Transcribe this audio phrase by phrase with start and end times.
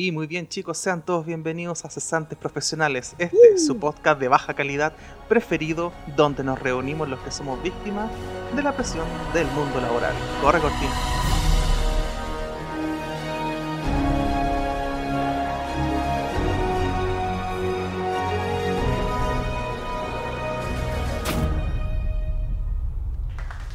[0.00, 4.28] Y muy bien chicos, sean todos bienvenidos a Cesantes Profesionales, este es su podcast de
[4.28, 4.92] baja calidad
[5.28, 8.08] preferido donde nos reunimos los que somos víctimas
[8.54, 10.14] de la presión del mundo laboral.
[10.40, 10.92] Corre cortina.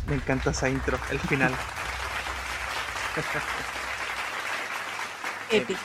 [0.07, 1.51] Me encanta esa intro, el final.
[5.51, 5.81] Épico.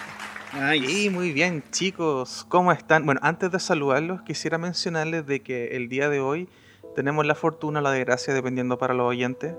[0.74, 3.04] Y muy bien, chicos, ¿cómo están?
[3.04, 6.48] Bueno, antes de saludarlos, quisiera mencionarles de que el día de hoy
[6.96, 9.54] tenemos la fortuna, la desgracia, dependiendo para los oyentes,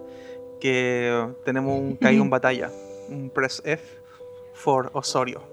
[0.59, 2.71] que tenemos un caído en batalla,
[3.07, 3.83] un press F
[4.55, 5.43] for Osorio,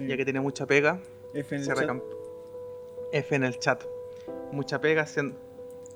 [0.00, 0.98] ya que tiene mucha pega.
[1.34, 2.02] F en el chat.
[3.12, 3.84] F en el chat.
[4.52, 5.36] Mucha pega haciendo,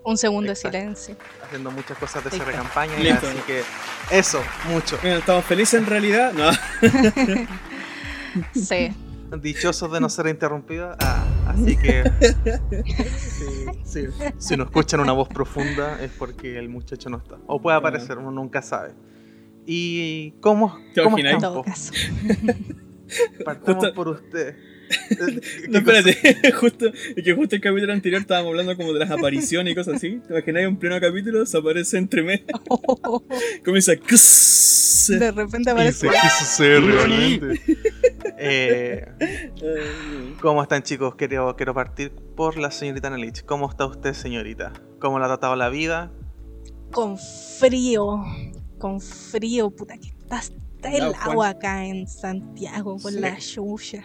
[0.04, 0.76] Un segundo Exacto.
[0.76, 1.16] de silencio.
[1.42, 2.44] haciendo muchas cosas de Listo.
[2.44, 3.62] cierre campaña, así que
[4.10, 4.98] eso, mucho.
[5.00, 6.32] Bueno, estamos felices en realidad.
[6.34, 6.50] No.
[8.54, 8.90] Sí.
[9.40, 10.94] Dichosos de no ser interrumpidos.
[11.00, 12.04] Ah, así que.
[13.18, 14.06] sí, sí.
[14.38, 17.36] Si no escuchan una voz profunda es porque el muchacho no está.
[17.46, 18.92] O puede aparecer, uno nunca sabe.
[19.66, 21.40] ¿Y cómo, ¿Te cómo están?
[21.40, 21.64] todo po?
[21.64, 21.92] caso.
[23.44, 24.56] Partamos Justo- por usted.
[25.68, 29.72] No, espérate, justo, es que justo el capítulo anterior estábamos hablando como de las apariciones
[29.72, 30.20] y cosas así.
[30.26, 32.44] ¿Te imaginas en pleno capítulo se aparece entre medio?
[33.64, 33.92] Comienza.
[35.08, 36.08] De repente aparece.
[36.08, 37.60] quiso ser realmente.
[38.38, 39.06] Eh,
[40.40, 41.14] ¿Cómo están chicos?
[41.16, 43.44] Quiero, quiero partir por la señorita Nelich.
[43.44, 44.72] ¿Cómo está usted, señorita?
[45.00, 46.12] ¿Cómo le ha tratado la vida?
[46.92, 48.22] Con frío.
[48.78, 53.20] Con frío, puta, que está, está el agua acá en Santiago con Sí.
[53.20, 54.04] la lluvia.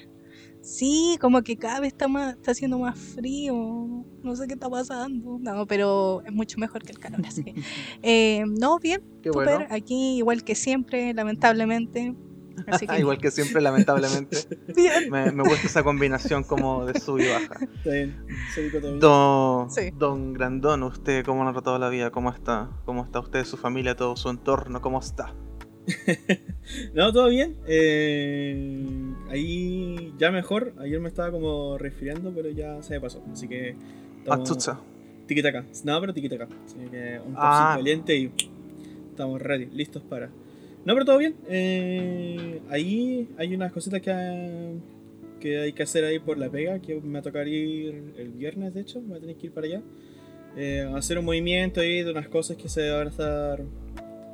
[0.67, 3.55] Sí, como que cada vez está más, está haciendo más frío.
[4.21, 5.39] No sé qué está pasando.
[5.39, 7.53] No, pero es mucho mejor que el calor, así que.
[8.03, 9.45] Eh, no, bien, Qué súper.
[9.59, 9.65] bueno.
[9.69, 12.13] Aquí, igual que siempre, lamentablemente.
[12.67, 14.39] Así que, Igual que siempre, lamentablemente.
[14.75, 15.09] bien.
[15.09, 17.59] Me, me gusta esa combinación como de sub y baja.
[17.77, 18.99] Está bien.
[18.99, 19.91] Don, Sí.
[19.97, 22.11] don Grandón, ¿usted cómo lo ha tratado la vida?
[22.11, 22.69] ¿Cómo está?
[22.83, 24.81] ¿Cómo está usted, su familia, todo su entorno?
[24.81, 25.33] ¿Cómo está?
[26.93, 27.55] No, todo bien.
[27.67, 28.85] Eh,
[29.29, 30.73] ahí ya mejor.
[30.79, 33.23] Ayer me estaba como resfriando, pero ya se me pasó.
[33.31, 33.75] Así que.
[34.19, 34.79] estamos- Achucha.
[35.27, 35.65] Tiquitaca.
[35.83, 36.47] No, pero tiquitaca.
[36.65, 37.73] Así que un Ah.
[37.73, 37.75] ah.
[37.77, 38.31] caliente y
[39.09, 40.27] estamos ready, listos para.
[40.85, 41.35] No, pero todo bien.
[41.49, 44.75] Eh, ahí hay unas cositas que,
[45.41, 48.29] que hay que hacer ahí por la pega, que me va a tocar ir el
[48.31, 49.81] viernes, de hecho, voy a tener que ir para allá.
[50.55, 53.61] Eh, hacer un movimiento ahí de unas cosas que se van a estar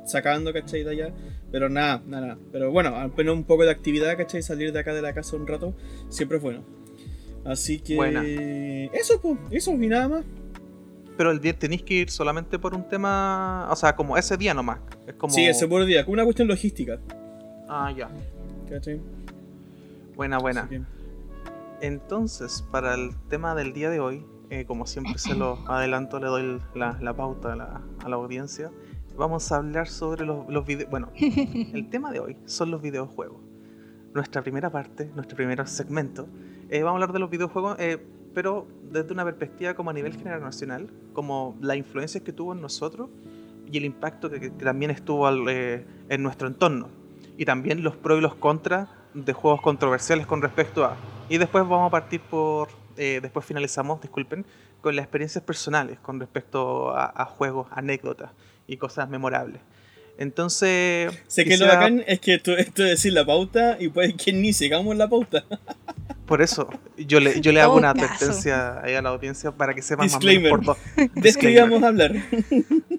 [0.04, 0.82] sacando, ¿cachai?
[0.84, 1.12] De allá.
[1.50, 2.38] Pero nada, nada, nada.
[2.52, 4.42] Pero bueno, al menos un poco de actividad, ¿cachai?
[4.42, 5.74] Salir de acá de la casa un rato,
[6.08, 6.62] siempre es bueno.
[7.44, 7.96] Así que...
[7.96, 8.22] Buena.
[8.24, 10.24] Eso, pues, eso y nada más.
[11.16, 13.68] Pero el día tenéis que ir solamente por un tema.
[13.70, 14.80] O sea, como ese día nomás.
[15.06, 15.32] Es como.
[15.32, 16.98] Sí, ese puro día, como una cuestión logística.
[17.68, 18.10] Ah, ya.
[18.68, 19.00] ¿Cachai?
[20.16, 20.68] Buena, buena.
[20.68, 20.82] Que-
[21.80, 26.26] Entonces, para el tema del día de hoy, eh, como siempre se lo adelanto, le
[26.26, 28.72] doy la, la pauta a la, a la audiencia.
[29.16, 30.90] Vamos a hablar sobre los, los videos.
[30.90, 33.40] Bueno, el tema de hoy son los videojuegos.
[34.12, 36.26] Nuestra primera parte, nuestro primer segmento,
[36.68, 38.04] eh, vamos a hablar de los videojuegos, eh,
[38.34, 43.08] pero desde una perspectiva como a nivel generacional, como la influencia que tuvo en nosotros
[43.70, 46.88] y el impacto que, que también estuvo al, eh, en nuestro entorno.
[47.36, 50.96] Y también los pros y los contras de juegos controversiales con respecto a...
[51.28, 52.68] Y después vamos a partir por...
[52.96, 54.44] eh, después finalizamos, disculpen,
[54.80, 58.32] con las experiencias personales con respecto a, a juegos, anécdotas
[58.66, 59.60] y cosas memorables.
[60.18, 61.12] Entonces...
[61.26, 64.32] Sé que lo bacán es que esto, esto es decir la pauta y puede que
[64.32, 65.44] ni sigamos la pauta.
[66.26, 68.06] Por eso, yo le, yo le hago Todo una caso.
[68.06, 70.76] advertencia ahí a la audiencia para que sepan más o menos por.
[71.14, 72.12] De esto íbamos a hablar.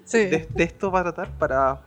[0.04, 0.18] Sí.
[0.26, 1.80] De, de esto va a tratar para...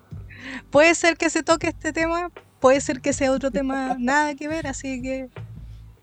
[0.69, 2.29] Puede ser que se toque este tema,
[2.59, 5.29] puede ser que sea otro tema nada que ver, así que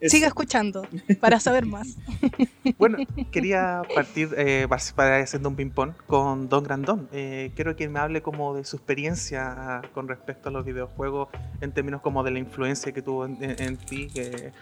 [0.01, 0.87] Es- siga escuchando
[1.21, 1.97] para saber más.
[2.79, 2.99] Bueno,
[3.31, 7.09] quería partir eh, para- haciendo un ping-pong con Don Grandón.
[7.13, 11.29] Eh, quiero que me hable como de su experiencia con respecto a los videojuegos
[11.61, 14.53] en términos como de la influencia que tuvo en, en- en ti que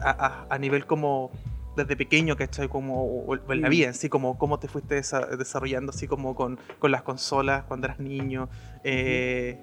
[0.00, 1.30] a, a- a nivel como
[1.76, 2.68] desde pequeño, ¿cachai?
[2.68, 3.70] Como, o en la Mm.
[3.70, 7.86] vida, así como cómo te fuiste desa- desarrollando así como con, con las consolas cuando
[7.86, 8.48] eras niño.
[8.82, 9.58] eh,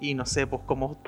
[0.00, 1.00] Y no sé, pues como...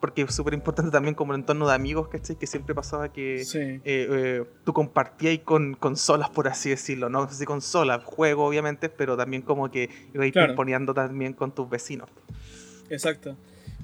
[0.00, 2.36] Porque es súper importante también como el entorno de amigos, ¿cachai?
[2.36, 3.58] Que siempre pasaba que Sí.
[3.58, 8.88] eh, eh, tú compartías con consolas, por así decirlo, no sé si consolas, juego obviamente,
[8.90, 10.54] pero también como que ibas Claro.
[10.54, 12.10] poniendo también con tus vecinos.
[12.90, 13.36] Exacto.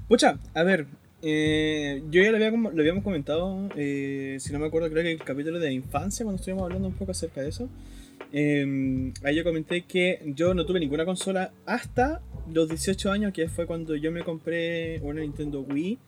[0.07, 0.85] Pucha, a ver,
[1.21, 5.13] eh, yo ya lo, había, lo habíamos comentado, eh, si no me acuerdo, creo que
[5.13, 7.67] el capítulo de infancia, cuando estuvimos hablando un poco acerca de eso.
[8.35, 12.19] Eh, ahí yo comenté que yo no tuve ninguna consola hasta
[12.51, 15.99] los 18 años, que fue cuando yo me compré una Nintendo Wii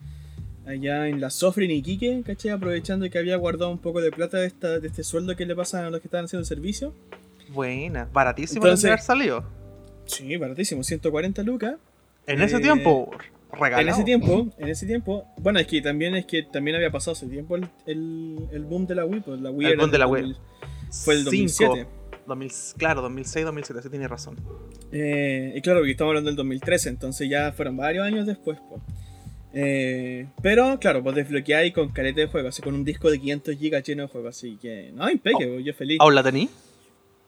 [0.66, 2.50] allá en la Sofre en Iquique, ¿cachai?
[2.51, 5.56] Aprovechando que había guardado un poco de plata de, esta, de este sueldo que le
[5.56, 6.94] pasan a los que estaban haciendo el servicio.
[7.50, 9.44] Buena, baratísimo Entonces- de haber salido.
[10.07, 11.75] Sí, baratísimo, 140 lucas.
[12.25, 13.12] En ese Eh, tiempo,
[13.54, 13.81] regalado.
[13.83, 17.12] En ese tiempo, en ese tiempo, bueno, es que también es que también había pasado
[17.13, 19.98] hace tiempo el, el, el boom de la Wii, pues la Wii El boom de
[20.00, 20.21] la Wii.
[20.24, 20.38] 2000,
[20.92, 21.78] fue el Cinco.
[22.27, 22.74] 2007.
[22.74, 24.36] 2000, claro, 2006, 2007, sí tiene razón.
[24.92, 28.57] Eh, y claro, porque estamos hablando del 2013, entonces ya fueron varios años después.
[28.69, 28.81] pues.
[29.54, 33.56] Eh, pero claro, pues desbloqueáis con caleta de juegos, así con un disco de 500
[33.57, 35.98] GB lleno de juegos, así que no, impeque, pues, yo feliz.
[36.01, 36.50] ¿Aún la tení?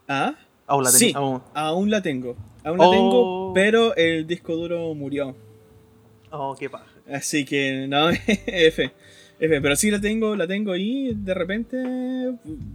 [0.10, 0.36] Ah,
[0.66, 1.00] ¿Aún la tení?
[1.00, 1.12] Sí.
[1.16, 1.42] Aún.
[1.54, 2.36] aún la tengo,
[2.66, 2.92] aún la Oh.
[2.92, 5.36] tengo, pero el disco duro murió.
[6.32, 6.86] Oh, qué paja.
[7.10, 8.10] Así que no,
[8.46, 8.92] F.
[9.40, 11.78] F, pero sí la tengo, la tengo y de repente,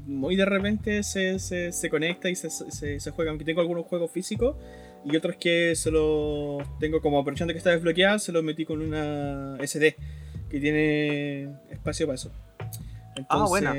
[0.06, 3.31] muy de repente se, se, se conecta y se, se, juega.
[3.31, 4.56] Aunque tengo algunos juegos físicos
[5.05, 8.81] y otros que se los tengo como aprovechando que está desbloqueada, se los metí con
[8.81, 9.97] una SD
[10.49, 12.31] que tiene espacio para eso.
[13.17, 13.75] Entonces, Ah, buena.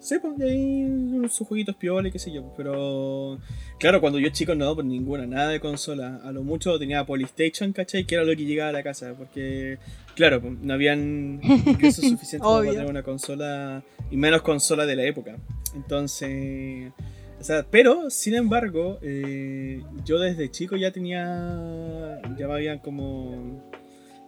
[0.00, 2.52] Sí, pues, ahí sus jueguitos piola y qué sé yo.
[2.56, 3.38] Pero,
[3.78, 6.20] claro, cuando yo chico no, pues ninguna, nada de consola.
[6.24, 8.04] A lo mucho tenía Polystation, ¿cachai?
[8.04, 9.14] Que era lo que llegaba a la casa.
[9.16, 9.78] Porque,
[10.14, 15.04] claro, pues, no habían ingresos suficientes para tener una consola, y menos consola de la
[15.04, 15.36] época.
[15.74, 16.92] Entonces,
[17.40, 23.62] o sea, pero, sin embargo, eh, yo desde chico ya tenía, ya me habían como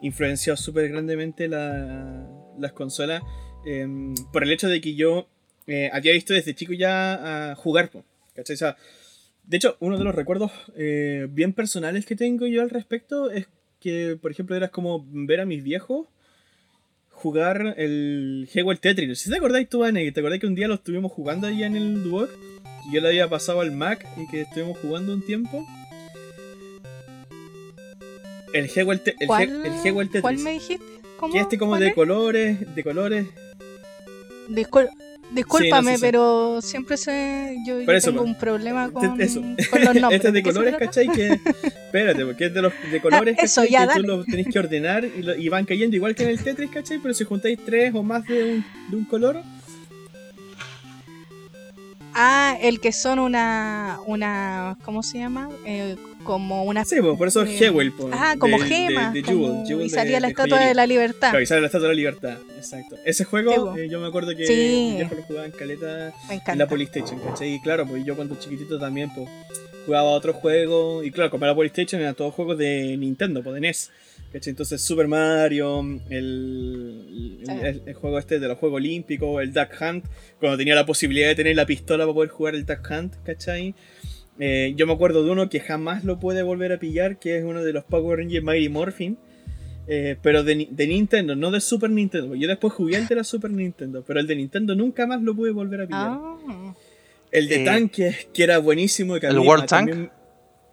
[0.00, 2.27] influenciado súper grandemente la-
[2.59, 3.23] las consolas
[3.69, 5.29] em, por el hecho de que yo
[5.67, 7.91] eh, había visto desde chico ya a jugar,
[8.35, 8.55] ¿cachai?
[8.55, 8.76] O sea,
[9.44, 13.47] de hecho, uno de los recuerdos eh, bien personales que tengo yo al respecto es
[13.81, 16.06] que, por ejemplo, era como ver a mis viejos
[17.11, 19.19] jugar el juego el Tetris.
[19.19, 21.76] Si te acordáis tú, Anne, ¿te acordáis que un día lo estuvimos jugando ahí en
[21.76, 22.31] el Duoc?
[22.88, 25.67] Y yo le había pasado al Mac y que estuvimos jugando un tiempo.
[28.55, 30.23] El juego el, te- el, ¿Cuál, He- el juego el Tetris.
[30.23, 30.85] ¿Cuál me dijiste?
[31.19, 31.32] ¿Cómo?
[31.35, 31.94] Que este como ¿Cuál de es?
[31.94, 33.26] colores, de colores.
[34.49, 34.89] Discul-
[35.31, 36.00] Discúlpame, Sí, no, sí, sí.
[36.00, 38.33] pero siempre se, yo, yo eso, tengo pues.
[38.35, 39.43] un problema con, Eso.
[39.71, 40.25] con los nombres.
[40.25, 40.77] este es de ¿De qué se colores?
[40.79, 41.09] ¿cachai?
[41.09, 41.27] Que,
[41.67, 43.73] espérate, porque es de los de colores, Ah, eso, ¿cachai?
[43.73, 44.06] ya, que tú dale.
[44.09, 46.99] los tenés que ordenar y, lo- y van cayendo igual que en el Tetris, ¿cachai?
[46.99, 49.43] Pero si juntáis tres o más de un, de un color,
[52.20, 55.49] Ah, el que son una, una, ¿cómo se llama?
[55.65, 55.94] Eh,
[56.25, 56.85] como una...
[56.85, 57.93] sí, pues, por eso es eh, Jewel.
[57.93, 59.12] pues, ah, como de- de- gemas.
[59.15, 61.31] de como- Jewel, Jewel y de- salía la estatua de la libertad.
[61.31, 62.97] Claro, y sale la Estatua de la Libertad, exacto.
[63.05, 63.76] Ese juego, Sí, po.
[63.76, 64.94] eh, yo me acuerdo que Sí.
[64.97, 67.55] viejo lo jugaba en caleta en la Polystation, ¿cachai?
[67.55, 69.29] Y claro, pues yo cuando chiquitito también, pues
[69.87, 71.06] jugaba otros juegos.
[71.06, 73.91] Y claro, como era Polystation, eran todos juegos de Nintendo, pues de NES.
[74.32, 74.50] ¿Cachai?
[74.50, 75.80] Entonces Super Mario,
[76.10, 77.52] el, Sí.
[77.62, 80.04] el, el juego este de los Juegos Olímpicos, el Duck Hunt,
[80.40, 83.75] cuando tenía la posibilidad de tener la pistola para poder jugar el Duck Hunt, ¿cachai?
[84.40, 87.44] Eh, yo me acuerdo de uno que jamás lo puede volver a pillar, que es
[87.44, 89.19] uno de los Power Rangers Mighty Morphin.
[89.90, 92.34] eh, pero de, de Nintendo, no de Super Nintendo.
[92.34, 95.34] Yo después jugué el de la Super Nintendo, pero el de Nintendo nunca más lo
[95.34, 96.10] pude volver a pillar.
[96.10, 96.75] Ah,
[97.30, 99.16] El de Eh, tanques, que era buenísimo.
[99.16, 99.88] y Que ¿el mí- World Tank?
[99.88, 100.10] también,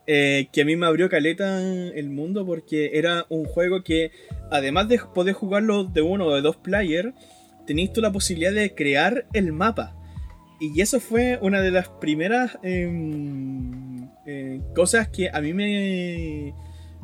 [0.07, 4.11] eh, que a mí me abrió caleta el mundo porque era un juego que,
[4.51, 7.13] además de poder jugarlo de uno o de dos players,
[7.65, 9.95] tenías tú la posibilidad de crear el mapa.
[10.59, 16.53] Y eso fue una de las primeras em, eh, cosas que a mí me,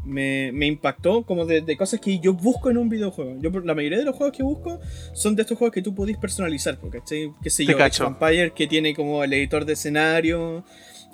[0.05, 3.37] me, me impactó, como de, de cosas que yo busco en un videojuego.
[3.39, 4.79] Yo, la mayoría de los juegos que busco
[5.13, 6.99] son de estos juegos que tú podés personalizar, porque
[7.41, 10.63] qué sé Te yo, Empires, que tiene como el editor de escenario,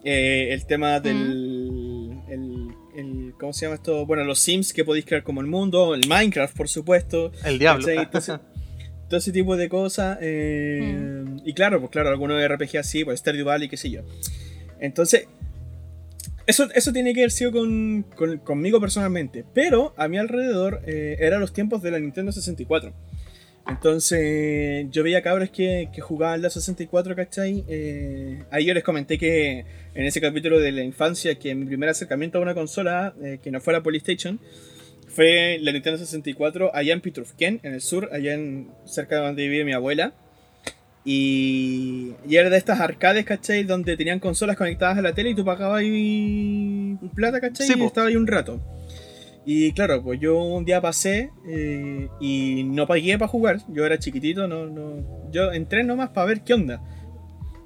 [0.03, 2.13] eh, el tema del...
[2.29, 4.05] el- el- ¿Cómo se llama esto?
[4.07, 7.31] Bueno, los Sims que podéis crear como el mundo, el Minecraft, por supuesto.
[7.45, 7.85] El diablo.
[9.07, 10.17] todo ese tipo de cosas.
[10.21, 14.01] eh, Y claro, pues claro, algunos RPG así, pues Stardew Valley, qué sé yo.
[14.79, 15.27] Entonces,
[16.47, 19.45] eso, eso tiene que haber sido con, con- conmigo personalmente.
[19.53, 22.93] Pero a mi alrededor eh, eran los tiempos de la Nintendo 64.
[23.69, 27.65] Entonces, yo veía cabros que, que jugaban la 64, ¿cachai?
[27.67, 31.89] Eh, ahí yo les comenté que en ese capítulo de la infancia, que mi primer
[31.89, 34.39] acercamiento a una consola eh, que no fuera Polystation
[35.17, 39.47] fue la Nintendo 64 allá en Pitrufquén, en el sur, allá en, cerca de donde
[39.47, 40.13] vive mi abuela.
[41.03, 43.63] Y, y era de estas arcades, ¿cachai?
[43.63, 47.65] Donde tenían consolas conectadas a la tele y tú pagabas ahí plata, ¿cachai?
[47.65, 47.87] Sí, y po.
[47.87, 48.61] estaba ahí un rato.
[49.49, 53.59] Y claro, pues yo un día pasé eh, y no pagué para jugar.
[53.69, 55.31] Yo era chiquitito, no, no.
[55.31, 56.81] Yo entré nomás para ver qué onda.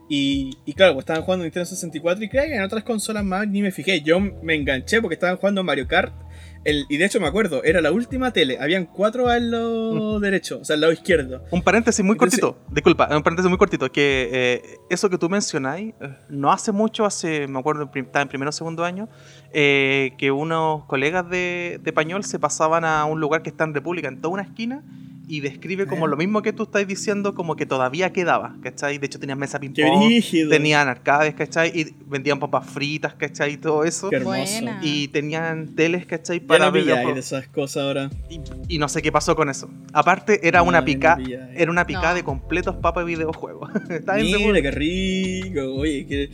[0.07, 3.47] Y, y claro, pues estaban jugando Nintendo 64 y creo que en otras consolas más
[3.47, 4.01] ni me fijé.
[4.01, 6.13] Yo me enganché porque estaban jugando Mario Kart.
[6.63, 8.59] El, y de hecho me acuerdo, era la última tele.
[8.59, 11.43] Habían cuatro al lado derecho, o sea, al lado izquierdo.
[11.51, 15.27] Un paréntesis muy Entonces- cortito, disculpa, un paréntesis muy cortito, que eh, eso que tú
[15.29, 19.09] mencionáis, eh, no hace mucho, hace, me acuerdo, estaba en primero o segundo año,
[19.53, 23.73] eh, que unos colegas de, de Pañol se pasaban a un lugar que está en
[23.73, 24.83] República, en toda una esquina,
[25.27, 26.09] y describe como Eh.
[26.09, 28.97] lo mismo que tú estás diciendo, como que todavía quedaba, ¿cachai?
[28.97, 31.71] De hecho tenían mesa ping Qué pong, tenían arcades, ¿cachai?
[31.79, 33.53] Y vendían papas fritas, ¿cachai?
[33.53, 34.09] Y todo eso.
[34.09, 34.65] Qué hermoso.
[34.81, 36.39] Y tenían teles, ¿cachai?
[36.41, 38.09] Ya Para no ver pilláis de esas cosas ahora.
[38.29, 38.41] Y,
[38.75, 39.69] y no sé qué pasó con eso.
[39.93, 42.15] Aparte, era una No, pica, no era una picada No.
[42.15, 43.69] de completos papas de videojuegos.
[43.89, 44.15] Está.
[44.15, 45.61] Mira, qué rico.
[45.75, 46.29] Oye, que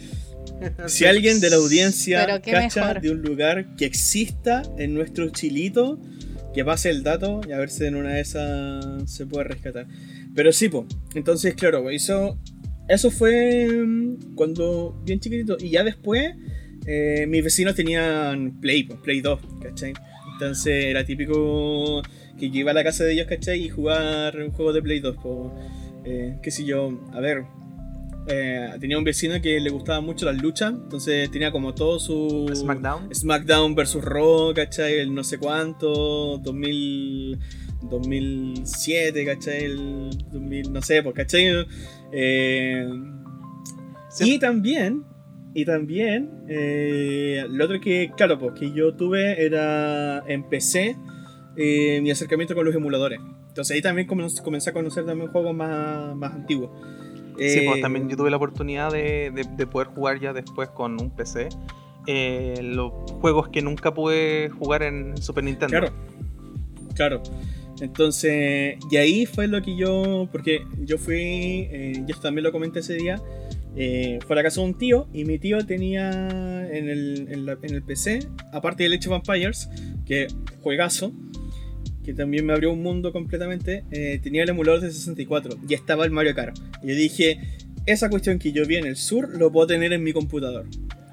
[0.87, 3.01] si alguien de la audiencia cacha mejor.
[3.01, 5.99] de un lugar que exista en nuestro chilito,
[6.57, 9.85] que pase el dato y a ver si en una de esas se puede rescatar.
[10.33, 10.87] Pero sí, po.
[11.13, 12.39] Entonces, claro, po, eso,
[12.89, 15.57] eso fue mm, cuando bien chiquitito.
[15.59, 16.33] Y ya después,
[16.87, 19.93] eh, mis vecinos tenían Play, po, Play 2, ¿cachai?
[20.33, 22.01] Entonces era típico
[22.39, 23.63] que yo iba a la casa de ellos, ¿cachai?
[23.63, 25.53] Y jugar un juego de Play 2, po.
[26.05, 27.43] Eh, qué sé yo, a ver,
[28.27, 32.49] eh, tenía un vecino que le gustaban mucho las luchas, entonces tenía como todo su
[32.53, 33.13] SmackDown.
[33.13, 34.99] SmackDown versus Raw, ¿cachai?
[34.99, 37.39] El no sé cuánto, 2000,
[37.89, 39.63] 2007, ¿cachai?
[39.65, 41.65] El 2000, no sé, pues, ¿cachai?
[42.11, 42.87] Eh,
[44.09, 44.33] Sí.
[44.35, 45.03] Y también,
[45.53, 50.23] y también, eh, lo otro que, claro, pues que yo tuve era
[51.55, 53.19] eh, mi acercamiento con los emuladores.
[53.49, 56.71] Entonces ahí también comen- comencé a conocer también juegos más, más antiguos.
[57.37, 60.69] Sí, pues Eh, también yo tuve la oportunidad de, de- de poder jugar ya después
[60.69, 61.49] con un PC.
[62.09, 65.67] eh, los juegos que nunca pude jugar en Super Nintendo.
[65.77, 65.93] Claro,
[66.95, 67.21] claro.
[67.81, 71.15] Entonces, y ahí fue lo que yo, porque yo fui,
[71.69, 73.21] eh, yo también lo comenté ese día,
[73.75, 76.09] eh, fue a la casa de un tío y mi tío tenía
[76.71, 78.19] en el, en la- en el PC,
[78.53, 79.69] aparte del Age of Vampires,
[80.05, 80.27] que
[80.63, 81.11] juegazo,
[82.07, 86.05] que también me abrió un mundo completamente, eh, tenía el emulador de 64 y estaba
[86.05, 86.57] el Mario Kart.
[86.81, 87.37] Y yo dije,
[87.85, 90.65] esa cuestión que yo vi en el sur lo puedo tener en mi computador.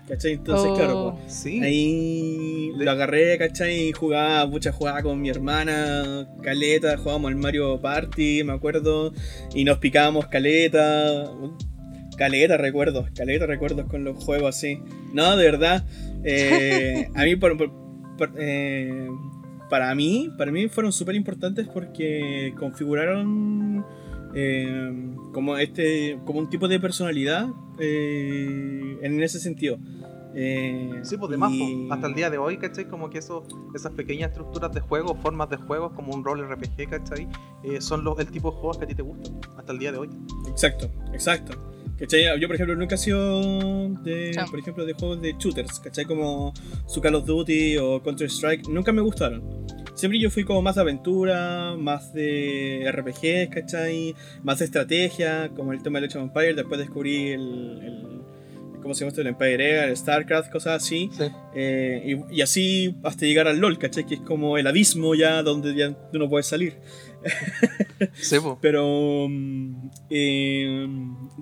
[0.06, 0.34] ¿Cachai?
[0.34, 0.74] Entonces, Oh.
[0.76, 1.60] claro, pues, Sí.
[1.62, 3.88] Ahí lo agarré, ¿cachai?
[3.88, 9.12] Y jugaba, mucha jugaba con mi hermana, caleta, jugábamos al Mario Party, me acuerdo,
[9.54, 11.24] y nos picábamos caleta,
[12.16, 14.78] caleta recuerdos, caleta recuerdos con los juegos así.
[15.12, 15.84] No, de verdad,
[16.22, 17.72] eh, a mí, por, por-
[18.18, 19.08] por- eh,
[19.74, 23.84] para mí, para mí fueron súper importantes porque configuraron
[24.32, 24.92] eh,
[25.32, 27.48] como este, como un tipo de personalidad
[27.80, 29.76] eh, en ese sentido.
[30.36, 31.92] Eh, Sí, pues de más, y- po.
[31.94, 32.86] hasta el día de hoy, ¿cachai?
[32.86, 36.88] Como que eso, esas pequeñas estructuras de juego, formas de juegos, como un rol RPG,
[36.88, 37.26] ¿cachai?
[37.64, 39.90] Eh, son los, el tipo de juegos que a ti te gustan, hasta el día
[39.90, 40.10] de hoy.
[40.48, 41.54] Exacto, exacto.
[41.98, 42.24] ¿Cachai?
[42.40, 44.40] Yo, por ejemplo, nunca he sido de, Sí.
[44.50, 46.04] por ejemplo, de juegos de shooters, ¿cachai?
[46.04, 46.52] Como
[46.86, 49.64] su Call of Duty o Counter Strike, nunca me gustaron.
[49.94, 54.14] Siempre yo fui como más de aventura, más de RPG, ¿cachai?
[54.42, 57.40] Más de estrategia, como el tema del Age of Empire, después descubrí el,
[57.80, 58.14] el-
[58.82, 59.20] ¿cómo se llama esto?
[59.20, 61.08] El Empire Era, el StarCraft, cosas así.
[61.16, 61.24] Sí.
[61.54, 64.04] Eh, y, y así hasta llegar al LOL, ¿cachai?
[64.04, 66.74] Que es como el abismo ya donde ya tú no puedes salir.
[68.60, 70.86] Pero, mm, eh,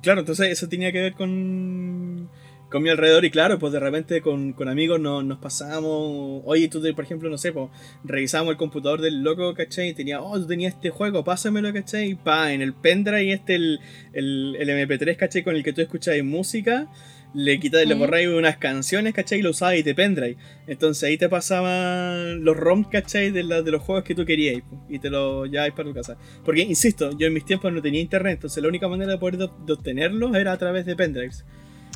[0.03, 2.29] claro, entonces eso tenía que ver con,
[2.71, 6.69] con mi alrededor y claro, pues de repente con, con amigos no- nos pasábamos, oye,
[6.69, 7.69] tú, por ejemplo, no sé, pues
[8.05, 9.91] revisábamos el computador del loco, ¿cachai?
[9.91, 12.11] Y tenía, oh, tú tenías este juego, pásamelo, ¿cachai?
[12.11, 13.81] Y pa, en el pendrive este, el,
[14.13, 15.43] el, el MP3, ¿cachai?
[15.45, 16.87] Con el que tú escuchas música.
[17.35, 19.39] Le quitas, le borráis unas canciones, ¿cachai?
[19.39, 20.37] Y lo usabas de pendrive.
[20.67, 23.31] Entonces ahí te pasaban los ROMs, ¿cachai?
[23.31, 26.17] De, la- de los juegos que tú querías y te los lleváis para tu casa.
[26.45, 29.39] Porque, insisto, yo en mis tiempos no tenía internet, entonces la única manera de poder
[29.39, 31.45] de, de obtenerlos era a través de pendrives.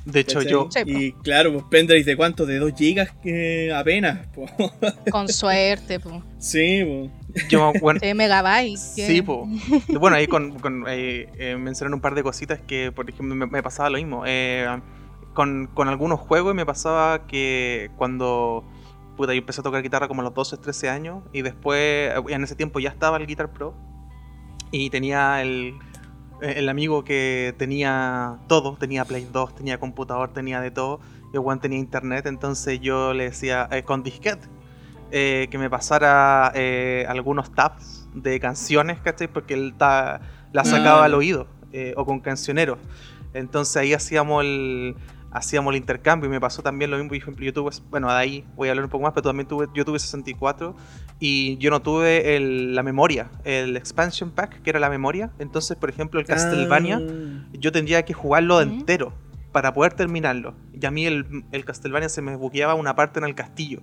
[0.06, 0.52] De hecho, ¿cachai?
[0.52, 0.68] yo.
[0.86, 2.46] Y claro, pues pendrives de cuánto?
[2.46, 3.10] De 2 gigas
[3.74, 4.26] apenas.
[4.28, 4.46] po.
[5.10, 6.22] Con suerte, po.
[6.38, 7.10] sí, po.
[7.48, 8.92] yo bueno, De megabytes.
[8.94, 9.48] Sí, po.
[9.88, 13.46] Bueno, ahí con, con eh, eh, mencionar un par de cositas que, por ejemplo, me,
[13.46, 14.22] me pasaba lo mismo.
[14.26, 14.64] Eh,
[15.36, 18.64] con, con algunos juegos me pasaba que cuando
[19.16, 22.14] puta, yo empecé a tocar guitarra como a los 12, 13 años y después, eh,
[22.28, 23.74] en ese tiempo ya estaba el Guitar Pro
[24.72, 25.74] y tenía el,
[26.42, 31.00] eh, el amigo que tenía todo, tenía Play 2, tenía computador, tenía de todo,
[31.32, 34.48] y weón tenía internet, entonces yo le decía eh, con disquete
[35.12, 39.28] eh, que me pasara eh, algunos tabs de canciones, ¿cachai?
[39.28, 40.20] Porque él ta-
[40.52, 41.46] la sacaba Ah, al oído,
[41.96, 42.78] o con cancioneros.
[43.34, 44.96] Entonces ahí hacíamos el,
[45.32, 48.14] hacíamos el intercambio y me pasó también lo mismo, por ejemplo, yo tuve, bueno, de
[48.14, 50.74] ahí voy a hablar un poco más, pero también tuve, yo tuve 64
[51.20, 55.30] y yo no tuve el- la memoria, el expansion pack, que era la memoria.
[55.38, 59.12] Entonces, por ejemplo, el Castlevania, Ah, yo tendría que jugarlo entero
[59.52, 60.54] para poder terminarlo.
[60.78, 63.80] Y a mí el, el Castlevania se me buqueaba una parte en el castillo.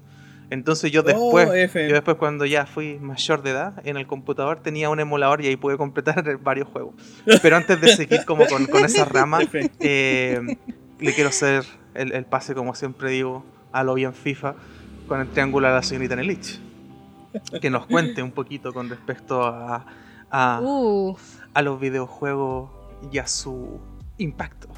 [0.50, 1.54] Entonces yo después, Oh,
[1.90, 5.48] yo después cuando ya fui mayor de edad, en el computador tenía un emulador y
[5.48, 6.94] ahí pude completar varios juegos.
[7.42, 9.40] Pero antes de seguir como con, con esa rama,
[9.80, 10.40] eh,
[11.00, 14.56] le quiero hacer el, el pase, como siempre digo, a lo bien FIFA,
[15.08, 16.60] con el triángulo a la señorita Nelich.
[17.62, 19.86] Que nos cuente un poquito con respecto a,
[20.30, 21.40] a, Uf.
[21.54, 22.70] a los videojuegos
[23.12, 23.80] y a su
[24.18, 24.70] impacto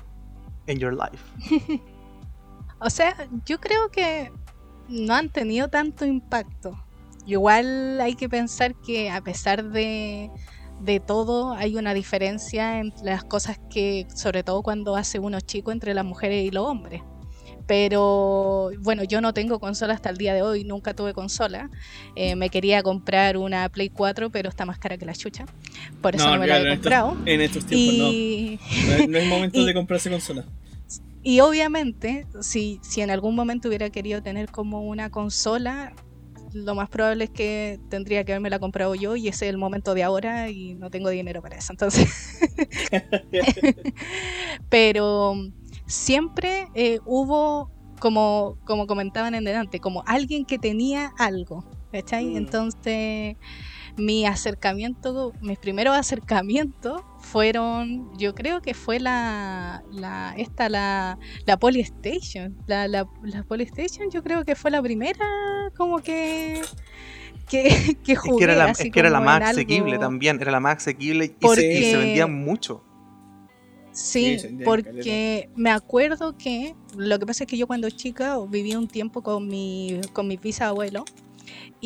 [0.67, 1.81] en your life.
[2.79, 4.31] O sea, yo creo que
[4.89, 6.77] no han tenido tanto impacto.
[7.25, 10.29] Igual hay que pensar que a pesar de,
[10.85, 15.71] de todo hay una diferencia entre las cosas que, sobre todo cuando hace uno chico,
[15.71, 17.01] entre las mujeres y los hombres.
[17.67, 21.71] Pero bueno, yo no tengo consola hasta el día de hoy, nunca tuve consola.
[22.15, 25.45] Eh, me quería comprar una Play 4, pero está más cara que la chucha.
[26.01, 27.17] Por eso no, me la he en estos- comprado.
[27.25, 28.87] En estos tiempos Y, no.
[28.87, 30.45] No es, no es momento y- de comprarse consola.
[31.23, 35.93] y obviamente, si, si en algún momento hubiera querido tener como una consola,
[36.55, 39.57] lo más probable es que tendría que haberme la comprado yo y ese es el
[39.57, 41.73] momento de ahora y no tengo dinero para eso.
[41.73, 42.09] Entonces,
[44.69, 45.35] pero
[45.85, 47.69] siempre eh, hubo,
[47.99, 52.27] como, como comentaban en delante, como alguien que tenía algo, ¿cachai?
[52.27, 52.37] Mm.
[52.37, 53.35] Entonces,
[53.97, 61.57] mi acercamiento, mis primeros acercamientos fueron, yo creo que fue la, la esta, la, la
[61.57, 65.25] Polystation, la, la, la Polystation yo creo que fue la primera
[65.77, 66.61] como que...
[67.49, 69.51] Que, que Es jugué que era la, así es que era la como más algo-
[69.51, 72.83] asequible también, era la más asequible y, se, y se vendía mucho.
[73.91, 78.75] Sí, Sí, porque me acuerdo que lo que pasa es que yo cuando chica viví
[78.75, 81.05] un tiempo con mi, con mi bisabuelo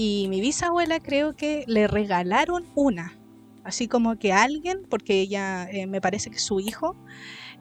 [0.02, 3.20] y mi bisabuela creo que le regalaron una,
[3.66, 6.96] así como que alguien, porque ella eh, me parece que su hijo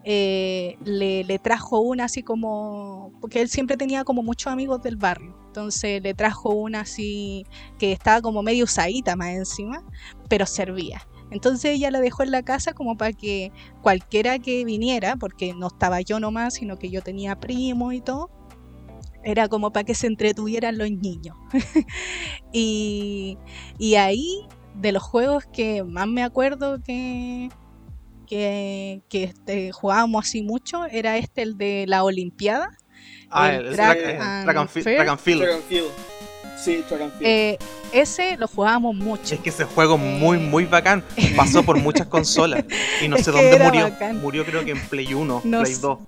[0.04, 4.94] eh, le, le trajo una así como, porque él siempre tenía como muchos amigos del
[4.94, 7.44] barrio, entonces le trajo una así
[7.76, 9.82] que estaba como medio usadita más encima,
[10.28, 11.02] pero servía.
[11.32, 13.50] Entonces ella la dejó en la casa como para que
[13.82, 18.30] cualquiera que viniera, porque no estaba yo nomás, sino que yo tenía primos y todo,
[19.24, 21.36] era como para que se entretuvieran los niños.
[22.52, 23.36] y,
[23.78, 27.48] y ahí, de los juegos que más me acuerdo que,
[28.26, 32.70] que, que este, jugábamos así mucho, era este, el de la Olimpiada.
[33.30, 34.96] Ah, El el, track track, eh, and track and fi- field.
[34.96, 35.42] track and field.
[35.42, 35.90] Track and field.
[36.58, 37.26] Sí, track and field.
[37.26, 37.58] Eh,
[37.92, 39.34] ese lo jugábamos mucho.
[39.34, 41.04] Es que ese juego es muy, muy bacán.
[41.36, 42.64] Pasó por muchas consolas.
[43.02, 43.82] Y no Es sé que dónde murió.
[43.90, 44.20] bacán.
[44.20, 45.80] Murió creo que en Play 1, No Play sé.
[45.82, 45.98] 2.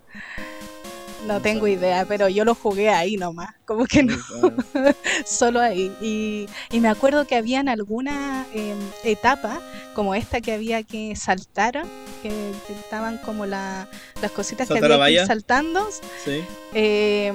[1.26, 3.50] No tengo idea, pero yo lo jugué ahí nomás.
[3.66, 4.16] Como que no.
[5.26, 5.92] Solo ahí.
[6.00, 9.60] Y, y me acuerdo que habían alguna eh, etapa,
[9.94, 11.82] como esta que había que saltar,
[12.22, 12.30] que,
[12.66, 13.86] que estaban como la-
[14.22, 15.86] las cositas que ¿Saltar la había que ir saltando.
[16.24, 16.42] sí.
[16.72, 17.32] eh,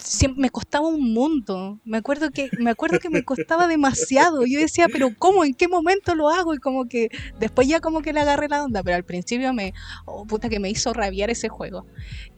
[0.00, 1.78] siem- me costaba un mundo.
[1.84, 4.44] Me acuerdo que me acuerdo que me costaba demasiado.
[4.46, 5.44] Yo decía, pero ¿cómo?
[5.44, 6.54] ¿En qué momento lo hago?
[6.54, 9.72] Y como que después ya como que le agarré la onda, pero al principio me
[10.06, 11.86] oh, puta que me hizo rabiar ese juego.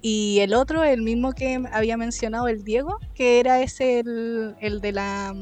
[0.02, 4.80] Y el otro, el mismo que había mencionado el Diego, que era ese el, el
[4.80, 5.34] de la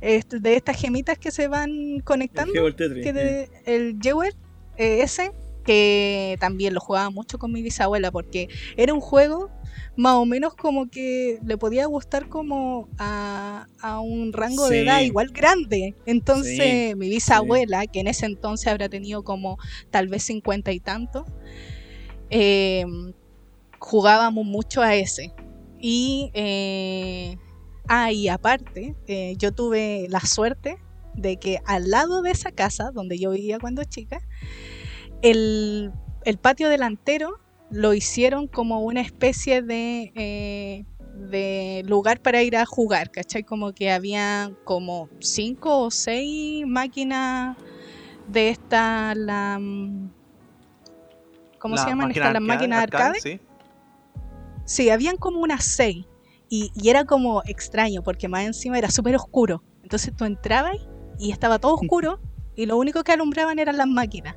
[0.00, 3.02] este, de estas gemitas que se van conectando el Tetris.
[3.04, 3.12] que eh.
[3.12, 4.34] de- el Jewel,
[4.78, 9.50] eh, ese, que también lo jugaba mucho con mi bisabuela, porque era un juego
[10.00, 15.02] más o menos como que le podía gustar como a, a un rango de edad
[15.02, 15.94] igual grande.
[16.06, 19.58] Entonces Sí, mi bisabuela, que en ese entonces habrá tenido como
[19.90, 21.26] tal vez cincuenta y tanto,
[22.30, 22.86] eh,
[23.78, 25.34] jugábamos mucho a ese.
[25.78, 27.36] Y, eh,
[27.86, 30.78] ah, y aparte, eh, yo tuve la suerte
[31.14, 34.26] de que al lado de esa casa, donde yo vivía cuando chica,
[35.20, 35.92] el,
[36.24, 37.38] el patio delantero
[37.70, 40.84] lo hicieron como una especie de, eh,
[41.30, 43.44] de lugar para ir a jugar, ¿cachai?
[43.44, 47.56] Como que había como cinco o seis máquinas
[48.26, 49.58] de esta, la...
[49.60, 50.10] mm,
[51.58, 52.10] ¿Cómo La se llaman?
[52.10, 53.20] Estas las máquinas arcade.
[53.20, 53.40] Sí.
[54.64, 56.06] Sí, habían como unas seis.
[56.48, 59.62] Y, y era como extraño, porque más encima era súper oscuro.
[59.82, 60.76] Entonces tú entrabas
[61.18, 62.20] y estaba todo oscuro
[62.56, 64.36] y lo único que alumbraban eran las máquinas.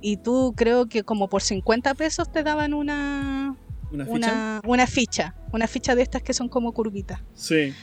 [0.00, 3.56] Y tú creo que como por 50 pesos te daban una,
[3.90, 4.16] ¿Una ficha?
[4.16, 5.34] una, una ficha.
[5.52, 7.20] Una ficha de estas que son como curvitas.
[7.34, 7.74] Sí.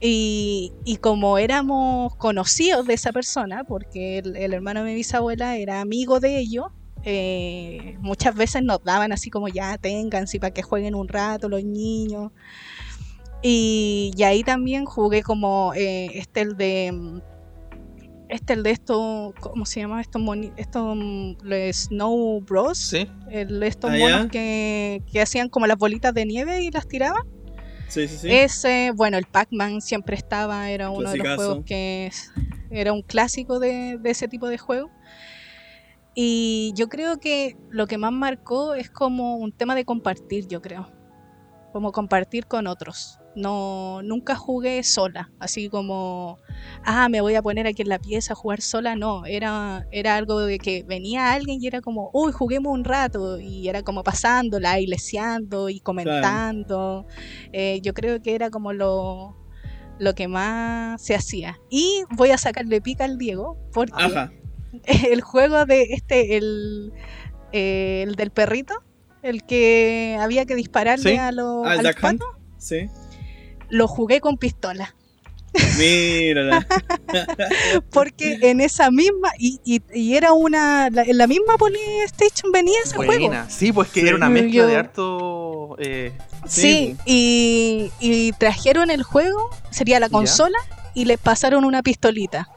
[0.00, 5.56] Y, y como éramos conocidos de esa persona, porque el, el hermano de mi bisabuela
[5.56, 6.66] era amigo de ellos,
[7.04, 11.48] eh, muchas veces nos daban así como ya tengan, si para que jueguen un rato
[11.48, 12.32] los niños.
[13.42, 17.20] Y, y ahí también jugué como eh, este el de mm,
[18.32, 20.00] este el de esto, ¿cómo se llama?
[20.00, 20.20] Estos
[20.56, 22.78] estos mm, los Snow Bros.
[22.78, 23.06] Sí.
[23.30, 26.88] El de estos Ah, monos que, que hacían como las bolitas de nieve y las
[26.88, 27.22] tiraban.
[27.88, 28.28] Sí, sí, sí.
[28.30, 32.32] Ese, bueno, el Pac-Man siempre estaba, era uno de los juegos que es-
[32.70, 34.90] era un clásico de, de ese tipo de juego.
[36.14, 40.60] Y yo creo que lo que más marcó es como un tema de compartir, yo
[40.60, 40.90] creo.
[41.72, 43.18] Como compartir con otros.
[43.34, 46.38] No, nunca jugué sola, así como,
[46.84, 48.94] ah, me voy a poner aquí en la pieza a jugar sola.
[48.94, 53.40] No, era, era algo de que venía alguien y era como, uy, juguemos un rato.
[53.40, 57.06] Y era como pasándola, y leseando y comentando.
[57.52, 59.34] Eh, yo creo que era como lo,
[59.98, 61.58] lo que más se hacía.
[61.70, 63.94] Y voy a sacarle pica al Diego, porque
[65.10, 66.92] el juego de este, el,
[67.52, 68.74] eh, el del perrito,
[69.22, 71.66] el que había que dispararle a, los
[72.58, 72.88] Sí
[73.72, 74.94] lo jugué con pistola.
[75.78, 76.66] Mírala.
[77.90, 83.32] Porque en esa misma, y, y, era una, en la misma PlayStation venía ese juego.
[83.48, 85.76] Sí, pues que era una mezcla de harto.
[85.78, 86.12] Eh,
[86.46, 90.58] sí, y, y, trajeron el juego, sería la consola,
[90.94, 92.50] y le pasaron una pistolita.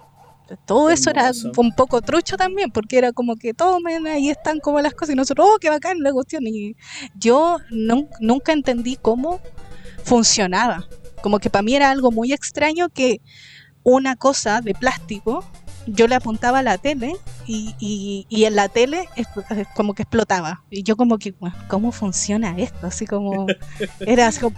[0.66, 4.82] Todo eso era un poco trucho también, porque era como que tomen, ahí están como
[4.82, 6.46] las cosas, y nosotros, oh, qué bacán la cuestión.
[6.46, 6.76] Y
[7.16, 9.40] yo nunca entendí cómo
[10.04, 10.86] funcionaba.
[11.26, 13.20] Como que para mí era algo muy extraño que
[13.82, 15.44] una cosa de plástico,
[15.88, 17.16] yo le apuntaba a la tele
[17.48, 19.10] y, en la tele
[19.74, 20.64] como que explotaba.
[20.70, 21.34] Y yo como que,
[21.68, 22.86] ¿cómo funciona esto?
[22.86, 23.48] Así como,
[24.02, 24.56] era así como,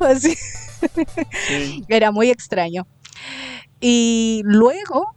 [0.00, 0.36] así.
[1.88, 2.86] Era muy extraño.
[3.80, 5.14] Y luego,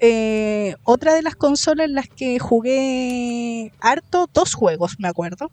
[0.00, 5.50] eh, otra de las consolas en las que jugué harto, dos juegos, me acuerdo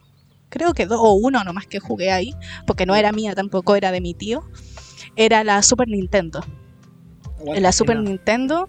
[0.49, 2.33] creo que dos o uno nomás que jugué ahí,
[2.65, 4.43] porque no era mía tampoco, era de mi tío,
[5.15, 6.43] era la Super Nintendo.
[7.45, 8.67] En la Super Nintendo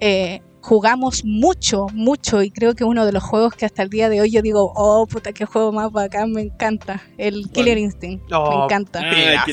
[0.00, 4.08] eh, jugamos mucho, mucho, y creo que uno de los juegos que hasta el día
[4.08, 7.02] de hoy yo digo, oh puta, qué juego más bacán, me encanta.
[7.18, 9.00] El Killer Instinct, me oh, encanta.
[9.02, 9.44] Ah,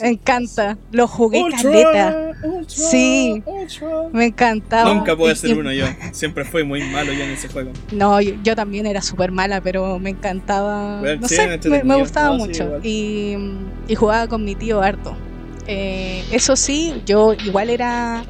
[0.00, 2.32] me encanta, lo jugué caleta.
[2.66, 3.42] sí,
[4.12, 4.94] me encantaba.
[4.94, 7.72] Nunca pude ser uno yo, siempre fui muy malo ya en ese juego.
[7.92, 12.80] No, yo, también era súper mala, pero me encantaba, no sé, me, gustaba mucho.
[12.82, 13.36] y,
[13.88, 15.16] y, jugaba con mi tío harto.
[15.66, 18.24] Eh, eso sí, yo igual era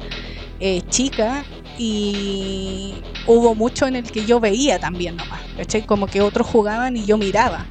[0.63, 1.43] eh, chica
[1.79, 2.93] y
[3.25, 5.41] hubo mucho en el que yo veía también nomás,
[5.87, 7.65] Como que otros jugaban y yo miraba.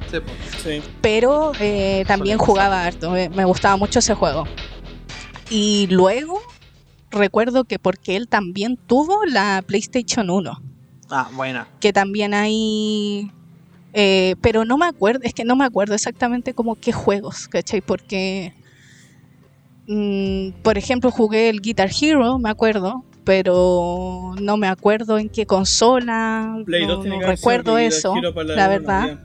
[0.99, 4.45] Pero eh, también jugaba harto, me, gustaba mucho ese juego.
[5.49, 6.41] Y luego
[7.11, 10.61] recuerdo que porque él también tuvo la PlayStation 1.
[11.09, 11.69] Ah, buena.
[11.79, 13.31] Que también hay...
[13.93, 17.79] Eh, pero no me acuerdo, es que no me acuerdo exactamente como qué juegos, ¿cachai?
[17.79, 18.53] Porque
[19.93, 25.45] Mm, por ejemplo, jugué el Guitar Hero, me acuerdo, pero no me acuerdo en qué
[25.45, 29.19] consola, no, recuerdo eso, la, verdad.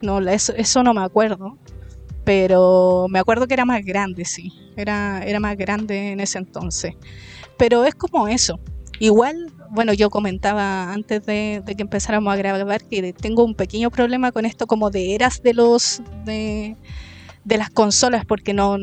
[0.00, 1.58] No, eso, eso no me acuerdo,
[2.22, 6.94] pero me acuerdo que era más grande, sí, era, era más grande en ese entonces.
[7.58, 8.60] Pero es como eso.
[9.00, 14.30] Igual, bueno, yo comentaba antes de, que empezáramos a grabar que tengo un pequeño problema
[14.30, 16.76] con esto como de eras de los de,
[17.44, 18.78] de las consolas porque no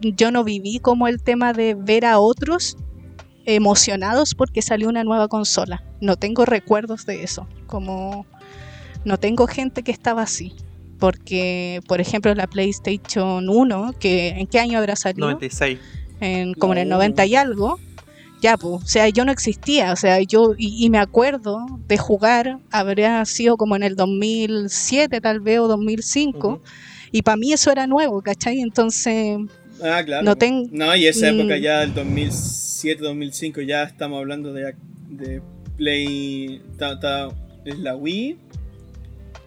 [0.00, 2.76] yo no viví como el tema de ver a otros
[3.46, 5.84] emocionados porque salió una nueva consola.
[6.00, 7.46] No tengo recuerdos de eso.
[7.66, 8.26] Como
[9.04, 10.54] no tengo gente que estaba así.
[10.98, 15.26] Porque, por ejemplo, la PlayStation 1, que ¿en qué año habrá salido?
[15.26, 15.78] 96.
[16.20, 17.78] En, como en el 90 y algo.
[18.40, 22.58] Ya, pues, o sea, yo no existía, o sea, yo, y, me acuerdo de jugar,
[22.70, 26.60] habría sido como en el 2007 tal vez o 2005,
[27.14, 28.60] y para mí eso era nuevo, ¿cachai?
[28.60, 29.38] Entonces...
[29.80, 30.24] Ah, claro.
[30.24, 31.60] No, tengo no y esa época mm.
[31.60, 34.74] ya, el 2007, 2005, ya estamos hablando de,
[35.10, 35.40] de
[35.76, 36.60] Play...
[37.64, 38.36] es la Wii.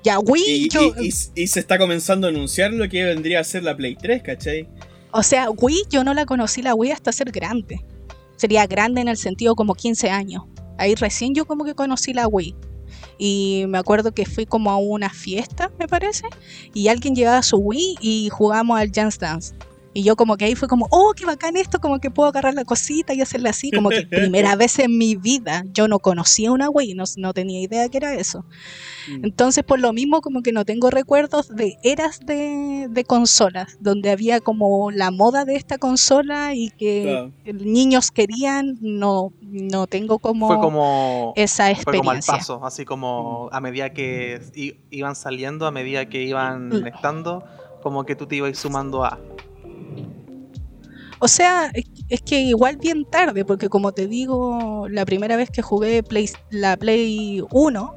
[0.01, 0.69] Ya, Wii.
[0.71, 4.23] Y, y, se está comenzando a anunciar lo que vendría a ser la Play 3,
[4.23, 4.65] ¿cachai?
[5.11, 7.83] O sea, Wii yo no la conocí la Wii hasta ser grande.
[8.37, 10.43] Sería grande en el sentido como 15 años.
[10.77, 12.55] Ahí recién yo como que conocí la Wii
[13.17, 16.27] y me acuerdo que fui como a una fiesta, me parece,
[16.73, 19.55] y alguien llevaba su Wii y jugamos al Dance Dance.
[19.97, 22.53] Y yo como que ahí fue como, oh, qué bacán esto, como que puedo agarrar
[22.53, 26.51] la cosita y hacerla así, como que primera vez en mi vida yo no conocía
[26.51, 28.45] una Wii, no, no tenía idea que era eso.
[29.09, 29.25] Mm.
[29.25, 34.11] Entonces por lo mismo como que no tengo recuerdos de eras de, de consolas, donde
[34.11, 40.61] había como la moda de esta consola y que niños querían, no, no tengo como,
[40.61, 41.91] como esa experiencia.
[41.91, 46.69] Fue como al paso, así como a medida que iban saliendo, a medida que iban
[46.69, 46.85] mm.
[46.85, 47.43] estando,
[47.81, 49.17] como que tú te ibas sumando a...
[51.19, 51.71] O sea,
[52.09, 56.29] es que igual bien tarde, porque como te digo, la primera vez que jugué Play,
[56.51, 57.95] la Play 1,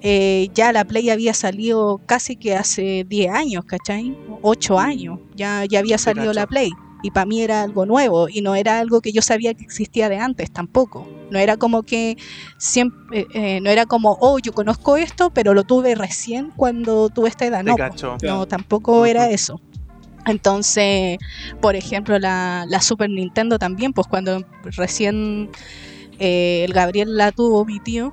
[0.00, 4.16] eh, ya la Play había salido casi que hace 10 años, ¿cachai?
[4.42, 6.70] 8 años, ya, ya había salido la Play.
[7.02, 10.08] y para mí era algo nuevo y no era algo que yo sabía que existía
[10.08, 11.06] de antes tampoco.
[11.30, 12.16] No era como que
[12.56, 17.10] siempre, eh, eh, no era como, oh, yo conozco esto, pero lo tuve recién cuando
[17.10, 17.62] tuve esta edad.
[17.62, 17.76] No,
[18.22, 19.60] no, tampoco era eso.
[20.26, 21.18] Entonces,
[21.60, 24.44] por ejemplo, la, la, Super Nintendo también, pues cuando
[24.76, 25.50] recién
[26.18, 28.12] el Gabriel la tuvo, mi tío,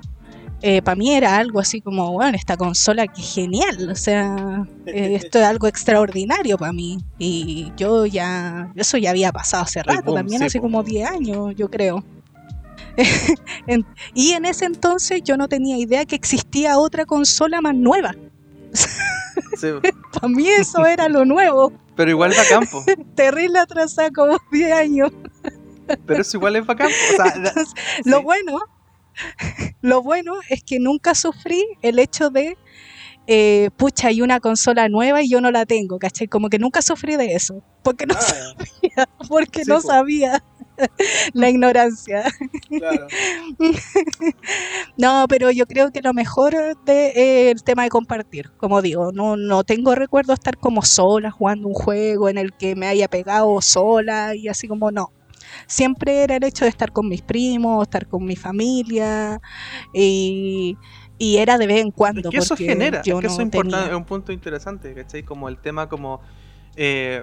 [0.64, 5.14] eh, para mí era algo así como, bueno, esta consola que genial, o sea, eh,
[5.16, 6.98] esto es algo extraordinario para mí.
[7.18, 11.68] Y yo ya, eso ya había pasado hace rato, también hace como 10 años, yo
[11.68, 12.04] creo.
[14.14, 18.14] y en ese entonces yo no tenía idea que existía otra consola más nueva.
[20.12, 21.72] para mí eso era lo nuevo.
[21.96, 22.84] Pero igual va campo.
[23.14, 25.10] Terrible atrasada como 10 años.
[26.06, 26.88] Pero eso igual es bacán.
[26.88, 27.64] O sea,
[28.04, 28.60] Lo bueno
[29.80, 32.56] lo bueno es que nunca sufrí el hecho de,
[33.26, 36.28] eh, pucha, hay una consola nueva y yo no la tengo, ¿cachai?
[36.28, 40.42] Como que nunca sufrí de eso, porque no ah, sabía, porque no sabía
[41.34, 42.24] la ignorancia.
[44.96, 46.54] no, pero yo creo que lo mejor
[46.84, 51.30] de, eh, el tema de compartir, como digo, no, no tengo recuerdo estar como sola
[51.30, 55.12] jugando un juego en el que me haya pegado sola y así como no
[55.66, 59.40] siempre era el hecho de estar con mis primos, estar con mi familia
[59.92, 60.76] y,
[61.18, 62.28] era de vez en cuando.
[62.28, 65.22] Es que eso genera, es que eso es un punto interesante, ¿cachai?
[65.22, 66.20] Como el tema como...
[66.74, 67.22] Eh,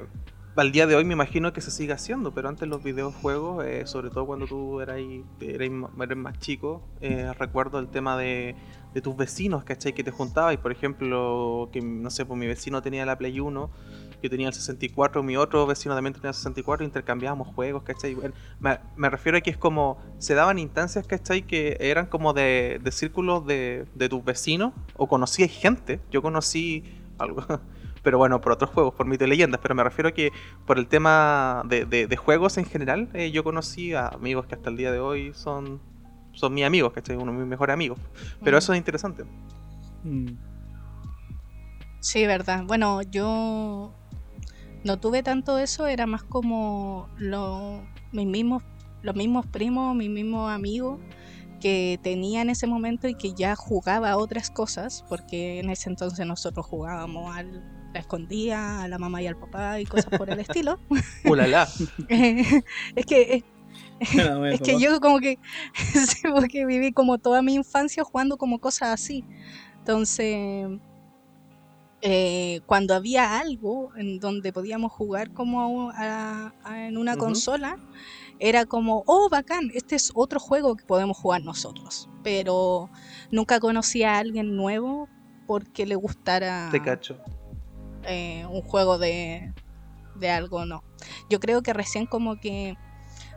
[0.56, 3.86] al día de hoy me imagino que se sigue haciendo, pero antes los videojuegos, eh,
[3.86, 4.98] sobre todo cuando tú eras,
[5.40, 5.70] eras,
[6.18, 8.56] más chico, eh, recuerdo el tema de,
[8.94, 9.94] de, tus vecinos, ¿cachai?
[9.94, 13.40] Que te juntabas y por ejemplo, que no sé, pues mi vecino tenía la Play
[13.40, 13.70] 1
[14.22, 18.18] yo tenía el 64, mi otro vecino también tenía el 64, intercambiábamos juegos, ¿cachai?
[18.60, 21.44] Me, me refiero a que es como, se daban instancias, ¿cachai?
[21.44, 26.84] Que eran como de, de círculos de, de tus vecinos, o conocías gente, yo conocí
[27.18, 27.46] algo,
[28.04, 30.32] pero bueno, por otros juegos, por mitos y leyendas, pero me refiero a que
[30.66, 34.70] por el tema de, de, juegos en general, eh, yo conocí a amigos que hasta
[34.70, 35.82] el día de hoy son,
[36.34, 37.16] son mis amigos, ¿cachai?
[37.16, 38.00] Uno de mis mejores amigos,
[38.44, 39.24] pero eso es interesante.
[40.04, 40.34] Mm.
[42.00, 42.64] Sí, verdad.
[42.66, 43.94] Bueno, yo
[44.84, 48.64] no tuve tanto eso, era más como lo, mis mismos,
[49.02, 51.00] los mismos primos, mis mismos amigos
[51.60, 55.90] que tenía en ese momento y que ya jugaba a otras cosas, porque en ese
[55.90, 60.30] entonces nosotros jugábamos al la escondía a la mamá y al papá y cosas por
[60.30, 60.80] el estilo.
[61.26, 61.68] ¡Ulala!
[62.10, 63.44] es que
[64.00, 65.40] es que yo como que
[66.34, 69.26] porque viví como toda mi infancia jugando como cosas así.
[69.80, 70.70] Entonces,
[72.02, 77.78] eh, cuando había algo en donde podíamos jugar como en una consola,
[78.40, 82.10] era como, oh, bacán, este es otro juego que podemos jugar nosotros.
[82.24, 82.90] Pero
[83.32, 85.10] nunca conocí a alguien nuevo
[85.46, 86.70] porque le gustara
[88.06, 89.54] eh, un juego de,
[90.16, 90.84] de algo, no.
[91.30, 92.76] Yo creo que recién como que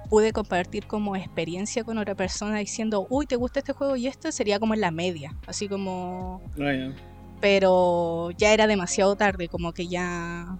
[0.08, 3.96] pude compartir como experiencia con otra persona diciendo, uy, ¿te gusta este juego?
[3.96, 6.42] Y este sería como en la media, así como...
[6.60, 6.92] Ah,
[7.40, 10.58] pero ya era demasiado tarde, como que ya,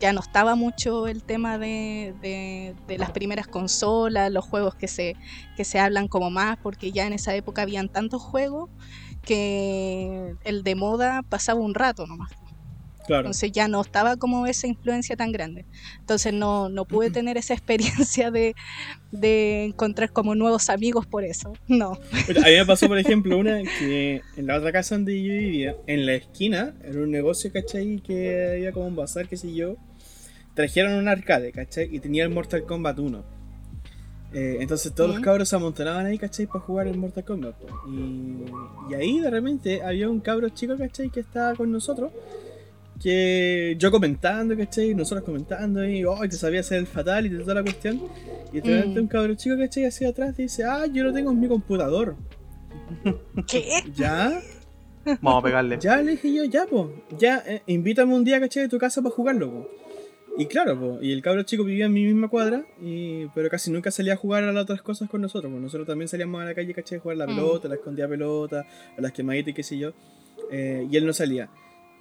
[0.00, 2.14] ya no estaba mucho el tema de,
[2.86, 5.14] de, las primeras consolas, los juegos que se,
[5.56, 8.70] que se hablan como más, porque ya en esa época habían tantos juegos
[9.22, 12.30] que el de moda pasaba un rato nomás.
[13.08, 15.66] Entonces ya no estaba como esa influencia tan grande.
[16.00, 18.54] Entonces no, no pude tener esa experiencia de,
[19.12, 21.52] de, encontrar como nuevos amigos por eso.
[21.68, 21.92] No.
[21.92, 25.76] A mí me pasó, por ejemplo, una que en la otra casa donde yo vivía,
[25.86, 28.00] en la esquina, era un negocio, ¿cachai?
[28.00, 29.76] Que había como un bazar, qué sé yo.
[30.54, 31.88] Trajeron un arcade, ¿cachai?
[31.90, 33.24] Y tenía el Mortal Kombat 1.
[34.34, 36.46] Eh, entonces todos los cabros se amontonaban ahí, ¿cachai?
[36.46, 37.54] Para jugar el Mortal Kombat.
[37.88, 41.10] Y, y ahí de repente había un cabro chico, ¿cachai?
[41.10, 42.10] Que estaba con nosotros
[43.00, 44.94] que yo comentando, ¿cachai?
[44.94, 48.00] Nosotros comentando y, oh, te sabía hacer el fatal y toda la cuestión.
[48.52, 49.02] Y de repente mm.
[49.02, 49.84] un cabrón chico, ¿cachai?
[49.84, 52.16] Hacia atrás dice, ah, yo lo tengo en mi computador.
[53.46, 53.82] ¿Qué?
[53.94, 54.40] ¿Ya?
[55.20, 55.78] Vamos a pegarle.
[55.80, 56.86] Ya le dije yo, ya, pues.
[57.18, 58.64] Ya, eh, invítame un día, ¿cachai?
[58.64, 59.70] A tu casa para jugarlo, po.
[60.36, 63.70] Y claro, po, y el cabrón chico vivía en mi misma cuadra, y, pero casi
[63.70, 65.50] nunca salía a jugar a las otras cosas con nosotros.
[65.50, 66.98] Pues nosotros también salíamos a la calle, ¿cachai?
[66.98, 67.36] A jugar la mm.
[67.36, 69.92] pelota, la escondida pelota, a las quemaditas y qué sé yo.
[70.50, 71.48] Eh, y él no salía.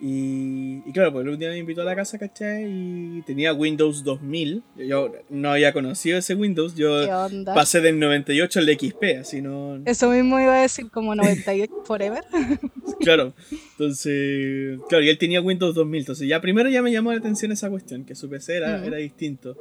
[0.05, 2.65] Y, claro, pues el último día me invitó a la casa, ¿cachai?
[2.65, 4.61] Y tenía Windows 2000.
[4.85, 6.75] Yo no había conocido ese Windows.
[6.75, 7.07] Yo
[7.45, 9.81] pasé del 98 al XP, así no.
[9.85, 12.21] Eso mismo iba a decir como 98 Forever.
[12.99, 13.33] claro,
[13.71, 14.77] entonces.
[14.89, 16.01] Claro, y él tenía Windows 2000.
[16.01, 19.55] Entonces, ya primero ya me llamó la atención esa cuestión, que su PC era, distinto.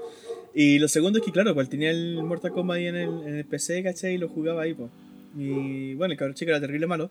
[0.56, 3.10] Y lo segundo es que, claro, pues él tenía el Mortal Kombat ahí en el,
[3.28, 4.14] en el PC, ¿cachai?
[4.14, 4.90] Y lo jugaba ahí, pues.
[5.38, 7.10] Y bueno, el cabrón chico era terrible malo.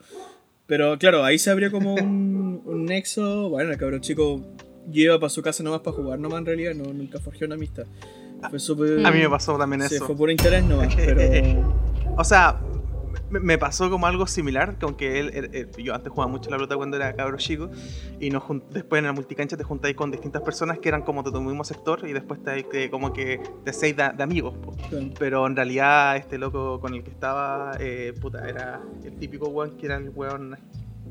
[0.72, 3.50] Pero claro, ahí se abrió como un, un nexo.
[3.50, 4.42] Bueno, el cabrón chico
[4.94, 7.84] iba para su casa nomás para jugar, nomás en realidad, no, nunca forjé una amistad.
[8.50, 9.06] Fue súper.
[9.06, 10.06] A mí me pasó también Sí, eso.
[10.06, 11.76] fue por interés nomás, pero.
[12.18, 12.58] O sea,
[13.40, 16.58] me, pasó como algo similar, que aunque él, él- él- yo antes jugaba mucho la
[16.58, 17.70] pelota cuando era cabro chico,
[18.20, 21.32] y nos después en la multicancha te juntáis con distintas personas que eran como de
[21.32, 24.54] tu mismo sector, y después te, te- como que te hacéis de, de amigos.
[24.58, 24.76] po.
[25.18, 29.78] Pero en realidad este loco con el que estaba, eh, puta, era el típico weón
[29.78, 30.58] que era el weón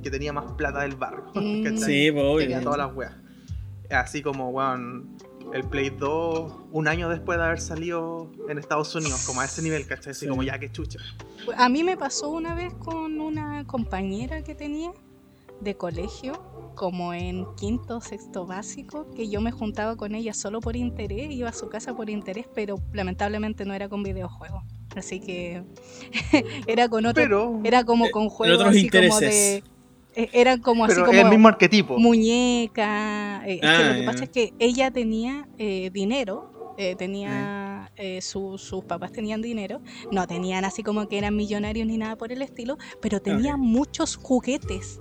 [0.02, 1.24] que tenía más plata del barrio.
[1.34, 1.76] Mm.
[1.76, 2.38] Sí, pues obvio.
[2.38, 3.12] Tenía todas las weas.
[3.90, 5.16] Así como, weón,
[5.52, 9.62] el Play 2, un año después de haber salido en Estados Unidos, como a ese
[9.62, 10.12] nivel, ¿cachai?
[10.12, 10.28] Así Sí.
[10.28, 10.98] como ya que chucha.
[11.56, 14.92] A mí me pasó una vez con una compañera que tenía
[15.60, 16.32] de colegio,
[16.74, 21.30] como en quinto o sexto básico, que yo me juntaba con ella solo por interés,
[21.30, 24.62] iba a su casa por interés, pero lamentablemente no era con videojuegos.
[24.96, 25.62] Así que
[26.66, 29.62] era con otro, Pero, era como eh, con juegos así como de
[30.14, 31.98] eran como así como el mismo arquetipo.
[31.98, 33.42] muñeca.
[33.46, 34.06] eh, es que Ah, lo que ya.
[34.06, 36.44] pasa es que ella tenía eh, dinero,
[36.76, 41.86] eh, tenía eh, su- sus papás tenían dinero, no tenían así como que eran millonarios
[41.86, 43.60] ni nada por el estilo, pero tenía Ok.
[43.60, 44.98] muchos juguetes,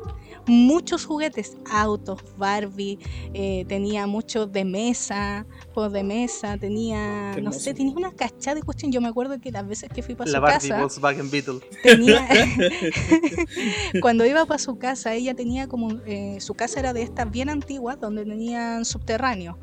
[0.50, 3.00] muchos juguetes, autos, Barbie,
[3.34, 8.64] eh, tenía muchos de mesa, juegos de mesa, tenía, no sé, tenía una cachada de
[8.64, 8.92] cuestión.
[8.92, 11.60] Yo me acuerdo que las veces que fui para La su Barbie casa Volkswagen Beetle.
[11.84, 12.28] tenía
[14.02, 17.50] cuando iba para su casa ella tenía como eh, su casa era de estas bien
[17.50, 19.58] antiguas donde tenían subterráneo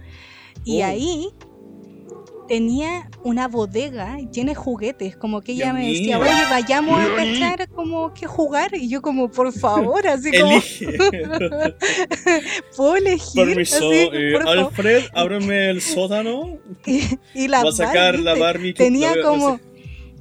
[0.65, 0.87] y Oh.
[0.87, 1.29] ahí
[2.49, 6.27] tenía una bodega llena de juguetes como que ella Dios me decía mío.
[6.27, 10.97] oye vayamos a cachar como que jugar y yo como por favor así como Elige.
[12.77, 14.49] puedo elegir Permiso, Así, eh, por.
[14.49, 16.59] Alfred, ábreme el sótano.
[16.87, 17.03] y,
[17.35, 19.61] y la Va a sacar Barbie la Barbie tenía la- como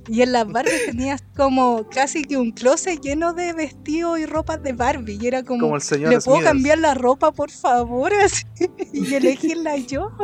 [0.07, 4.61] y en las Barbies tenías como casi que un closet lleno de vestidos y ropas
[4.63, 6.53] de Barbie y era como, Como el señor ¿le puedo Smithers.
[6.53, 8.11] cambiar la ropa por favor?
[8.23, 8.45] Así,
[8.93, 10.11] y elegirla yo.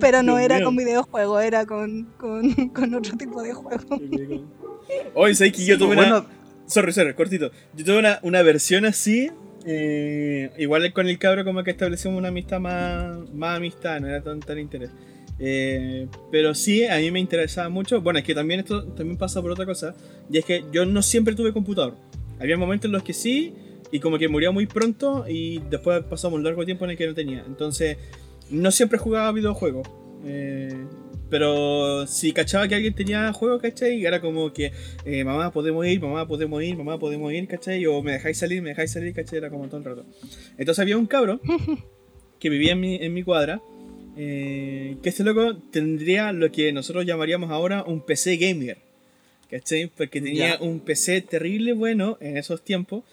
[0.00, 0.64] Pero no Dios era mío.
[0.66, 4.00] con videojuegos, era con, con, con otro tipo de juego.
[5.14, 5.96] Oye, ¿sabes que yo tuve una.
[5.96, 6.26] Bueno,
[6.66, 7.50] Sorry, sorry, cortito.
[7.74, 9.30] Yo tuve una, una versión así.
[9.64, 14.22] eh, igual con el cabro, como que establecimos una amistad más, más amistad, no era
[14.22, 14.90] tan, tan interés.
[15.38, 18.00] Eh, pero sí, a mí me interesaba mucho.
[18.00, 19.94] Bueno, es que también esto también pasa por otra cosa.
[20.30, 21.94] Y es que yo no siempre tuve computador.
[22.40, 23.54] Había momentos en los que sí,
[23.90, 27.06] y como que murió muy pronto, y después pasamos un largo tiempo en el que
[27.06, 27.44] no tenía.
[27.46, 27.96] Entonces,
[28.50, 29.88] no siempre jugaba videojuegos.
[30.24, 30.74] Eh,
[31.30, 34.04] pero si cachaba que alguien tenía juego, ¿cachai?
[34.04, 34.72] Era como que,
[35.04, 37.84] eh, mamá, podemos ir, mamá, podemos ir, mamá, podemos ir, ¿cachai?
[37.86, 39.38] O me dejáis salir, me dejáis salir, ¿cachai?
[39.38, 40.06] Era como todo el rato.
[40.56, 41.40] Entonces había un cabro
[42.40, 43.60] que vivía en mi, en mi cuadra,
[44.20, 48.78] eh, que este loco tendría lo que nosotros llamaríamos ahora un PC gamer,
[49.48, 49.86] ¿cachai?
[49.96, 53.04] Porque tenía un PC terrible bueno en esos tiempos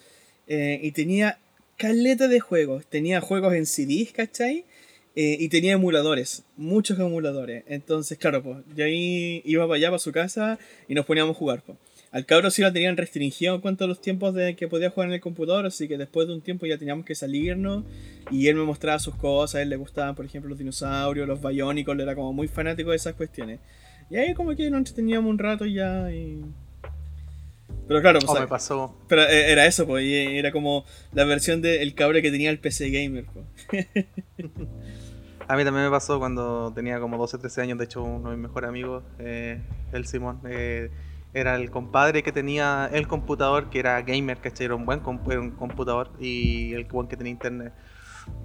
[0.47, 1.37] eh, y tenía
[1.77, 2.87] caleta de juegos.
[2.87, 4.65] Tenía juegos en CDs, ¿cachai?
[5.15, 7.63] Eh, y tenía emuladores, muchos emuladores.
[7.67, 11.39] Entonces, claro, pues, yo ahí iba para allá, para su casa, y nos poníamos a
[11.39, 11.61] jugar.
[11.63, 11.77] Pues.
[12.15, 15.09] Al cabro sí lo tenían restringido en cuanto a los tiempos de que podía jugar
[15.09, 17.83] en el computador, así que después de un tiempo ya teníamos que salirnos,
[18.31, 21.41] y él me mostraba sus cosas, a él le gustaban, por ejemplo, los dinosaurios, los
[21.41, 23.59] biónicos, él era como muy fanático de esas cuestiones.
[24.09, 26.41] Y ahí como que nos entreteníamos un rato ya y...
[27.85, 28.97] Pero claro, pues, o me pasó.
[29.09, 32.59] pero eh, era eso, pues, y era como la versión del cabre que tenía el
[32.59, 33.87] PC Gamer, pues.
[35.49, 37.77] A mí también me pasó cuando tenía como 12, 13 años.
[37.77, 40.89] De hecho, uno de mis mejores amigos, eh, el Simón, eh,
[41.35, 44.67] era el compadre que tenía el computador, que era gamer, ¿cachai?
[44.67, 47.73] Era un buen computador y el buen que tenía internet.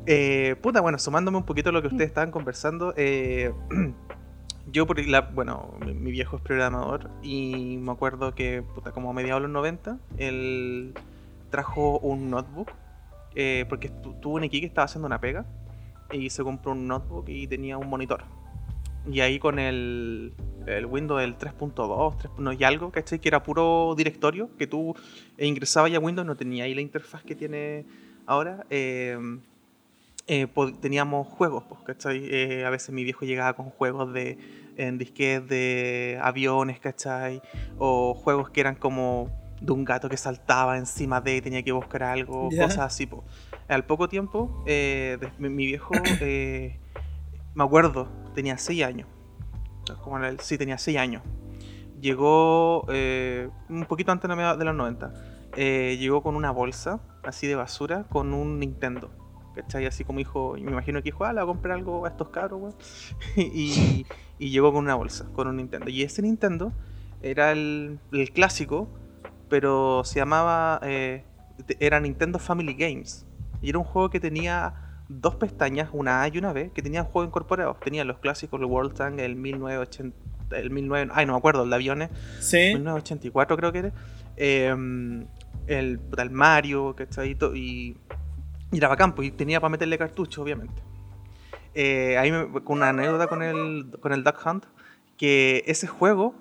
[0.06, 3.54] Eh, puta, bueno, sumándome un poquito a lo que ustedes estaban conversando, eh,
[4.66, 9.12] yo, por la, bueno, mi, viejo es programador y me acuerdo que, puta, como a
[9.12, 10.92] mediados de los 90, él
[11.50, 12.72] trajo un notebook,
[13.36, 15.46] eh, porque tu- tuvo un equipo que estaba haciendo una pega
[16.10, 18.24] y se compró un notebook y tenía un monitor.
[19.10, 20.34] Y ahí con el,
[20.78, 23.18] el Windows del 3.2 3 no, y algo, ¿cachai?
[23.18, 24.94] Que era puro directorio, que tú
[25.38, 27.84] ingresabas ya a Windows, no tenía ahí la interfaz que tiene
[28.26, 28.64] ahora.
[28.70, 29.18] eh,
[30.26, 30.46] eh,
[30.80, 32.22] teníamos juegos, pues, ¿cachai?
[32.30, 34.38] Eh, a veces mi viejo llegaba con juegos de
[34.76, 37.42] en disquetes de aviones, ¿cachai?
[37.78, 39.28] O juegos que eran como
[39.60, 43.22] de un gato que saltaba encima de y tenía que buscar algo, cosas así, pues.
[43.68, 46.78] Al poco tiempo, eh, de- mi, mi viejo, eh,
[47.54, 49.08] me acuerdo, tenía 6 años.
[49.96, 51.22] Como sí, tenía 6 años.
[52.00, 55.12] Llegó eh, un poquito antes de la de los 90.
[55.56, 59.10] eh, llegó con una bolsa así de basura con un Nintendo.
[59.54, 59.84] ¿Cachai?
[59.86, 62.28] Así como dijo, me imagino que dijo, ah, le voy a comprar algo a estos
[62.28, 62.74] cabros, weón.
[63.36, 64.06] y,
[64.38, 65.90] y llegó con una bolsa, con un Nintendo.
[65.90, 66.72] Y ese Nintendo
[67.22, 67.98] era el,
[68.34, 68.88] clásico,
[69.48, 71.24] pero se llamaba, eh,
[71.78, 73.26] era Nintendo Family Games.
[73.60, 77.04] Y era un juego que tenía dos pestañas, una A y una B, que tenían
[77.04, 77.78] juegos incorporados.
[77.80, 80.16] Tenía los clásicos, el World Tank, el 1980,
[80.56, 82.56] el 19, ay no me acuerdo, el de aviones, Sí.
[82.74, 83.92] 1984 creo que era.
[84.36, 84.74] Eh,
[85.66, 87.36] el, el Mario, ¿cachai?
[87.54, 87.96] Y,
[88.72, 90.82] y era bacán, pues, y tenía para meterle cartucho, obviamente.
[91.74, 94.64] Eh, ahí me, con una anécdota con el, con el Duck Hunt,
[95.16, 96.34] que ese juego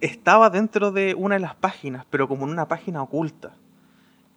[0.00, 3.54] estaba dentro de una de las páginas, pero como en una página oculta.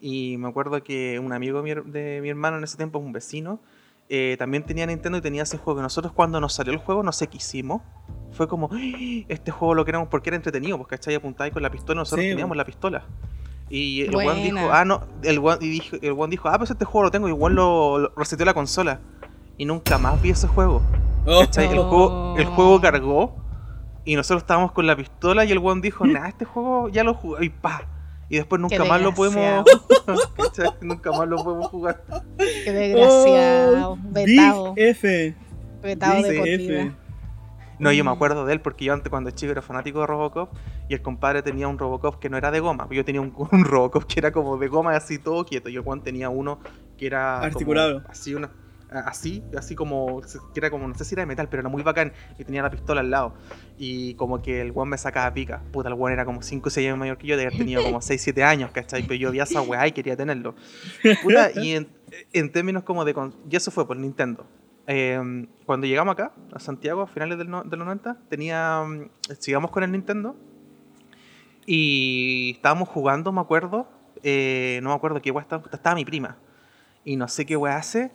[0.01, 3.59] Y me acuerdo que un amigo de mi, hermano en ese tiempo, un vecino,
[4.09, 5.81] eh, también tenía Nintendo y tenía ese juego.
[5.81, 7.81] Nosotros cuando nos salió el juego, no sé qué hicimos.
[8.31, 8.77] Fue como, "¡Ah!
[9.29, 11.15] este juego lo queremos porque era entretenido, porque ¿cachai?
[11.15, 12.55] Apuntáis con la pistola y nosotros Sí, teníamos bo.
[12.55, 13.05] la pistola.
[13.69, 14.79] Y el weón dijo, Buena.
[14.79, 17.27] ah, no, el weón, y dijo, el weón dijo, ah, pues este juego lo tengo,
[17.27, 18.99] y el weón lo, lo reseteó la consola.
[19.57, 20.81] Y nunca más vi ese juego.
[21.25, 21.41] Oh.
[21.41, 21.47] El,
[21.79, 23.35] juego, el juego cargó
[24.03, 27.15] y nosotros estábamos con la pistola y el weón dijo, nah, este juego ya lo
[27.15, 27.81] jugué y pa.
[28.29, 29.63] Y después nunca más lo podemos.
[30.81, 32.03] Nunca más lo podemos jugar.
[32.37, 33.91] Qué desgraciado.
[33.91, 34.73] Oh, vetado.
[34.75, 35.35] F.
[35.81, 36.91] Vetado Big de F.
[37.77, 38.13] No, yo me Mm.
[38.13, 40.53] acuerdo de él porque yo antes cuando chico era fanático de Robocop
[40.87, 42.87] y el compadre tenía un Robocop que no era de goma.
[42.89, 45.69] Yo tenía un, un Robocop que era como de goma así todo quieto.
[45.69, 46.59] Y el Juan tenía uno
[46.97, 48.03] que era como Articulado.
[48.07, 48.49] así una
[48.89, 51.83] así, así como que era como no sé si era de metal, pero era muy
[51.83, 53.33] bacán y tenía la pistola al lado.
[53.77, 55.61] Y como que el Juan me sacaba pica.
[55.71, 57.83] Puta, el Juan era como 5 o 6 años mayor que yo, de haber tenido
[57.83, 59.03] como 6 7 años, ¿cachai?
[59.03, 60.55] Pero yo vi esa weá y quería tenerlo.
[61.23, 61.87] Puta, y en,
[62.33, 63.15] en términos como de
[63.49, 64.45] y eso fue por Nintendo.
[64.87, 68.83] Eh, cuando llegamos acá, a Santiago, a finales del, no- del 90, tenía.
[68.85, 69.09] mm,
[69.39, 70.35] Sigamos con el Nintendo.
[71.65, 73.87] Y estábamos jugando, me acuerdo.
[74.23, 75.63] eh, no me acuerdo qué weá estaba.
[75.71, 76.37] Estaba mi prima.
[77.03, 78.11] Y no sé qué weá hace.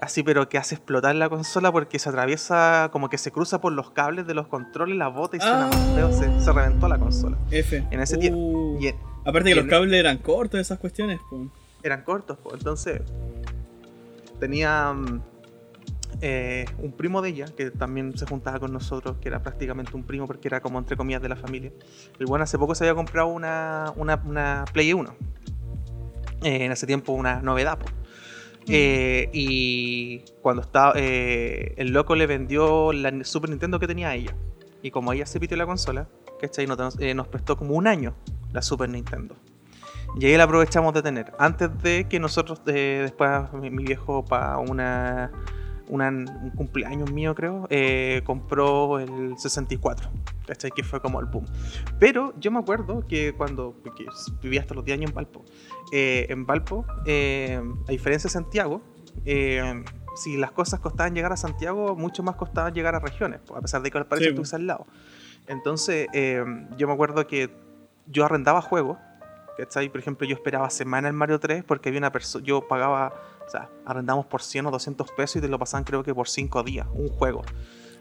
[0.00, 3.72] Así, pero que hace explotar la consola porque se atraviesa, como que se cruza por
[3.72, 7.38] los cables de los controles, la bota y suena feo, se, se reventó la consola.
[7.50, 7.82] F.
[7.90, 8.88] En ese tiempo- Uh, Y
[9.24, 11.18] Aparte que los cables eran cortos, esas cuestiones.
[11.30, 11.46] po.
[11.82, 12.56] eran cortos, pues.
[12.58, 13.00] entonces
[14.38, 15.20] tenía mm,
[16.20, 20.02] eh, un primo de ella que también se juntaba con nosotros, que era prácticamente un
[20.04, 21.72] primo porque era como entre comillas de la familia.
[22.18, 25.14] El bueno hace poco se había comprado una, una, una Play 1.
[26.42, 27.78] Eh, en ese tiempo una novedad.
[27.78, 27.86] po.
[28.68, 34.14] Eh, y cuando estaba eh, el loco le vendió la Super Nintendo que tenía a
[34.14, 34.34] ella.
[34.82, 36.08] Y como ella se pitió la consola,
[36.40, 36.66] ¿cachai?
[36.66, 38.14] Nos, eh, nos prestó como un año
[38.52, 39.36] la Super Nintendo.
[40.18, 41.32] Y ahí la aprovechamos de tener.
[41.38, 45.30] Antes de que nosotros, eh, después mi, mi viejo para una,
[45.88, 50.10] una- un cumpleaños mío creo, eh, compró el 64.
[50.46, 50.70] ¿Cachai?
[50.70, 51.44] Que fue como el boom.
[51.98, 53.74] Pero yo me acuerdo que cuando
[54.42, 55.44] vivía hasta los 10 años en Valpo,
[55.92, 58.80] eh, en Valpo, eh, a diferencia de Santiago,
[59.24, 59.82] eh,
[60.14, 63.82] si las cosas costaban llegar a Santiago, mucho más costaban llegar a regiones, a pesar
[63.82, 64.86] de que al parecer Sí, estuviese al lado.
[65.48, 66.44] Entonces, eh,
[66.76, 67.50] yo me acuerdo que
[68.06, 68.98] yo arrendaba juegos,
[69.58, 69.88] ¿cachai?
[69.88, 73.12] Por ejemplo, yo esperaba semana el Mario 3 porque había una persona, yo pagaba,
[73.46, 76.28] o sea, arrendamos por 100 o 200 pesos y te lo pasaban creo que por
[76.28, 77.42] 5 días, un juego.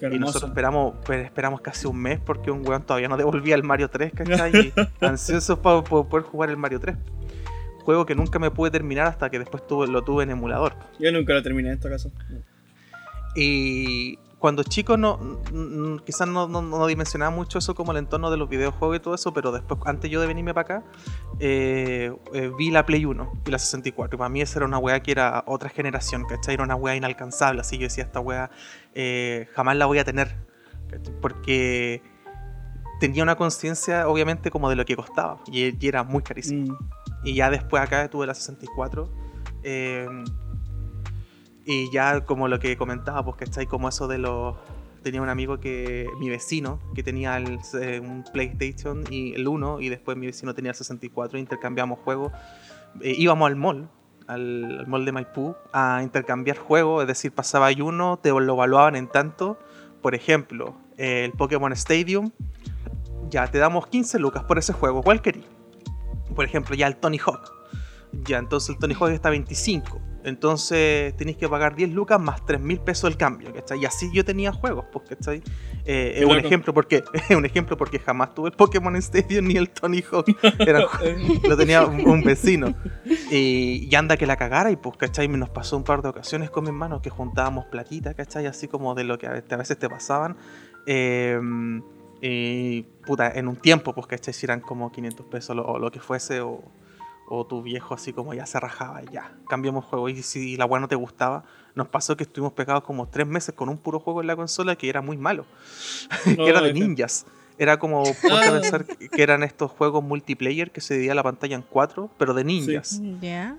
[0.01, 3.63] Y nosotros esperamos, pues, esperamos casi un mes porque un weón todavía no devolvía el
[3.63, 4.73] Mario 3, ¿cachai?
[5.01, 6.97] Y ansiosos para poder jugar el Mario 3.
[7.83, 10.73] Juego que nunca me pude terminar hasta que después tuve, lo tuve en emulador.
[10.99, 12.09] Yo nunca lo terminé en esta casa.
[13.35, 15.41] Y cuando chico no,
[16.05, 19.15] quizás no, no, no dimensionaba mucho eso como el entorno de los videojuegos y todo
[19.15, 20.83] eso, pero después, antes yo de venirme para acá,
[21.39, 24.15] eh, eh, vi la Play 1 y la 64.
[24.15, 26.53] Y para mí esa era una weá que era otra generación, ¿cachai?
[26.53, 28.51] Era una weá inalcanzable, así yo decía, esta weá
[28.93, 30.37] eh, jamás la voy a tener,
[30.91, 31.15] ¿cachai?
[31.21, 32.03] Porque
[32.99, 36.71] tenía una conciencia, obviamente, como de lo que costaba, y, y era muy carísimo.
[36.71, 37.27] Mm.
[37.27, 39.09] Y ya después acá tuve la 64.
[41.65, 44.55] Y ya como lo que comentaba, pues que como eso de los...
[45.01, 49.79] Tenía un amigo que, mi vecino, que tenía el, eh, un PlayStation y el 1
[49.81, 52.31] y después mi vecino tenía el 64, intercambiamos juegos.
[53.01, 53.87] Eh, íbamos al mall,
[54.25, 58.53] al, al mall de Maipú, a intercambiar juegos, es decir, pasaba ahí uno, te lo
[58.53, 59.59] evaluaban en tanto.
[60.01, 62.31] Por ejemplo, el Pokémon Stadium,
[63.29, 65.43] ya te damos 15 lucas por ese juego, ¿cuál querí?
[66.35, 67.54] Por ejemplo, ya el Tony Hawk.
[68.25, 70.01] Ya, entonces el Tony Hawk está a 25.
[70.23, 73.79] Entonces tenéis que pagar 10 lucas más 3 mil pesos el cambio, ¿cachai?
[73.81, 75.43] Y así yo tenía juegos, pues, ¿cachai?
[75.85, 79.55] Eh, es un ejemplo porque es un ejemplo porque jamás tuve el Pokémon Stadium ni
[79.55, 80.25] el Tony Hawk.
[80.59, 82.73] Eran ju- lo tenía un, un vecino.
[83.29, 85.27] Y, y anda que la cagara y pues, ¿cachai?
[85.27, 88.47] Nos pasó un par de ocasiones con mi hermano que juntábamos platita, ¿cachai?
[88.47, 90.37] Así como de lo que a veces, te pasaban.
[90.87, 91.39] Eh,
[92.21, 94.33] y, puta, en un tiempo, pues, ¿cachai?
[94.33, 96.63] Si eran como 500 pesos lo- o lo que fuese o,
[97.27, 100.09] o tu viejo así como ya se rajaba y ya, cambiamos juego.
[100.09, 103.55] Y si la weá no te gustaba, nos pasó que estuvimos pegados como tres meses
[103.55, 105.45] con un puro juego en la consola que era muy malo,
[106.23, 107.25] que era de ninjas.
[107.57, 108.51] Era como, ponte a Ah.
[108.59, 112.43] pensar que eran estos juegos multiplayer que se dividía la pantalla en cuatro, pero de
[112.43, 112.99] ninjas.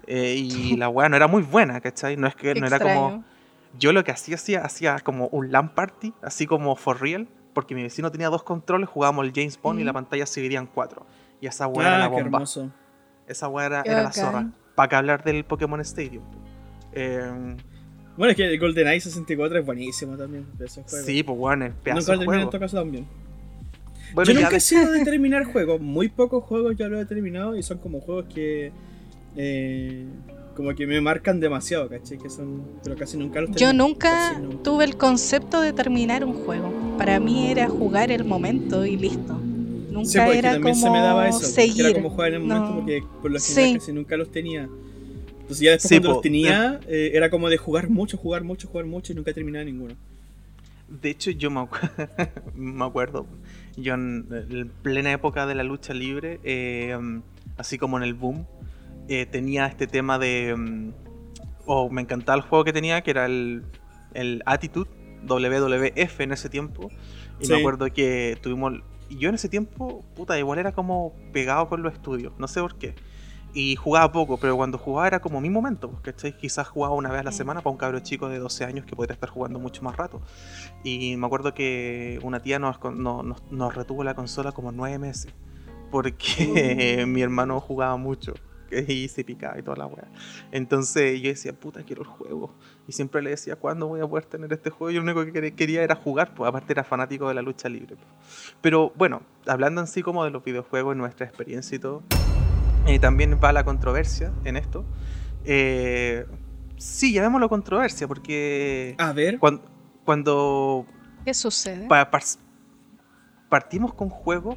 [0.07, 2.17] Eh, y la weá no era muy buena, ¿cachai?
[2.17, 3.25] No es que no era como.
[3.79, 7.75] Yo lo que hacía, hacía, hacía como un LAN party, así como for real, porque
[7.75, 10.67] mi vecino tenía dos controles, jugábamos el James Bond y la pantalla se dividía en
[10.67, 11.05] cuatro.
[11.41, 12.37] Y esa weá era la Ah, qué bomba.
[12.39, 12.71] hermoso.
[13.27, 14.51] Esa weá era, era la zorra.
[14.75, 16.23] Para que hablar del Pokémon Stadium.
[16.93, 17.57] Eh,
[18.17, 20.47] Bueno, es que el GoldenEye 64 es buenísimo también
[20.87, 23.07] sí, pues weón, el pedazo Nunca lo en todo caso también.
[24.15, 25.81] Bueno, yo ya nunca he sido de terminar juegos.
[25.81, 28.73] Muy pocos juegos yo lo he terminado y son como juegos que.
[29.37, 30.07] eh,
[30.55, 32.17] como que me marcan demasiado, ¿cachai?
[32.17, 32.63] Que son.
[32.83, 34.41] Pero casi nunca los Yo nunca.
[34.65, 36.73] tuve el concepto de terminar un juego.
[36.97, 39.39] Para mí era jugar el momento y listo.
[39.97, 41.41] Nunca Sí, porque era también como se me daba eso.
[41.41, 41.87] seguir.
[41.87, 42.75] Era como jugar en el momento No.
[42.77, 43.75] porque por lo general Sí.
[43.79, 44.69] casi nunca los tenía.
[45.41, 48.43] Entonces ya después Sí, cuando po, los tenía, eh, era como de jugar mucho, jugar
[48.45, 49.95] mucho, jugar mucho y nunca terminaba ninguno.
[50.89, 51.71] De hecho, yo me, acu-
[52.55, 53.27] me acuerdo,
[53.77, 56.97] yo en, en plena época de la lucha libre, eh,
[57.57, 58.47] así como en el boom,
[59.09, 60.55] eh, tenía este tema de...
[60.57, 60.91] mm,
[61.67, 63.63] O me encantaba el juego que tenía, que era el,
[64.15, 64.89] el Attitude,
[65.27, 66.91] WWF en ese tiempo.
[67.41, 67.53] Y Sí.
[67.53, 68.75] me acuerdo que tuvimos...
[69.09, 72.61] Y yo en ese tiempo, puta, igual era como pegado con los estudios, no sé
[72.61, 72.95] por qué.
[73.55, 76.37] Y jugaba poco, pero cuando jugaba era como mi momento, pues, ¿cachai?
[76.37, 77.35] Quizás jugaba una vez a la Mm.
[77.35, 80.21] semana para un cabro chico de 12 años que podría estar jugando mucho más rato.
[80.85, 85.33] Y me acuerdo que una tía nos, nos, nos retuvo la consola como nueve meses.
[85.91, 88.35] Porque mi hermano jugaba mucho.
[88.89, 90.09] Y se picaba y toda la weá.
[90.51, 92.53] Entonces yo decía, puta, quiero el juego.
[92.89, 94.91] Y siempre le decía, ¿cuándo voy a poder tener este juego?
[94.91, 97.69] Y lo único que quería- quería era jugar, pues aparte era fanático de la lucha
[97.69, 97.97] libre.
[97.97, 98.55] pues.
[98.61, 102.03] Pero bueno, hablando en sí como de los videojuegos, nuestra experiencia y todo,
[102.87, 104.85] eh, también va la controversia en esto.
[105.45, 106.27] Eh,
[106.77, 109.39] sí, llamémoslo controversia, porque A ver.
[109.39, 109.63] cuando,
[110.05, 110.87] cuando
[111.25, 111.87] ¿Qué sucede?
[111.89, 112.23] pa- par-
[113.49, 114.57] partimos con juegos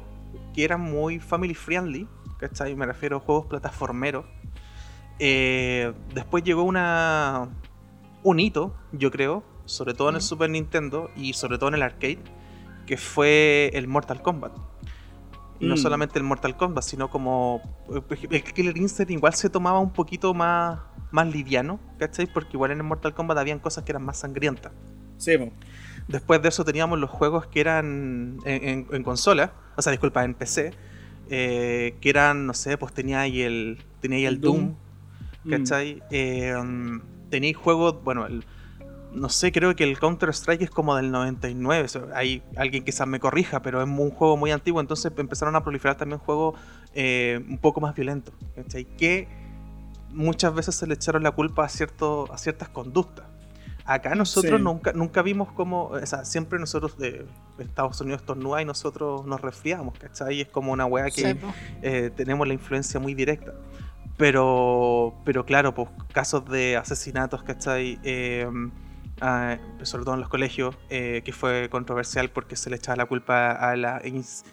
[0.54, 2.08] que eran muy family friendly,
[2.40, 2.74] ¿cachai?
[2.74, 4.24] Me refiero a juegos plataformeros.
[5.18, 7.48] Eh, después llegó una
[8.22, 10.20] un hito, yo creo, sobre todo en el.
[10.22, 12.18] Super Nintendo y sobre todo en el arcade,
[12.86, 14.52] que fue el Mortal Kombat.
[15.58, 15.78] Y no Mm.
[15.78, 17.60] solamente el Mortal Kombat, sino como
[18.30, 20.80] el Killer Instinct igual se tomaba un poquito más,
[21.10, 22.26] más liviano, ¿cachai?
[22.32, 24.72] Porque igual en el Mortal Kombat habían cosas que eran más sangrientas.
[25.18, 25.32] Sí.
[26.08, 30.24] Después de eso teníamos los juegos que eran en, en- en consola, o sea, disculpa,
[30.24, 30.72] en PC,
[31.30, 34.74] eh, que eran, no sé, pues tenía ahí el, tenía ahí el, El Doom, Doom.
[35.44, 35.50] Mm.
[35.50, 36.02] ¿cachai?
[36.10, 37.00] Eh, um,
[37.30, 38.44] tenéis juegos, bueno, el-
[39.12, 43.08] no sé, creo que el Counter-Strike es como del 99, o sea, hay alguien quizás
[43.08, 46.58] me corrija, pero es un juego muy antiguo, entonces empezaron a proliferar también juegos
[46.94, 48.84] eh, un poco más violentos, ¿cachai?
[48.84, 49.26] Que
[50.10, 53.24] muchas veces se le echaron la culpa a, cierto, a ciertas conductas.
[53.92, 54.64] Acá nosotros Sí.
[54.64, 57.26] nunca, nunca vimos como, o sea, siempre nosotros de
[57.58, 60.40] Estados Unidos estornuda y nosotros nos resfriamos, ¿cachai?
[60.42, 61.52] Es como una weá que Sí, po.
[61.82, 63.52] eh, tenemos la influencia muy directa.
[64.16, 67.98] Pero, pero claro, pues casos de asesinatos, ¿cachai?
[68.04, 68.46] Eh,
[69.20, 73.06] ah, sobre todo en los colegios, eh, que fue controversial porque se le echaba la
[73.06, 74.44] culpa a la ins-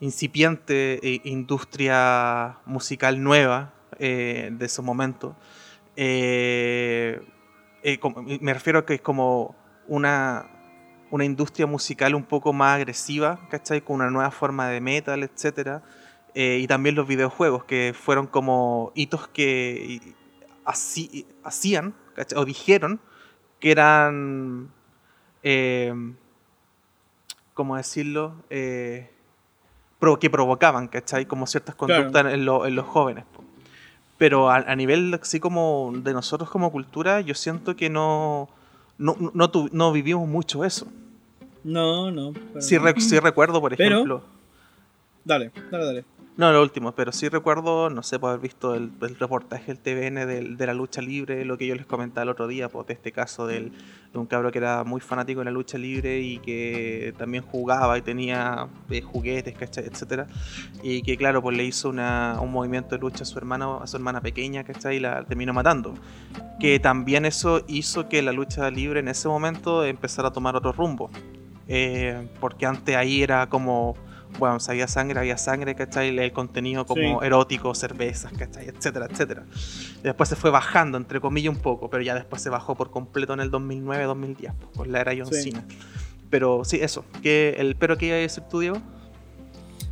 [0.00, 5.36] incipiente eh, industria musical nueva eh, de ese momento.
[5.96, 7.20] Eh,
[7.84, 9.54] eh, como- me refiero a que es como
[9.86, 10.46] una,
[11.10, 13.82] una industria musical un poco más agresiva, ¿cachai?
[13.82, 15.82] Con una nueva forma de metal, etcétera.
[16.34, 20.00] Eh, y también los videojuegos, que fueron como hitos que
[20.64, 22.38] así, hacían, ¿cachai?
[22.38, 23.00] o dijeron
[23.60, 24.70] que eran,
[25.44, 25.92] eh,
[27.54, 28.34] ¿cómo decirlo?
[28.50, 29.10] Eh,
[30.20, 31.24] que provocaban, ¿cachai?
[31.24, 31.94] Como ciertas Claro.
[32.04, 33.24] conductas en, lo- en los jóvenes.
[34.18, 38.48] Pero a, a nivel así como de nosotros como cultura, yo siento que no,
[38.98, 40.86] no, no, tu- no vivimos mucho eso.
[41.64, 42.32] No, no.
[42.78, 44.22] re- sí recuerdo, por Pero- ejemplo...
[45.24, 46.04] Dale, dale, dale.
[46.36, 50.26] No, lo último, pero sí recuerdo, no sé, por haber visto el, reportaje del TVN
[50.56, 53.12] de la lucha libre, lo que yo les comentaba el otro día, pues, de este
[53.12, 53.70] caso del,
[54.12, 57.96] de un cabro que era muy fanático de la lucha libre y que también jugaba
[57.98, 59.84] y tenía eh, juguetes, ¿cachai?
[59.84, 60.26] etcétera
[60.82, 63.86] Y que, claro, pues le hizo una- un movimiento de lucha a su hermano, a
[63.86, 64.96] su hermana pequeña, ¿cachai?
[64.96, 65.94] Y la terminó matando.
[66.58, 70.72] Que también eso hizo que la lucha libre en ese momento empezara a tomar otro
[70.72, 71.10] rumbo.
[71.68, 73.94] Eh, porque antes ahí era como
[74.38, 76.16] bueno, si había sangre, había sangre, ¿cachai?
[76.18, 77.26] El contenido como Sí.
[77.26, 78.68] erótico, cervezas, ¿cachai?
[78.68, 79.44] Etcétera, etcétera.
[80.00, 82.90] Y después se fue bajando, entre comillas, un poco, pero ya después se bajó por
[82.90, 85.50] completo en el 2009-2010, pues, con la era John Sí.
[85.50, 85.64] Cena.
[86.30, 87.04] Pero sí, eso.
[87.22, 88.78] ¿Qué, el pero que iba a decir tú, Diego?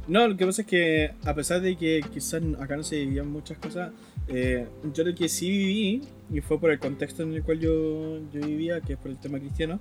[0.09, 3.31] No, lo que pasa es que a pesar de que quizás acá no se vivían
[3.31, 3.93] muchas cosas,
[4.27, 8.19] eh, yo lo que sí viví, y fue por el contexto en el cual yo,
[8.33, 9.79] yo vivía, que es por el tema cristiano,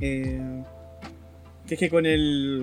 [0.00, 0.40] eh,
[1.66, 2.62] que es que con el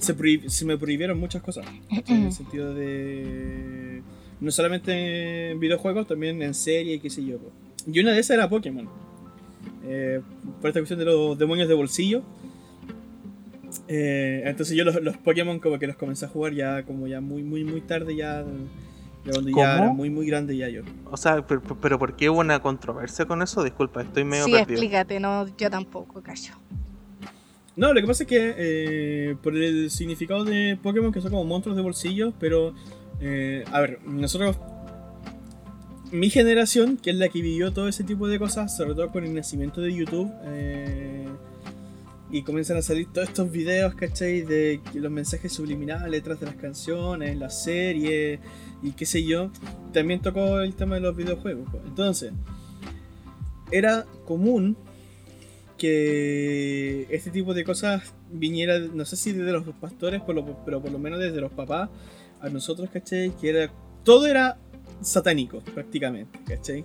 [0.00, 1.66] se, prohib- se me prohibieron muchas cosas.
[2.06, 4.02] En el sentido de.
[4.40, 7.38] No solamente en videojuegos, también en serie, qué sé yo.
[7.86, 8.88] Y una de esas era Pokémon.
[9.84, 10.20] Eh,
[10.60, 12.22] por esta cuestión de los demonios de bolsillo.
[13.88, 17.20] Eh, entonces yo los, los Pokémon como que los comencé a jugar ya como ya
[17.20, 18.44] muy muy muy tarde ya,
[19.24, 19.62] ya cuando ¿Cómo?
[19.64, 20.82] ya era muy muy grande ya yo.
[21.10, 23.62] O sea, pero, pero ¿por qué hubo una controversia con eso?
[23.64, 24.70] Disculpa, estoy medio Sí, perdido.
[24.72, 26.54] explícate, no, yo tampoco, callo.
[27.76, 31.44] No, lo que pasa es que eh, por el significado de Pokémon que son como
[31.44, 32.74] monstruos de bolsillo, pero
[33.20, 34.56] eh, a ver, nosotros
[36.10, 39.24] mi generación, que es la que vivió todo ese tipo de cosas, sobre todo con
[39.24, 41.26] el nacimiento de YouTube, eh,
[42.30, 44.42] y comienzan a salir todos estos videos, ¿cachai?
[44.42, 48.40] De los mensajes subliminales detrás de las canciones, las series
[48.82, 49.50] y qué sé yo,
[49.92, 51.68] también tocó el tema de los videojuegos.
[51.86, 52.32] Entonces,
[53.70, 54.76] era común
[55.78, 60.80] que este tipo de cosas viniera, no sé si desde los pastores, por lo- pero
[60.80, 61.88] por lo menos desde los papás,
[62.40, 63.30] a nosotros, ¿cachai?
[63.40, 63.70] Que era,
[64.04, 64.58] todo era
[65.00, 66.84] satánico, prácticamente, ¿cachai?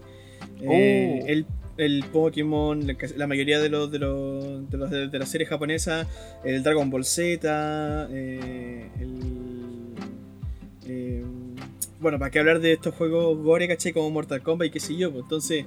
[0.62, 1.28] Eh, Oh.
[1.28, 1.46] el,
[1.78, 5.48] el Pokémon, la, la mayoría de los de, los, de, los de, de la serie
[5.48, 6.08] japonesa,
[6.44, 9.20] el Dragon Ball Z, eh, el...
[10.88, 11.24] eh,
[12.00, 13.94] bueno, para qué hablar de estos juegos gore, ¿cachai?
[13.94, 15.66] Como Mortal Kombat y qué sé yo, pues entonces...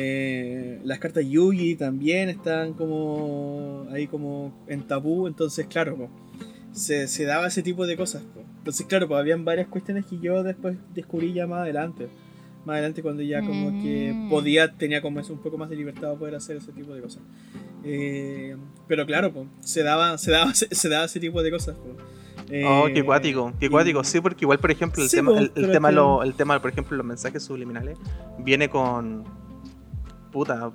[0.00, 6.08] eh, las cartas Yugi también están como ahí como en tabú, entonces claro, po,
[6.72, 8.22] se, se daba ese tipo de cosas.
[8.22, 8.42] po.
[8.58, 12.08] Entonces claro, pues habían varias cuestiones que yo después descubrí ya más adelante.
[12.64, 14.28] Más adelante cuando ya como que Mm.
[14.30, 17.00] podía, tenía como eso un poco más de libertad para poder hacer ese tipo de
[17.00, 17.22] cosas.
[17.84, 21.74] Eh, pero claro, pues, se daba, se daba, se, se daba ese tipo de cosas.
[21.76, 21.96] po.
[22.66, 24.02] Oh, Eh, qué cuático, qué y- cuático.
[24.04, 26.34] Sí, porque igual, por ejemplo, el Sí, tema, po, el, tema, es que- lo- el
[26.34, 27.98] tema, por ejemplo, los mensajes subliminales,
[28.38, 29.24] viene con.
[30.38, 30.70] Puta,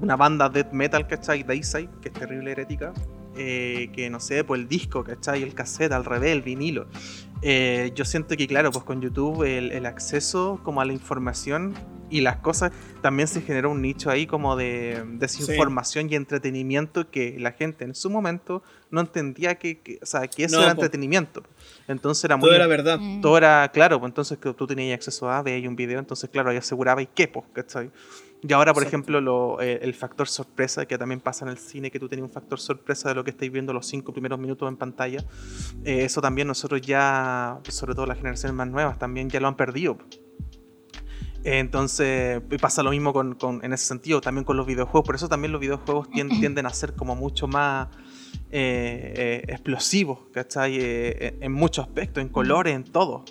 [0.00, 1.42] una banda death metal, ¿cachai?
[1.42, 2.92] Dayside, que es terrible herética.
[3.40, 5.42] eh, que no sé, pues el disco, ¿cachai?
[5.44, 6.86] El cassette, al revés, el vinilo.
[7.42, 11.74] Eh, yo siento que, claro, pues con YouTube el, el acceso como a la información
[12.10, 12.72] y las cosas,
[13.02, 17.94] también se generó un nicho ahí como de desinformación y entretenimiento que la gente en
[17.94, 20.80] su momento no entendía que, que- o sea, que eso No, era po.
[20.80, 21.42] entretenimiento.
[21.86, 22.48] Entonces era muy...
[22.48, 22.98] Todo era verdad.
[22.98, 23.20] Mm.
[23.20, 26.50] todo era claro, pues entonces que tú tenías acceso a, veías un video, entonces claro,
[26.50, 27.90] ahí asegurabas qué, pues, ¿cachai?
[28.40, 28.88] Y ahora, por Exacto.
[28.96, 32.26] ejemplo, lo, eh, el factor sorpresa, que también pasa en el cine, que tú tenías
[32.28, 35.24] un factor sorpresa de lo que estáis viendo los cinco primeros minutos en pantalla,
[35.84, 39.56] eh, eso también nosotros ya, sobre todo las generaciones más nuevas, también ya lo han
[39.56, 39.98] perdido.
[41.44, 45.06] Entonces, pasa lo mismo con, con- en ese sentido, también con los videojuegos.
[45.06, 47.88] Por eso también los videojuegos tien- tienden a ser como mucho más
[48.50, 50.76] eh, eh, explosivos, ¿cachai?
[50.78, 53.24] Eh, en muchos aspectos, en colores, en todo.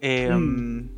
[0.00, 0.90] Eh, Mm.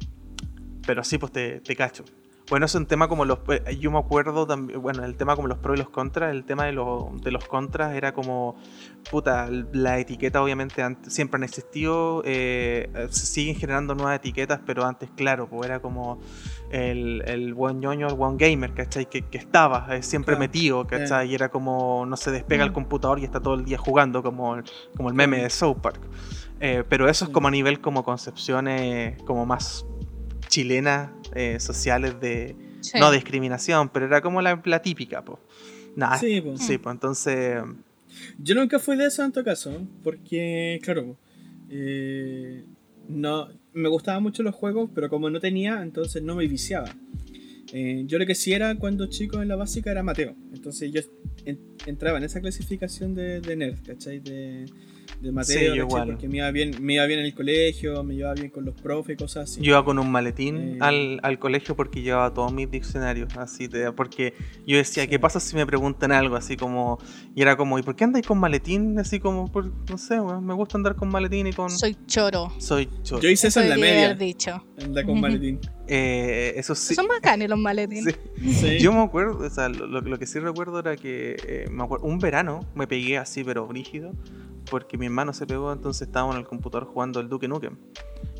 [0.87, 2.03] Pero sí, pues te, te cacho.
[2.51, 3.41] Bueno, es un tema como los.
[3.49, 4.81] eh, Yo me acuerdo también.
[4.81, 6.31] Bueno, el tema como los pros y los contras.
[6.31, 8.57] El tema de, los de los contras era como.
[9.11, 12.23] Puta, la etiqueta obviamente antes, siempre han existido.
[12.25, 16.21] eh, se siguen generando nuevas etiquetas, pero antes, claro, pues era como
[16.71, 19.07] el, el buen ñoño, el buen gamer, ¿cachai?
[19.07, 20.41] Que, que estaba eh, siempre Claro.
[20.41, 21.31] metido, ¿cachai?
[21.31, 22.07] Y era como.
[22.07, 22.75] No se despega el Mm.
[22.75, 24.65] computador y está todo el día jugando, como, el-
[24.97, 26.01] como el meme de South Park.
[26.61, 29.85] Eh, pero eso es como a nivel como concepciones como más
[30.49, 32.99] chilenas, eh, sociales de Sí.
[33.01, 35.39] no discriminación, pero era como la, la típica, pues.
[35.97, 36.79] Nada, sí, Sí, pues.
[36.83, 37.63] pues entonces,
[38.39, 41.17] Yo nunca fui de eso en todo caso, porque, claro,
[41.71, 42.65] eh,
[43.09, 46.89] no, me gustaban mucho los juegos, pero como no tenía, entonces no me viciaba.
[47.73, 51.01] Eh, yo lo que sí era cuando chico en la básica era Mateo, entonces yo
[51.45, 54.21] en- entraba en esa clasificación de, de nerd, ¿cachai?
[54.21, 54.65] De,
[55.21, 55.79] de Mateo, Sí, yo ¿cachai?
[55.87, 56.07] igual.
[56.11, 58.75] porque me iba, bien, me iba bien en el colegio, me llevaba bien con los
[58.81, 59.61] profes, cosas así.
[59.61, 60.79] yo iba con un maletín Eh.
[60.81, 64.35] al, al colegio porque llevaba todos mis diccionarios, así, de, porque
[64.67, 65.09] yo decía, Sí.
[65.09, 66.37] ¿qué pasa si me preguntan algo?
[66.37, 66.99] Así como,
[67.35, 68.99] y era como, ¿y por qué andáis con maletín?
[68.99, 71.69] Así como, por, no sé, weón, me gusta andar con maletín y con...
[71.71, 72.53] Soy choro.
[72.59, 73.21] Soy choro.
[73.21, 74.65] Yo hice eso en la media, haber dicho.
[74.83, 75.59] andar con maletín.
[75.91, 76.95] Eh, eso sí.
[76.95, 78.05] Son bacanes los maletines.
[78.39, 78.53] sí.
[78.53, 78.79] Sí.
[78.79, 81.83] Yo me acuerdo, o sea, lo, lo- lo que sí recuerdo era que eh, me
[81.83, 84.13] acuerdo, un verano me pegué así, pero brígido,
[84.71, 87.77] porque mi hermano se pegó, entonces estábamos en el computador jugando el Duke Nukem.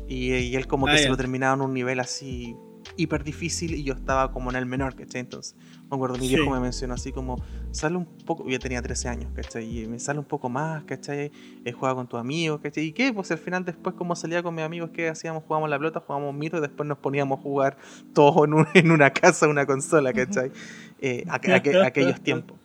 [0.07, 1.09] Y, y él como que Ah, se ya.
[1.09, 2.55] lo terminaba en un nivel así
[2.97, 5.21] hiper difícil y yo estaba como en el menor, ¿cachai?
[5.21, 5.55] Entonces,
[5.89, 6.35] me acuerdo, mi Sí.
[6.35, 7.35] viejo me mencionó así como,
[7.71, 9.83] sale un poco, yo tenía 13 años, ¿cachai?
[9.83, 11.31] Y me sale un poco más, ¿cachai?
[11.63, 12.85] He jugado con tus amigos, ¿cachai?
[12.85, 13.13] ¿Y qué?
[13.13, 15.43] Pues al final después como salía con mis amigos, ¿qué hacíamos?
[15.43, 17.77] Jugábamos la pelota, jugábamos mito y después nos poníamos a jugar
[18.13, 20.51] todos en, un- en una casa, una consola, ¿cachai?
[20.99, 22.57] Eh, aqu- aqu- aquellos tiempos.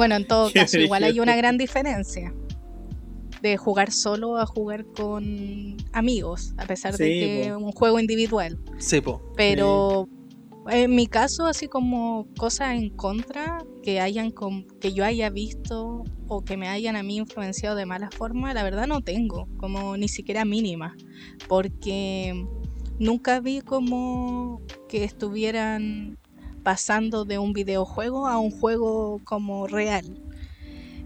[0.00, 2.32] Bueno, en todo caso, igual hay una gran diferencia
[3.42, 8.58] de jugar solo a jugar con amigos, a pesar de que es un juego individual.
[8.78, 9.20] Sí, po.
[9.36, 10.08] Pero
[10.70, 14.32] en mi caso, así como cosas en contra que hayan
[14.80, 18.62] que yo haya visto o que me hayan a mí influenciado de mala forma, la
[18.62, 20.96] verdad no tengo, como ni siquiera mínima,
[21.46, 22.46] porque
[22.98, 26.16] nunca vi como que estuvieran
[26.62, 30.04] pasando de un videojuego a un juego como real.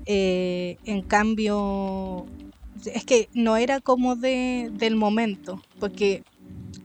[0.07, 2.27] Eh, en cambio,
[2.85, 6.23] es que no era como de, del momento, porque,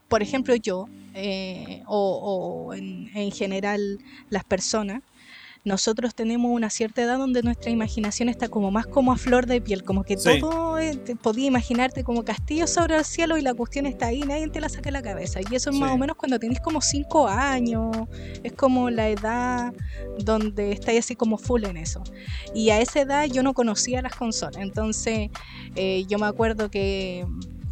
[0.07, 3.99] por ejemplo, yo, eh, o, en, en, general
[4.29, 5.01] las personas,
[5.65, 9.61] nosotros tenemos una cierta edad donde nuestra imaginación está como más como a flor de
[9.61, 13.85] piel, como que todo te podía imaginarte como castillo sobre el cielo y la cuestión
[13.85, 15.39] está ahí, nadie te la saca de la cabeza.
[15.49, 17.95] Y eso es más o menos cuando tenés como 5 años,
[18.43, 19.73] es como la edad
[20.19, 22.03] donde estáis así como full en eso.
[22.53, 25.29] Y a esa edad yo no conocía las consolas, entonces
[25.75, 27.25] eh, yo me acuerdo que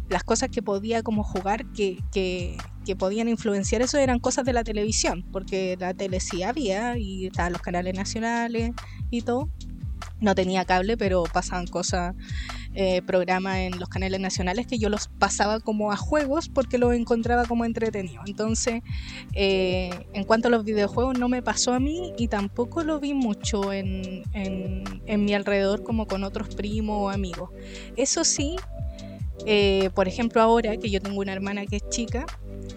[0.08, 4.52] las cosas que podía como jugar que, que, que, podían influenciar eso eran cosas de
[4.52, 8.72] la televisión, porque la tele sí había y estaban los canales nacionales
[9.10, 9.50] y todo.
[10.20, 12.14] No tenía cable, pero pasaban cosas,
[12.74, 16.94] eh, programas en los canales nacionales que yo los pasaba como a juegos porque los
[16.94, 18.22] encontraba como entretenido.
[18.26, 18.82] Entonces,
[19.34, 23.14] eh, en cuanto a los videojuegos, no me pasó a mí y tampoco lo vi
[23.14, 27.50] mucho en, en, en mi alrededor como con otros primos o amigos.
[27.96, 28.56] Eso sí,
[29.46, 32.26] eh, por ejemplo, ahora que yo tengo una hermana que es chica,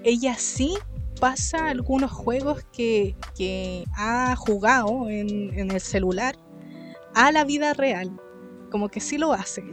[0.04, 0.74] ella sí
[1.20, 6.36] pasa algunos juegos que, que ha jugado en, en, el celular
[7.14, 8.12] a la vida real.
[8.72, 9.64] Como que sí lo hace,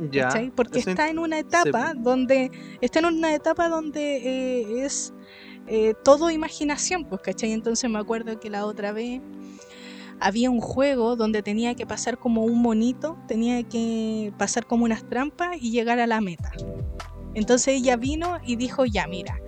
[0.57, 5.15] Porque está en una etapa donde está en una etapa donde eh, es
[5.69, 7.53] eh, todo imaginación, pues, ¿cachai?
[7.53, 9.21] Entonces me acuerdo que la otra vez
[10.21, 15.09] había un juego donde tenía que pasar como un monito, tenía que pasar como unas
[15.09, 16.51] trampas y llegar a la meta.
[17.35, 19.39] Entonces ella vino y dijo, ya mira,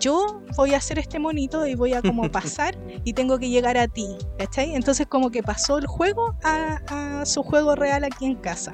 [0.00, 3.76] yo voy a hacer este monito y voy a como pasar y tengo que llegar
[3.76, 4.08] a ti,
[4.38, 4.74] ¿cachai?
[4.74, 8.72] Entonces como que pasó el juego a, su juego real aquí en casa.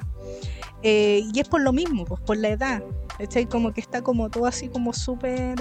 [0.83, 2.83] Eh, y es por lo mismo, pues por la edad,
[3.17, 3.45] ¿cachai?
[3.45, 5.57] Como que está como todo así como súper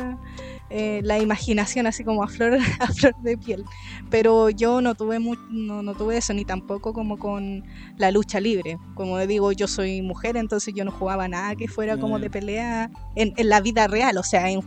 [0.68, 3.64] eh, la imaginación así como a flor, a flor de piel.
[4.10, 7.62] Pero yo no tuve, no, no, tuve eso, ni tampoco como con
[7.98, 8.78] la lucha libre.
[8.94, 12.90] Como digo, yo soy mujer, entonces yo no jugaba nada que fuera como de pelea
[13.14, 14.18] en, en la vida real.
[14.18, 14.60] O sea, en,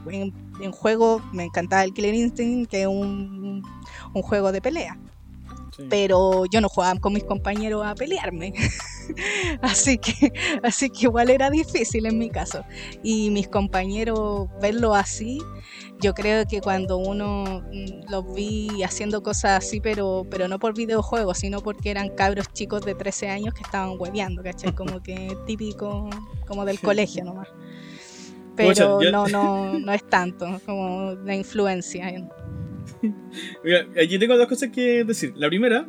[0.62, 3.62] en, juego me encantaba el Killer Instinct, que es un,
[4.14, 4.97] un juego de pelea.
[5.89, 8.53] Pero yo no jugaba con mis compañeros a pelearme.
[9.61, 10.32] así, que,
[10.63, 12.63] así que igual era difícil en mi caso.
[13.03, 15.39] Y mis compañeros verlo así,
[16.01, 20.73] yo creo que cuando uno mm, los vi haciendo cosas así, pero, pero no por
[20.73, 24.73] videojuegos, sino porque eran cabros chicos de 13 años que estaban hueveando, ¿cachai?
[24.76, 26.09] Como que típico,
[26.47, 27.49] como del colegio nomás.
[28.55, 32.11] Pero no, no, no es tanto como la influencia.
[33.64, 35.34] Mira, aquí tengo dos cosas que decir.
[35.36, 35.88] La primera,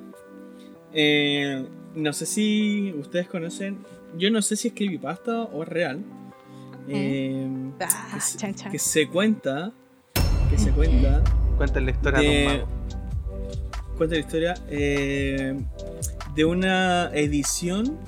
[0.93, 3.79] eh, no sé si ustedes conocen,
[4.17, 6.05] yo no sé si es creepypasta o es real.
[6.89, 7.49] Eh,
[7.81, 8.19] ah,
[8.71, 9.73] que, se, cuenta,
[10.51, 11.23] que se cuenta.
[11.57, 12.65] Cuenta la historia de,
[13.97, 15.59] Cuenta la historia eh,
[16.35, 17.99] de una edición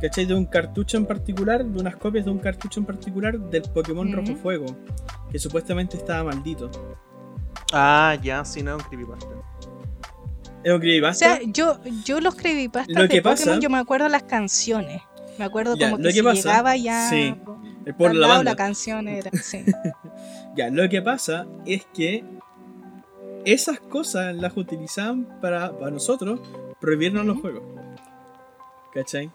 [0.00, 0.26] ¿cachai?
[0.26, 4.12] De un cartucho en particular, de unas copias de un cartucho en particular del Pokémon
[4.12, 4.66] Rojo Fuego,
[5.30, 6.70] que supuestamente estaba maldito.
[7.72, 9.28] Ah, ya, sí, no es un creepypasta.
[10.64, 11.26] ¿Es un creepypasta?
[11.26, 14.22] O sea, yo, yo los creepypastas lo que de pasa, Pokémon, yo me acuerdo las
[14.24, 15.02] canciones.
[15.38, 17.34] Me acuerdo como que, si llegaba ya sí,
[17.96, 18.50] por la, banda.
[18.50, 19.64] la canción era, sí.
[20.56, 22.24] ya, lo que pasa es que
[23.44, 26.40] esas cosas las utilizaban para, para nosotros
[26.80, 27.62] prohibirnos los juegos.
[28.92, 29.30] ¿Cachai?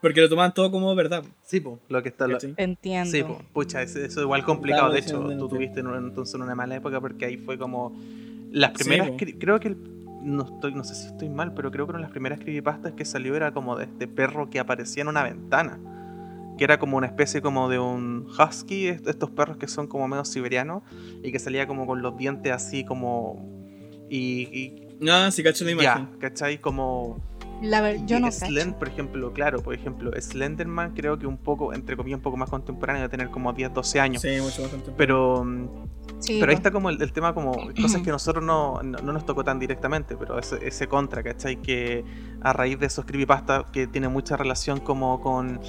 [0.00, 1.24] Porque lo toman todo como verdad.
[1.42, 2.26] Sí, pues, lo que está.
[2.26, 2.38] Lo...
[2.56, 3.10] Entiendo.
[3.10, 4.92] Sí, pues, pucha, eso, es igual complicado.
[4.92, 7.98] de hecho, tú tuviste en entonces una mala época porque ahí fue como.
[8.50, 9.10] Las primeras.
[9.38, 9.76] creo que.
[10.22, 12.92] no, estoy, no sé si estoy mal, pero creo que una de las primeras creepypastas
[12.92, 15.78] que salió era como de este perro que aparecía en una ventana.
[16.56, 20.24] Que era como una especie como de un husky, estos perros que son como medio
[20.24, 20.82] siberianos,
[21.22, 23.36] y que salía como con los dientes así como.
[24.08, 24.42] Y.
[25.00, 26.08] y ah, sí, cacho la imagen.
[26.12, 26.58] Ya, ¿cachai?
[26.58, 27.20] Como
[27.62, 31.96] la yo no Slend, por ejemplo, claro, por ejemplo, Slenderman creo que un poco, entre
[31.96, 34.22] comillas, un poco más contemporáneo, de tener como 10, 12 años.
[34.22, 34.96] Sí, mucho más contemporáneo.
[34.96, 35.46] Pero,
[36.26, 37.52] pero ahí está como el, tema, como
[37.82, 41.56] cosas que nosotros no, no, nos tocó tan directamente, pero ese, ese, contra, ¿cachai?
[41.56, 42.04] Que
[42.40, 45.60] a raíz de esos creepypasta que tiene mucha relación como con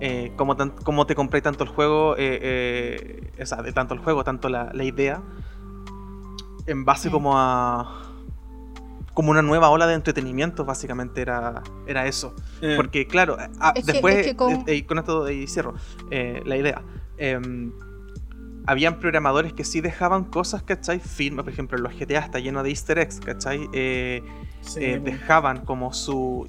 [0.00, 4.00] eh, como, como te compré tanto el juego, eh, eh, o sea, de tanto el
[4.00, 5.22] juego, tanto la, la idea,
[6.66, 8.05] en base como a
[9.16, 12.36] como una nueva ola de entretenimiento, básicamente era, era eso.
[12.60, 12.74] Eh.
[12.76, 14.52] Porque, claro, ah, después, con...
[14.98, 15.74] esto y cierro
[16.10, 16.82] la idea.
[17.16, 17.72] Em,
[18.66, 21.00] habían programadores que sí dejaban cosas, ¿cachai?
[21.00, 23.68] Film, por ejemplo, los GTA está lleno de easter eggs, ¿cachai?
[23.72, 24.22] Eh,
[24.60, 26.44] Sí, eh, dejaban como su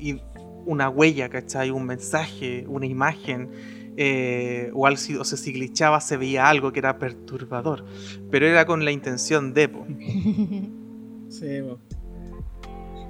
[0.65, 1.70] una huella, ¿cachai?
[1.70, 3.51] Un mensaje, una imagen,
[3.95, 7.86] eh, o, si- o sea, si glitchaba se veía algo que era perturbador,
[8.30, 9.86] pero era con la intención de, po.
[11.30, 11.80] Sí, po.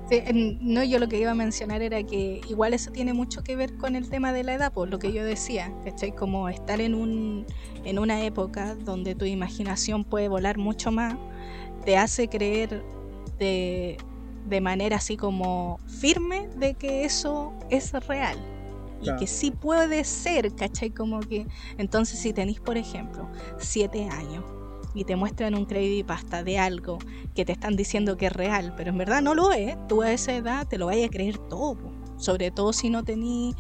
[0.09, 3.43] Sí, en- no, yo lo que iba a mencionar era que igual eso tiene mucho
[3.43, 6.15] que ver con el tema de la edad, por lo que yo decía, ¿cachai?
[6.15, 7.45] Como estar en, un,
[7.83, 11.15] en una época donde tu imaginación puede volar mucho más,
[11.83, 12.83] te hace creer
[13.37, 13.97] de,
[14.47, 18.37] de manera así como firme de que eso es real.
[18.99, 19.19] Y Claro.
[19.19, 20.89] que sí puede ser, ¿cachai?
[20.89, 21.45] Como que,
[21.77, 23.29] entonces si tenéis, por ejemplo,
[23.59, 24.43] siete años
[24.93, 26.97] y te muestran un creepypasta de algo
[27.35, 30.11] que te están diciendo que es real, pero en verdad no lo es, tú a
[30.11, 31.77] esa edad te lo vayas a creer todo.
[32.17, 33.53] Sobre todo si no tení,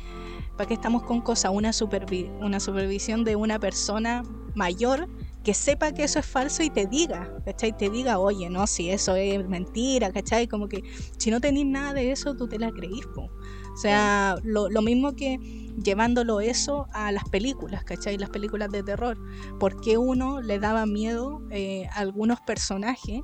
[0.55, 1.51] ¿para qué estamos con cosas?
[1.53, 4.23] Una supervisión de una persona
[4.55, 5.07] mayor
[5.43, 7.71] que sepa que eso es falso y te diga, ¿cachai?
[7.77, 10.47] Te diga, oye, no, si eso es mentira, ¿cachai?
[10.47, 10.83] Como que
[11.17, 13.29] si no tenés nada de eso, tú te la creís, po.
[13.77, 15.37] O sea, lo, lo mismo que
[15.83, 18.17] llevándolo eso a las películas, ¿cachai?
[18.17, 19.19] Las películas de terror.
[19.59, 23.21] ¿Por qué uno le daba miedo eh, a algunos personajes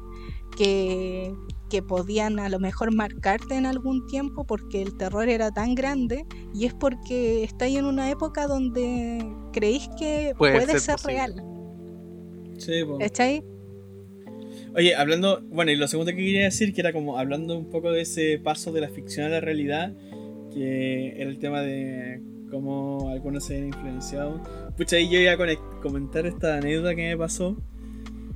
[0.55, 1.33] que,
[1.71, 6.27] que podían a lo mejor marcarte en algún tiempo porque el terror era tan grande
[6.53, 11.43] y es porque estáis en una época donde creéis que Puede puede, ser real.
[12.59, 12.99] Sí, po.
[12.99, 13.43] ¿Cachai?
[14.75, 17.91] Oye, hablando, bueno, y lo segundo que quería decir, que era como hablando un poco
[17.91, 19.95] de ese paso de la ficción a la realidad,
[20.53, 24.41] que era el tema de cómo algunos se han influenciado.
[24.77, 27.57] Pucha, ahí yo iba a comentar esta anécdota que me pasó,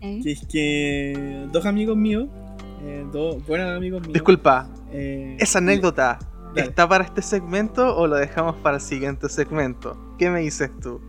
[0.01, 0.24] ¿Mm?
[0.24, 2.28] que es que dos amigos míos,
[2.84, 4.13] eh, dos buenos amigos míos...
[4.13, 6.20] Disculpa, eh, esa anécdota
[6.55, 6.70] Dale.
[6.70, 10.15] ¿está para este segmento o lo dejamos para el siguiente segmento?
[10.18, 11.01] ¿Qué me dices tú?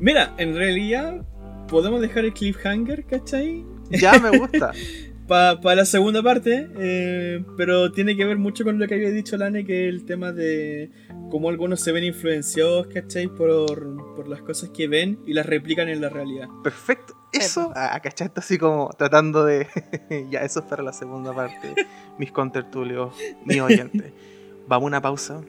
[0.00, 1.24] Mira, en realidad
[1.68, 3.64] podemos dejar el cliffhanger, ¿cachai?
[3.90, 4.72] Ya me gusta.
[5.30, 9.36] Para la segunda parte, eh, pero tiene que ver mucho con lo que había dicho
[9.36, 10.90] Lane, que es el tema de
[11.30, 13.28] cómo algunos se ven influenciados, ¿cachai?
[13.28, 16.48] Por, por las cosas que ven y las replican en la realidad.
[16.64, 17.14] Perfecto.
[17.32, 18.40] Eso, ah, ¿cachaste?
[18.40, 19.68] Así como tratando de.
[20.30, 21.76] ya, eso es para la segunda parte.
[22.18, 23.14] Mis contertulios,
[23.44, 24.12] mi oyente.
[24.66, 25.42] Vamos a una pausa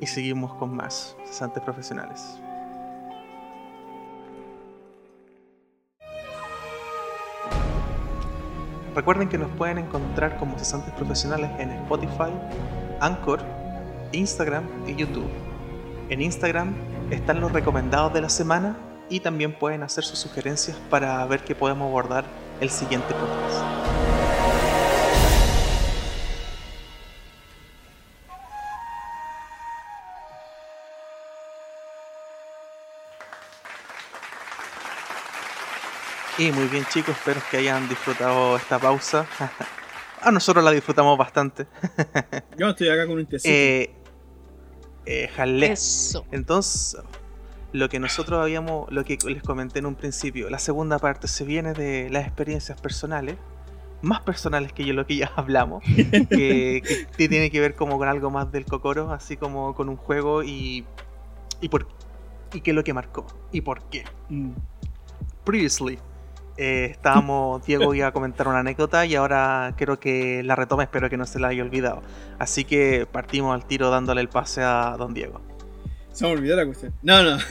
[0.00, 2.40] y seguimos con más cesantes profesionales.
[8.98, 12.32] Recuerden que nos pueden encontrar como cesantes profesionales en Spotify,
[12.98, 13.38] Anchor,
[14.10, 15.30] Instagram y YouTube.
[16.08, 16.74] En Instagram
[17.08, 18.76] están los recomendados de la semana
[19.08, 22.24] y también pueden hacer sus sugerencias para ver qué podemos abordar
[22.60, 24.27] el siguiente podcast.
[36.38, 39.26] Y muy bien chicos, espero que hayan disfrutado esta pausa.
[40.22, 41.66] A nosotros la disfrutamos bastante.
[42.56, 43.52] Yo estoy acá con un tecito.
[43.52, 43.90] Eh,
[45.04, 45.72] eh, jalé.
[45.72, 46.24] Eso.
[46.30, 47.02] Entonces,
[47.72, 51.44] lo que nosotros habíamos, lo que les comenté en un principio, la segunda parte se
[51.44, 53.36] viene de las experiencias personales,
[54.00, 55.82] más personales que yo lo que ya hablamos,
[56.30, 60.44] que, tiene que ver como con algo más del cocoro, así como con un juego
[60.44, 60.84] y
[61.60, 61.88] y por
[62.52, 64.04] y qué es lo que marcó y por qué.
[64.28, 64.52] Mm.
[65.44, 65.98] Previously
[66.58, 71.08] eh, estábamos, Diego iba a comentar una anécdota y ahora quiero que la retome, espero
[71.08, 72.02] que no se la haya olvidado.
[72.38, 75.40] Así que partimos al tiro dándole el pase a Don Diego.
[76.12, 76.92] Se me olvidó la cuestión.
[77.02, 77.38] No, no.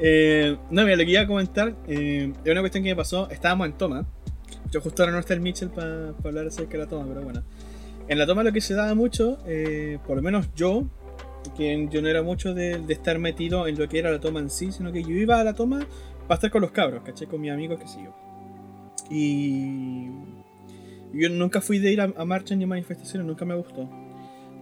[0.00, 3.30] Eh, no, mira, lo que iba a comentar eh, es una cuestión que me pasó.
[3.30, 4.04] Estábamos en toma.
[4.72, 7.44] Yo justo ahora no está el Mitchell para hablar acerca de la toma, pero bueno.
[8.08, 10.82] En la toma lo que se daba mucho, eh, por lo menos yo,
[11.56, 14.40] que yo no era mucho de, de estar metido en lo que era la toma
[14.40, 15.86] en sí, sino que yo iba a la toma
[16.26, 17.26] para estar con los cabros, ¿caché?
[17.26, 18.14] Con mis amigos, que sé yo.
[19.10, 20.08] Y
[21.12, 23.88] yo nunca fui de ir a, a marchas ni manifestaciones, nunca me gustó.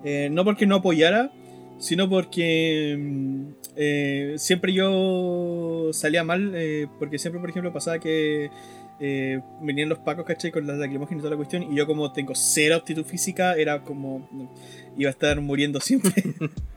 [0.04, 1.32] Eh, no porque no apoyara,
[1.78, 3.44] sino porque mm,
[3.76, 8.50] eh, siempre yo salía mal, eh, porque siempre, por ejemplo, pasaba que
[9.00, 10.50] eh, venían los pacos, ¿cachai?
[10.50, 13.82] Con las lacrimógenas y toda la cuestión, y yo como tengo cero aptitud física, era
[13.82, 14.28] como...
[14.96, 16.12] iba a estar muriendo siempre.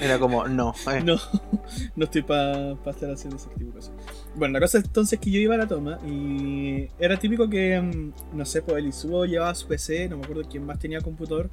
[0.00, 1.16] Era como, no, eh, no,
[1.96, 3.92] no estoy para estar haciendo ese tipo de cosas.
[4.34, 7.80] Bueno, la cosa es entonces que yo iba a la toma y era típico que,
[7.80, 11.00] mm, no sé, pues el Isubo llevaba su PC, no me acuerdo quién más tenía
[11.00, 11.50] computador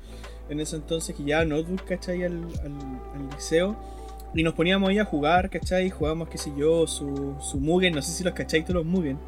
[0.50, 2.24] en ese entonces, que llevaba notebook, ¿cachai?
[2.24, 2.72] Al, al,
[3.16, 3.76] al liceo.
[4.36, 5.90] Y nos poníamos ahí a jugar, ¿cachai?
[5.90, 9.20] Jugábamos, qué sé yo, su, su Mugen, no sé si los cachai todos los Mugen.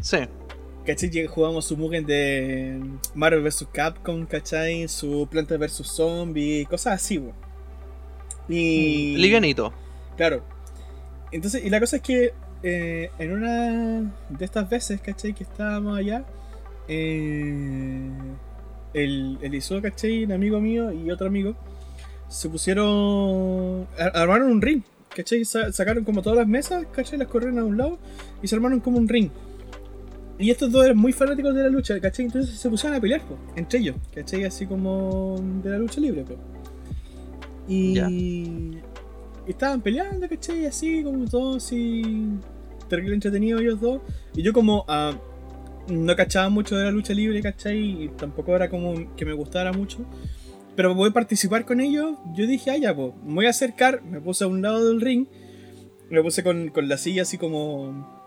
[0.00, 0.18] sí.
[0.86, 1.26] ¿Cachai?
[1.26, 2.80] Jugábamos su Mugen de
[3.14, 3.68] Marvel vs.
[3.72, 4.88] Capcom, ¿cachai?
[4.88, 5.86] Su Planta vs.
[5.86, 7.34] Zombie, cosas así, weón.
[8.48, 9.16] Y...
[9.16, 9.72] Livianito.
[10.16, 10.42] Claro.
[11.30, 15.32] Entonces, y la cosa es que eh, en una de estas veces, ¿cachai?
[15.32, 16.24] Que estábamos allá,
[16.88, 18.10] eh,
[18.92, 20.24] el, el Iso, ¿cachai?
[20.24, 21.54] Un amigo mío y otro amigo
[22.32, 23.86] se pusieron.
[23.96, 24.82] armaron un ring,
[25.14, 25.44] ¿cachai?
[25.44, 27.18] sacaron como todas las mesas, ¿cachai?
[27.18, 27.98] Las corrieron a un lado
[28.42, 29.30] y se armaron como un ring.
[30.42, 32.24] Y estos dos eran muy fanáticos de la lucha, ¿cachai?
[32.24, 33.22] Entonces se pusieron a pelear,
[33.54, 34.44] entre ellos, ¿cachai?
[34.44, 36.38] Así como de la lucha libre, pues.
[37.68, 38.76] Y,
[39.46, 40.66] estaban peleando, ¿cachai?
[40.66, 42.26] Así como todos, así.
[42.88, 44.00] Terrible entretenido ellos dos.
[44.34, 48.04] Y yo, como uh, no cachaba mucho de la lucha libre, ¿cachai?
[48.04, 49.98] Y tampoco era como que me gustara mucho.
[50.74, 52.16] Pero voy a participar con ellos.
[52.34, 54.02] Yo dije, ah, ya, pues, me voy a acercar.
[54.02, 55.28] Me puse a un lado del ring.
[56.10, 58.21] Me puse con, con la silla así como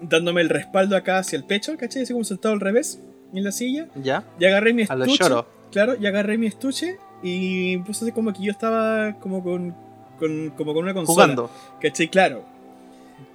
[0.00, 2.02] dándome el respaldo acá hacia el pecho, ¿cachai?
[2.02, 3.00] Así como sentado al revés
[3.32, 3.88] en la silla.
[4.02, 4.24] Ya.
[4.38, 5.24] Y agarré mi estuche.
[5.70, 9.74] Claro, y agarré mi estuche y puse así como que yo estaba como con,
[10.18, 11.14] con como con una consola.
[11.14, 11.50] Jugando.
[11.80, 12.08] ¿Cachai?
[12.08, 12.44] Claro.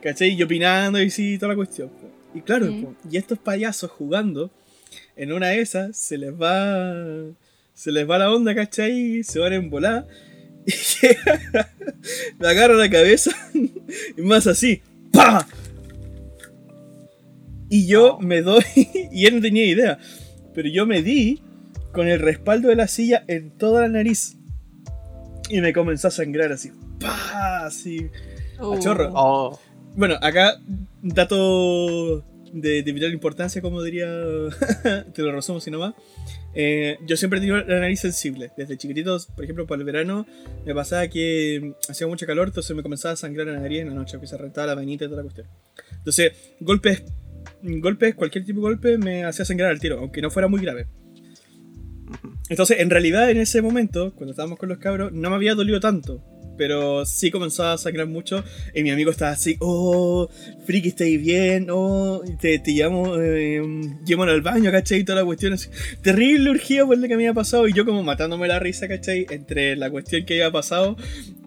[0.01, 0.31] ¿Cachai?
[0.31, 1.89] Y opinando y sí, toda la cuestión.
[2.33, 2.67] Y claro,
[3.09, 4.51] y estos payasos jugando,
[5.15, 7.33] en una de esas se les va.
[7.73, 9.23] Se les va la onda, ¿cachai?
[9.23, 10.07] Se van en volar.
[10.67, 10.71] Y
[12.39, 13.29] me agarro la cabeza
[14.17, 14.81] y más así.
[15.13, 15.45] ¡Pah!
[17.69, 18.63] Y yo me doy,
[19.11, 19.99] y él no tenía idea,
[20.53, 21.41] pero yo me di
[21.91, 24.37] con el respaldo de la silla en toda la nariz.
[25.49, 26.71] Y me comenzó a sangrar así.
[26.99, 27.65] ¡Pah!
[27.65, 28.09] Así.
[28.57, 28.79] A uh.
[28.79, 29.11] chorro.
[29.13, 29.59] Oh.
[29.95, 30.59] Bueno, acá,
[31.01, 34.07] dato de, vital importancia, como diría.
[35.13, 35.93] te lo resumo si no más.
[36.53, 38.51] Eh, yo siempre he tenido la nariz sensible.
[38.57, 40.25] Desde chiquititos, por ejemplo, para el verano,
[40.65, 43.95] me pasaba que hacía mucho calor, entonces me comenzaba a sangrar la nariz en la
[43.95, 45.47] noche, que se rentaba la venita y toda la cuestión.
[45.97, 47.03] Entonces, golpes
[47.81, 50.87] golpes, cualquier tipo de golpe me hacía sangrar al tiro, aunque no fuera muy grave.
[52.49, 55.79] Entonces, en realidad, en ese momento, cuando estábamos con los cabros, no me había dolido
[55.79, 56.23] tanto
[56.57, 58.43] pero sí comenzó a sangrar mucho.
[58.73, 60.29] Y mi amigo estaba así, oh,
[60.65, 61.67] friki, ¿estáis bien?
[61.69, 63.61] Oh, te, te llamo, eh,
[64.27, 64.99] al baño, ¿cachai?
[64.99, 65.69] Y toda la cuestión así.
[66.01, 67.67] Terrible urgía por lo que me había pasado.
[67.67, 69.25] Y yo como matándome la risa, ¿cachai?
[69.29, 70.97] Entre la cuestión que había pasado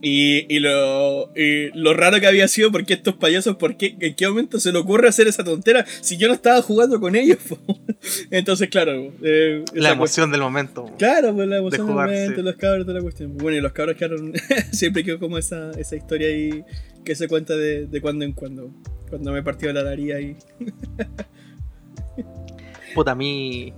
[0.02, 1.32] y, y, lo,
[1.74, 4.78] lo raro que había sido, porque estos payasos, ¿por qué, ¿en qué momento se le
[4.78, 7.38] ocurre hacer esa tontera si yo no estaba jugando con ellos?
[8.30, 9.12] Entonces, claro.
[9.22, 10.90] Eh, la emoción del momento.
[10.98, 13.36] Claro, pues la emoción del momento, los cabros, toda la cuestión.
[13.36, 14.32] Bueno, y los cabros quedaron
[14.72, 16.64] siempre quedó como esa, esa historia ahí
[17.04, 18.70] que se cuenta de, de cuando en cuando.
[19.08, 20.36] Cuando me partió la nariz ahí.
[22.94, 23.72] Puta, a mí.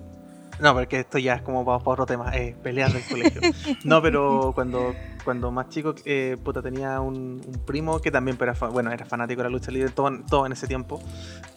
[0.62, 3.40] No, porque esto ya es como para, otro tema, eh, pelear del colegio.
[3.84, 4.94] No, pero cuando,
[5.24, 9.48] cuando más chico, eh, puta, tenía un, primo que también era, bueno, era fanático de
[9.48, 11.00] la lucha libre, todo, todo en ese tiempo.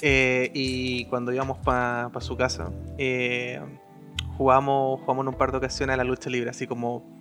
[0.01, 3.61] Eh, y cuando íbamos para su casa, eh,
[4.37, 7.11] jugamos, jugamos en un par de ocasiones a la lucha libre, así como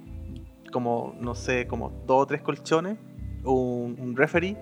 [0.70, 2.96] como, no sé, como dos o tres colchones,
[3.44, 4.56] un, un referee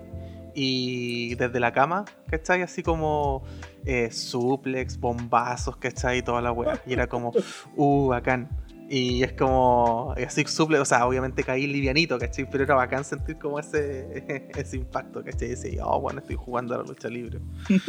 [0.53, 2.61] y desde la cama, ¿cachai?
[2.61, 3.43] Así como
[3.85, 6.19] eh, suplex, bombazos, ¿cachai?
[6.19, 6.81] Y toda la weá.
[6.85, 7.31] Y era como,
[7.75, 8.49] uh, bacán.
[8.89, 12.49] Y es como, así suplex, o sea, obviamente caí livianito, ¿cachai?
[12.49, 15.47] Pero era bacán sentir como ese, ese impacto, ¿cachai?
[15.47, 17.39] Y decía, oh, bueno, estoy jugando a la lucha libre.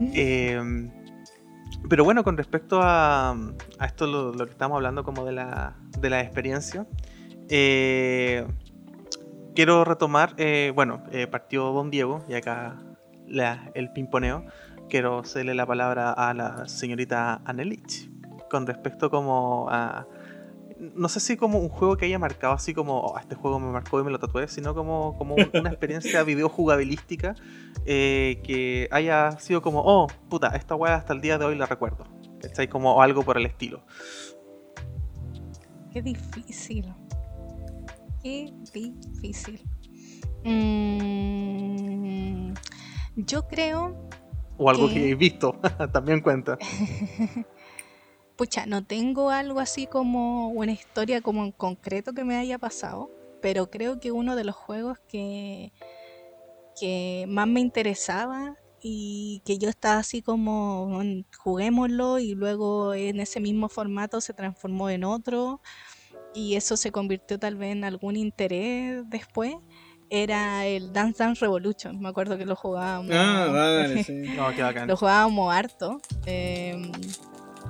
[0.00, 0.90] Em,
[1.88, 5.76] pero bueno, con respecto a, a esto, lo, lo, que estamos hablando como de la,
[6.00, 6.86] de la experiencia,
[7.48, 8.46] eh,
[9.58, 12.76] quiero retomar, eh, bueno, eh, partió Don Diego y acá
[13.74, 14.44] el pimponeo.
[14.88, 18.08] Quiero hacerle la palabra a la señorita Anelich
[18.48, 20.06] con respecto como a...
[20.78, 23.72] No sé si como un juego que haya marcado así como oh, este juego me
[23.72, 27.34] marcó y me lo tatué, sino como, como una experiencia videojugabilística
[27.84, 32.04] que haya sido como, oh, puta, esta weá hasta el día de hoy la recuerdo.
[32.40, 32.68] ¿Cachai?
[32.68, 33.82] Como algo por el estilo.
[35.92, 36.94] Qué difícil.
[38.28, 39.58] Qué difícil.
[40.44, 41.32] Mm,
[43.16, 43.96] yo creo.
[44.58, 45.58] O algo que, he visto,
[45.94, 46.58] también cuenta.
[48.36, 53.10] Pucha, no tengo algo así como una historia como en concreto que me haya pasado,
[53.40, 55.72] pero creo que uno de los juegos que,
[56.78, 61.00] que más me interesaba y que yo estaba así como
[61.38, 65.62] juguémoslo y luego en ese mismo formato se transformó en otro
[66.38, 69.56] y eso se convirtió tal vez en algún interés después,
[70.08, 71.98] era el Dance Dance Revolution.
[72.00, 73.10] Me acuerdo que lo jugábamos.
[73.12, 74.22] Ah, vale, sí.
[74.86, 76.00] Lo jugábamos harto.
[76.26, 76.92] Em,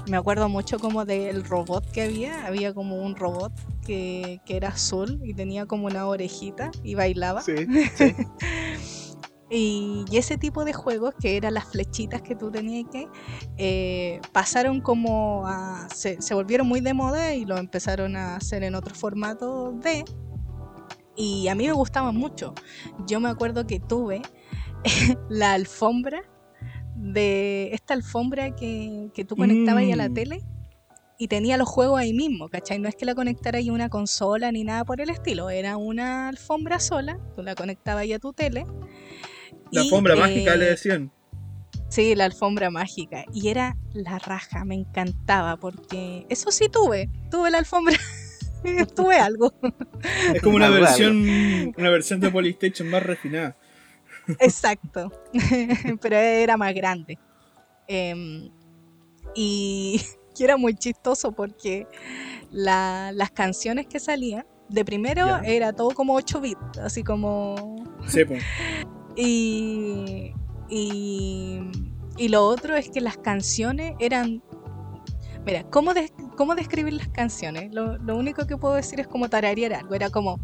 [0.06, 2.46] me acuerdo mucho como del robot que había.
[2.46, 3.52] Había como un robot
[3.86, 7.40] que, que era azul y tenía como una orejita y bailaba.
[7.40, 7.54] Sí,
[7.96, 8.14] sí.
[9.50, 13.08] Y, ese tipo de juegos, que eran las flechitas que tú tenías que,
[13.56, 15.88] eh, pasaron como a.
[15.94, 20.04] Se, volvieron muy de moda y lo empezaron a hacer en otro formato de.
[21.16, 22.54] Y a mí me gustaban mucho.
[23.06, 24.22] Yo me acuerdo que tuve
[25.28, 26.22] la alfombra
[26.94, 30.14] de esta alfombra que, que tú conectabas ahí a la Mm.
[30.14, 30.44] tele
[31.18, 32.78] y tenía los juegos ahí mismo, ¿cachai?
[32.78, 35.76] No es que la conectara ahí a una consola ni nada por el estilo, era
[35.76, 38.64] una alfombra sola, tú la conectabas ahí a tu tele.
[39.70, 41.12] La alfombra eh, mágica le decían.
[41.88, 43.24] Sí, la alfombra mágica.
[43.32, 47.96] Y era la raja, me encantaba porque eso sí tuve, tuve la alfombra,
[48.96, 49.52] tuve algo.
[50.34, 53.56] Es como una versión, una versión de Polystation más refinada.
[54.40, 55.10] Exacto,
[56.02, 57.18] pero era más grande.
[57.86, 58.50] Em,
[59.34, 60.02] y,
[60.38, 61.86] y era muy chistoso porque
[62.50, 65.40] la- las canciones que salían, de primero Ya.
[65.46, 67.86] era todo como 8 bits, así como...
[68.06, 68.44] Sí, pues.
[69.20, 70.32] Y,
[70.68, 71.60] y,
[72.16, 74.44] y lo otro es que las canciones eran...
[75.44, 75.90] Mira, ¿cómo,
[76.36, 77.74] cómo describir las canciones?
[77.74, 79.94] Lo, lo único que puedo decir es como tararear algo.
[79.94, 80.38] Era como...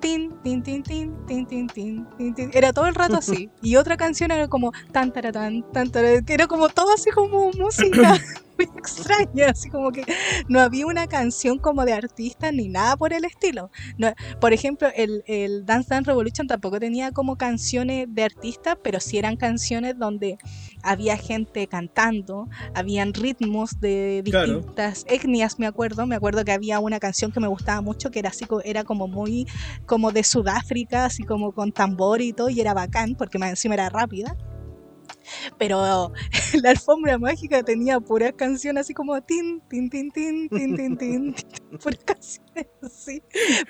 [0.00, 2.50] Tin, tin, tin, tin, tin, tin, tin, tin, tin.
[2.54, 3.50] Era todo el rato así.
[3.62, 7.52] Y otra canción era como tan, taratán, tan, taratán, que era como todo así como
[7.52, 8.14] música
[8.58, 9.50] muy extraña.
[9.50, 10.04] Así como que
[10.48, 13.70] no había una canción como de artista ni nada por el estilo.
[13.98, 19.00] No, por ejemplo, el, el Dance Dance Revolution tampoco tenía como canciones de artistas, pero
[19.00, 20.36] sí eran canciones donde
[20.82, 24.54] había gente cantando, habían ritmos de Claro.
[24.54, 26.06] distintas etnias, me acuerdo.
[26.06, 29.08] Me acuerdo que había una canción que me gustaba mucho, que era así, era como
[29.08, 29.46] muy
[29.90, 33.74] como de Sudáfrica, así como con tambor y todo, y era bacán porque más encima
[33.74, 34.36] era rápida.
[35.58, 36.12] Pero
[36.62, 41.34] la alfombra mágica tenía puras canciones así como tin, tin, tin, tin, tin, tin, tin
[41.82, 43.20] puras canciones así,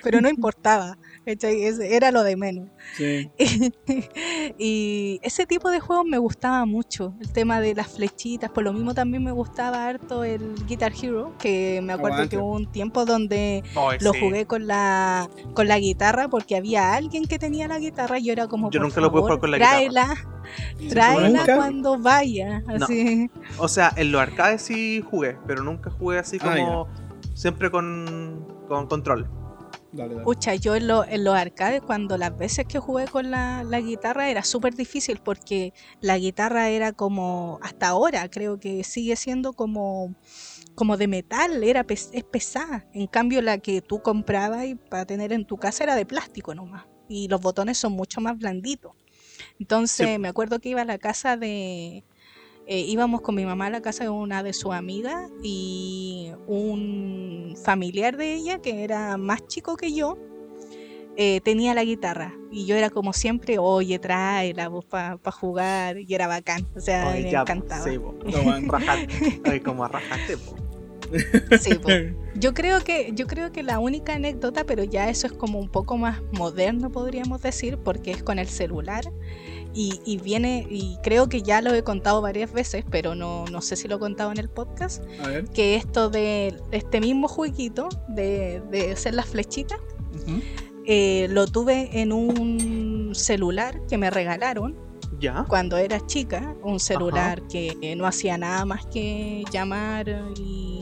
[0.03, 0.95] pero no importaba.
[1.25, 2.69] Era lo de menos.
[2.97, 3.29] Sí.
[4.57, 7.13] y ese tipo de juegos me gustaba mucho.
[7.21, 11.33] El tema de las flechitas, por lo mismo también me gustaba harto el Guitar Hero,
[11.39, 12.35] que me acuerdo Aguante.
[12.35, 14.19] que hubo un tiempo donde Ay, lo sí.
[14.19, 18.33] jugué con la con la guitarra porque había alguien que tenía la guitarra y yo
[18.33, 20.15] era como Yo por nunca lo pude jugar con la tráela,
[20.89, 21.55] tráela ¿Nunca?
[21.55, 22.87] cuando vaya No.
[23.59, 26.87] O sea, en los arcades sí jugué, pero nunca jugué así Ah, como.
[27.33, 29.27] siempre con, con control.
[29.93, 30.23] Dale, dale.
[30.23, 33.81] Pucha, yo en, lo- en los arcades, cuando las veces que jugué con la, la
[33.81, 39.53] guitarra era súper difícil porque la guitarra era como, hasta ahora creo que sigue siendo
[39.53, 40.15] como,
[40.75, 42.85] como de metal, era pes- es pesada.
[42.93, 46.55] En cambio, la que tú comprabas y para tener en tu casa era de plástico
[46.55, 46.85] nomás.
[47.09, 48.93] Y los botones son mucho más blanditos.
[49.59, 50.19] Entonces, Sí.
[50.19, 52.05] me acuerdo que iba a la casa de,
[52.73, 57.53] eh, íbamos con mi mamá a la casa de una de sus amigas y un
[57.65, 60.17] familiar de ella que era más chico que yo
[61.17, 66.27] eh, tenía la guitarra y yo era como siempre, oye, tráela para jugar y era
[66.27, 67.83] bacán, o sea, Ay, me ya, po, encantaba.
[67.83, 67.99] sí.
[68.69, 69.61] Rajaste.
[69.63, 70.37] Como rajaste.
[71.61, 71.71] Sí.
[72.35, 75.67] Yo creo que yo creo que la única anécdota, pero ya eso es como un
[75.69, 79.03] poco más moderno podríamos decir, porque es con el celular
[79.73, 83.61] y, y viene y creo que ya lo he contado varias veces, pero no, no
[83.61, 85.45] sé si lo he contado en el podcast, A ver.
[85.49, 89.79] que esto de este mismo jueguito de, de hacer las flechitas
[90.13, 90.41] Ujú.
[90.85, 94.75] eh, lo tuve en un celular que me regalaron
[95.19, 95.45] Ya.
[95.47, 100.07] cuando era chica, un celular que no hacía nada más que llamar
[100.37, 100.80] y,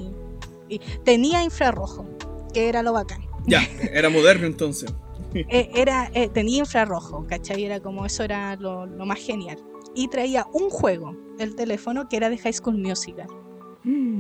[0.70, 2.06] y tenía infrarrojo,
[2.54, 3.22] que era lo bacán.
[3.46, 3.62] Ya,
[3.92, 4.94] era moderno entonces.
[5.34, 7.64] Eh, era, eh, tenía infrarrojo, ¿cachai?
[7.64, 9.60] Era como eso era lo, lo más genial.
[9.94, 13.28] Y traía un juego, el teléfono, que era de High School Musical.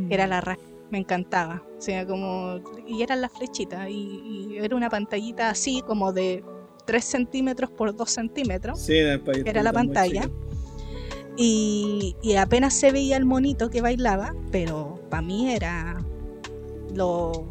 [0.10, 1.64] Era la raja, me encantaba.
[1.78, 2.60] O sea, como.
[2.88, 3.90] Y eran las flechitas.
[3.90, 6.44] Y, y era una pantallita así, como de
[6.86, 8.80] 3 centímetros por 2 centímetros.
[8.80, 10.30] Sí, era, Era la pantalla.
[11.38, 15.98] Y, y apenas se veía el monito que bailaba, pero para mí era
[16.94, 17.46] lo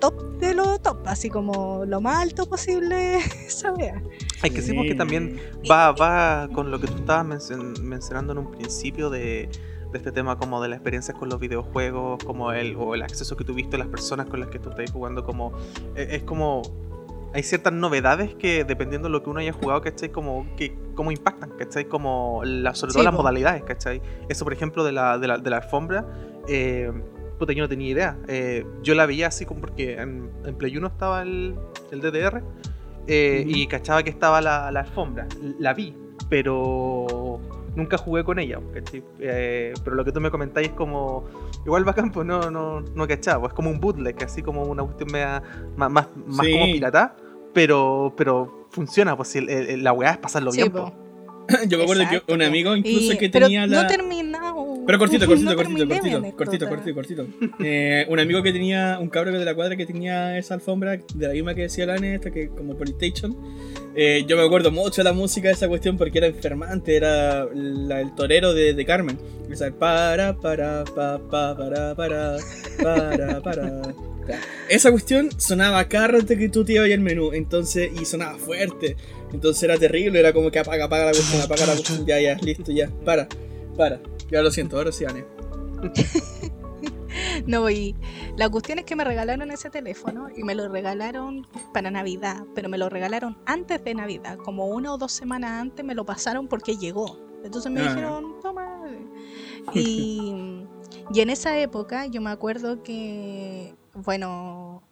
[0.00, 3.16] top de lo top, así como lo más alto posible
[3.46, 4.02] esa wea.
[4.42, 4.98] Hay que decir porque Sí.
[4.98, 5.40] también
[5.70, 9.48] va, va con lo que tú estabas mencion- mencionando en un principio de,
[9.92, 13.36] de este tema como de las experiencias con los videojuegos, como el, o el acceso
[13.36, 15.52] que tuviste a las personas con las que tú estás jugando, como
[15.94, 16.62] eh, es como
[17.34, 20.10] hay ciertas novedades que dependiendo de lo que uno haya jugado, ¿cachai?
[20.10, 21.86] Como que como impactan, ¿cachai?
[21.86, 23.22] Como la, sobre todo Sí, las po.
[23.22, 24.02] modalidades, ¿cachai?
[24.28, 26.04] Eso por ejemplo de la, de la, de la alfombra,
[26.48, 26.92] eh,
[27.42, 28.18] puta, yo no tenía idea.
[28.28, 31.54] Eh, yo la veía así como porque en, en Play 1 estaba el,
[31.90, 32.42] el DDR
[33.06, 35.26] eh, y cachaba que estaba la, la alfombra.
[35.58, 35.94] La vi,
[36.28, 37.40] pero
[37.76, 38.60] nunca jugué con ella.
[39.20, 41.24] Eh, pero lo que tú me comentáis es como.
[41.64, 43.48] Igual bacán, pues no, no, no cachaba.
[43.48, 45.42] Es como un bootleg, así como una cuestión media,
[45.76, 46.52] más, más, más Sí.
[46.52, 47.16] como pirata.
[47.54, 50.72] Pero, pero funciona, pues si la weá es pasarlo Sí, bien.
[50.72, 50.86] po.
[50.86, 50.92] po.
[51.68, 53.86] Yo me acuerdo Exacto, que un amigo incluso Y- que pero tenía no la.
[53.88, 54.51] terminaba
[54.86, 56.68] Pero cortito, cortito, No cortito, cortito, cortito, anécdota.
[56.68, 57.26] cortito, cortito.
[57.64, 61.26] Eh, un amigo que tenía, un cabro de la cuadra que tenía esa alfombra de
[61.28, 63.36] la misma que decía Lane, esta que como Polystation.
[63.94, 67.44] Eh, yo me acuerdo mucho de la música de esa cuestión porque era enfermante, era
[67.54, 69.18] la- el torero de, de Carmen.
[69.50, 72.36] Esa para, para, pa, pa, para, para,
[72.82, 73.82] para, para.
[74.68, 78.96] Esa cuestión sonaba cada rato que tú te ibas al menú, entonces, y sonaba fuerte.
[79.32, 82.34] Entonces era terrible, era como que apaga, apaga la cuestión, apaga la cuestión, ya, ya,
[82.36, 83.26] listo, ya, para,
[83.76, 84.00] para.
[84.32, 85.24] Ya lo siento, ahora sí, Ane.
[87.46, 87.94] No, y
[88.36, 92.68] la cuestión es que me regalaron ese teléfono y me lo regalaron para Navidad, pero
[92.70, 96.48] me lo regalaron antes de Navidad, como una o dos semanas antes me lo pasaron
[96.48, 97.18] porque llegó.
[97.44, 97.88] Entonces me Ah.
[97.88, 98.80] dijeron, toma.
[99.74, 100.64] Y,
[101.12, 104.82] y en esa época yo me acuerdo que, bueno,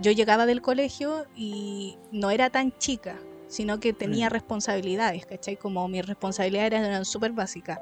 [0.00, 3.16] yo llegaba del colegio y no era tan chica,
[3.48, 5.56] sino que tenía responsabilidades, ¿cachai?
[5.56, 7.80] Como mis responsabilidades eran súper básicas.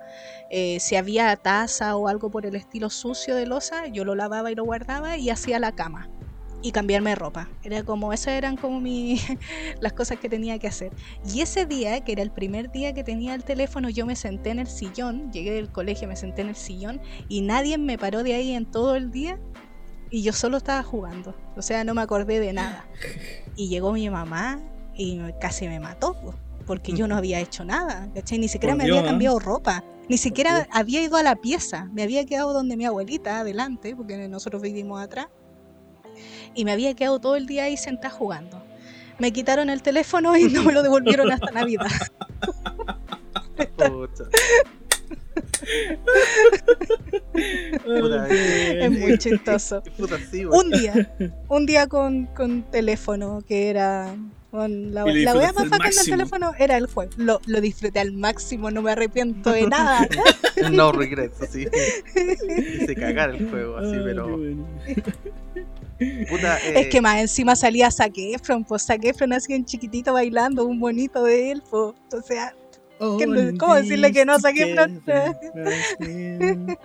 [0.50, 4.50] Eh, si había taza o algo por el estilo sucio de losa, yo lo lavaba
[4.50, 6.08] y lo guardaba y hacía la cama
[6.62, 7.48] y cambiarme de ropa.
[7.62, 9.20] Era como, esas eran como mi,
[9.80, 10.92] las cosas que tenía que hacer.
[11.32, 14.50] Y ese día, que era el primer día que tenía el teléfono, yo me senté
[14.50, 18.22] en el sillón, llegué del colegio, me senté en el sillón y nadie me paró
[18.22, 19.38] de ahí en todo el día
[20.10, 21.34] y yo solo estaba jugando.
[21.56, 22.86] O sea, no me acordé de nada.
[23.56, 24.60] Y llegó mi mamá
[24.96, 26.34] y casi me mató, po,
[26.66, 28.38] porque yo no había hecho nada, ¿cachai?
[28.38, 29.12] Ni siquiera Por me Dios, había ¿eh?
[29.12, 29.84] cambiado ropa.
[30.08, 31.88] Ni siquiera había ido a la pieza.
[31.92, 35.26] Me había quedado donde mi abuelita, adelante, porque nosotros vivimos atrás.
[36.54, 38.62] Y me había quedado todo el día ahí sentada jugando.
[39.18, 41.90] Me quitaron el teléfono y no me lo devolvieron hasta Navidad.
[47.84, 49.82] Puta, Es muy chistoso.
[49.96, 50.58] Puta, sí, güey.
[50.58, 51.16] Un día,
[51.48, 54.14] un día con, con teléfono que era.
[54.56, 57.10] Con la, la wea más bacán del teléfono era el juego.
[57.18, 60.08] Lo, lo disfruté al máximo, no me arrepiento de nada.
[60.72, 61.66] No regrets, así.
[62.80, 64.38] Hice cagar el juego, así, Ay, pero.
[64.38, 64.66] bueno.
[66.30, 70.14] Puta, Es eh, que más encima salía Zac Efron, pues Zac Efron así en chiquitito
[70.14, 71.92] bailando, un bonito de él, pues.
[72.14, 72.54] O sea,
[73.18, 75.02] ¿Qué no- All cómo decirle que no Zac Efron?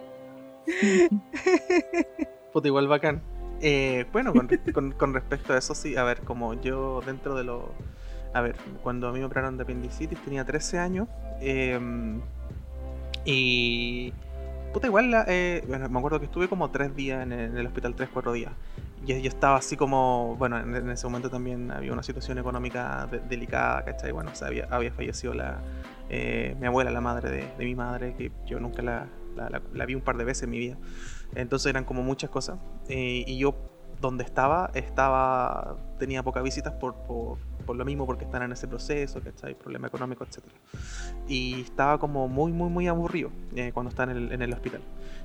[2.51, 3.21] Puta, igual bacán.
[3.61, 7.43] Eh, bueno, con, con- con respecto a eso, sí, a ver, como yo dentro de
[7.43, 7.73] lo.
[8.33, 11.07] A ver, cuando a mí me operaron de apendicitis tenía 13 años.
[11.39, 11.79] eh,
[13.25, 14.13] y.
[14.73, 17.57] Puta, igual, la- eh, bueno, me acuerdo que estuve como 3 días en el, en
[17.57, 18.53] el hospital, 3-4 días.
[19.05, 20.35] Y yo estaba así como.
[20.37, 24.11] Bueno, en, en ese momento también había una situación económica de- delicada, ¿cachai?
[24.11, 25.59] Bueno, o sea, había, había fallecido la,
[26.09, 29.61] eh, mi abuela, la madre de, de mi madre, que yo nunca la, la- la-
[29.73, 30.77] la vi un par de veces en mi vida.
[31.35, 32.59] Entonces eran como muchas cosas.
[32.89, 33.55] eh, y yo,
[33.99, 37.37] donde estaba, estaba tenía pocas visitas por, por,
[37.67, 39.53] por lo mismo, porque están en ese proceso, ¿cachai?
[39.53, 40.43] Problema económico, etc.
[41.27, 44.81] Y estaba como muy, muy, muy aburrido eh, cuando estaba en el, en el hospital.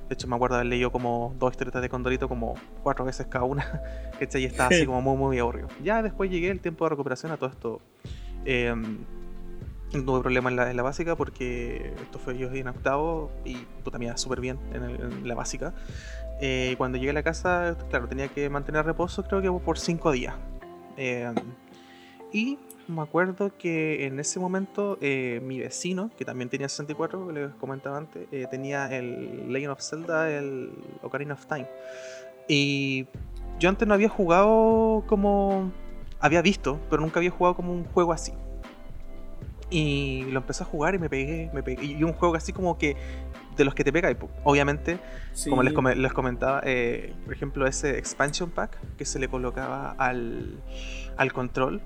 [0.07, 2.53] De hecho, me acuerdo haber leído como dos historietas de Condorito, como
[2.83, 3.81] cuatro veces cada una,
[4.19, 4.43] ¿cachai?
[4.43, 5.67] Y estaba así como muy, muy aburrido.
[5.83, 7.81] Ya después llegué el tiempo de recuperación a todo esto.
[8.45, 8.73] Eh,
[9.93, 13.55] no tuve problema en la, en la básica porque esto fue yo en octavo y
[13.83, 15.73] puta me súper bien en, el- la básica.
[16.41, 20.11] Eh, cuando llegué a la casa, claro, tenía que mantener reposo creo que por cinco
[20.11, 20.35] días.
[20.97, 21.31] Eh,
[22.31, 27.33] y me acuerdo que en ese momento eh, mi vecino, que también tenía 64, que
[27.33, 31.67] les comentaba antes, tenía el Legend of Zelda, el Ocarina of Time.
[32.47, 33.07] Y
[33.59, 35.71] yo antes no había jugado como...
[36.19, 38.33] Había visto, pero nunca había jugado como un juego así.
[39.69, 41.83] Y lo empecé a jugar y me pegué, me pegué.
[41.83, 42.95] Y un juego así como que
[43.57, 44.15] de los que te pega.
[44.43, 44.99] obviamente,
[45.33, 45.49] Sí.
[45.49, 49.91] como les, come- les comentaba, eh, por ejemplo, ese expansion pack que se le colocaba
[49.97, 50.61] al,
[51.17, 51.81] al control,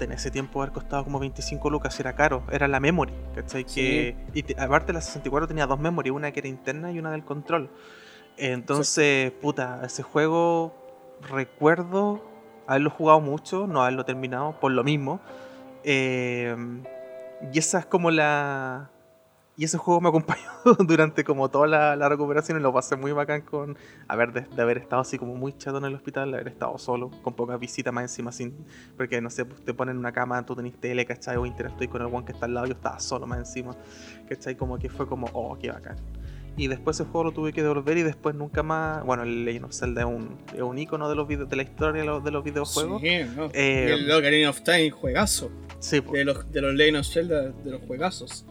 [0.00, 3.64] en ese tiempo haber costado como 25 lucas, era caro, era la memory, ¿cachai?
[3.64, 7.10] Que, y te- aparte la 64 tenía dos memory, una que era interna y una
[7.10, 7.68] del control.
[8.36, 10.72] Entonces, puta, ese juego
[11.28, 12.22] recuerdo
[12.68, 15.20] haberlo jugado mucho, no haberlo terminado por lo mismo.
[15.82, 16.54] Eh,
[17.52, 18.90] y esa es como la...
[19.56, 20.48] Y ese juego me acompañó
[20.86, 24.62] durante como toda la, la recuperación y lo pasé muy bacán con haber de, de
[24.62, 27.58] haber estado así como muy chato en el hospital, de haber estado solo, con pocas
[27.58, 28.64] visitas más encima, sin
[28.96, 31.36] porque no sé, pues, te ponen una cama, tú tenés tele, ¿cachai?
[31.38, 33.74] O interactúas con el one que está al lado, yo estaba solo más encima,
[34.28, 34.56] ¿cachai?
[34.56, 35.96] Como que fue como, oh, qué bacán.
[36.58, 39.04] Y después ese juego lo tuve que devolver y después nunca más.
[39.06, 41.62] Bueno, el Legend of Zelda es un, es un icono de, los vide- de la
[41.62, 43.00] historia de los, de los videojuegos.
[43.00, 43.46] Sí, no.
[43.54, 45.50] Eh, el Ocarina of Time, juegazo.
[45.78, 46.00] Sí.
[46.12, 48.44] De los, de los Legend of Zelda, de los juegazos.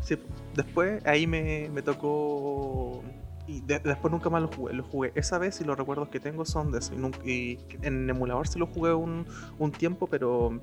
[0.00, 0.16] Sí,
[0.54, 3.02] después ahí me, me tocó.
[3.48, 4.74] Y de- después nunca más lo jugué.
[4.74, 6.94] Lo jugué esa vez y los recuerdos que tengo son de eso.
[6.94, 9.26] Y, nunca- y en emulador sí lo jugué un,
[9.58, 10.60] un tiempo, pero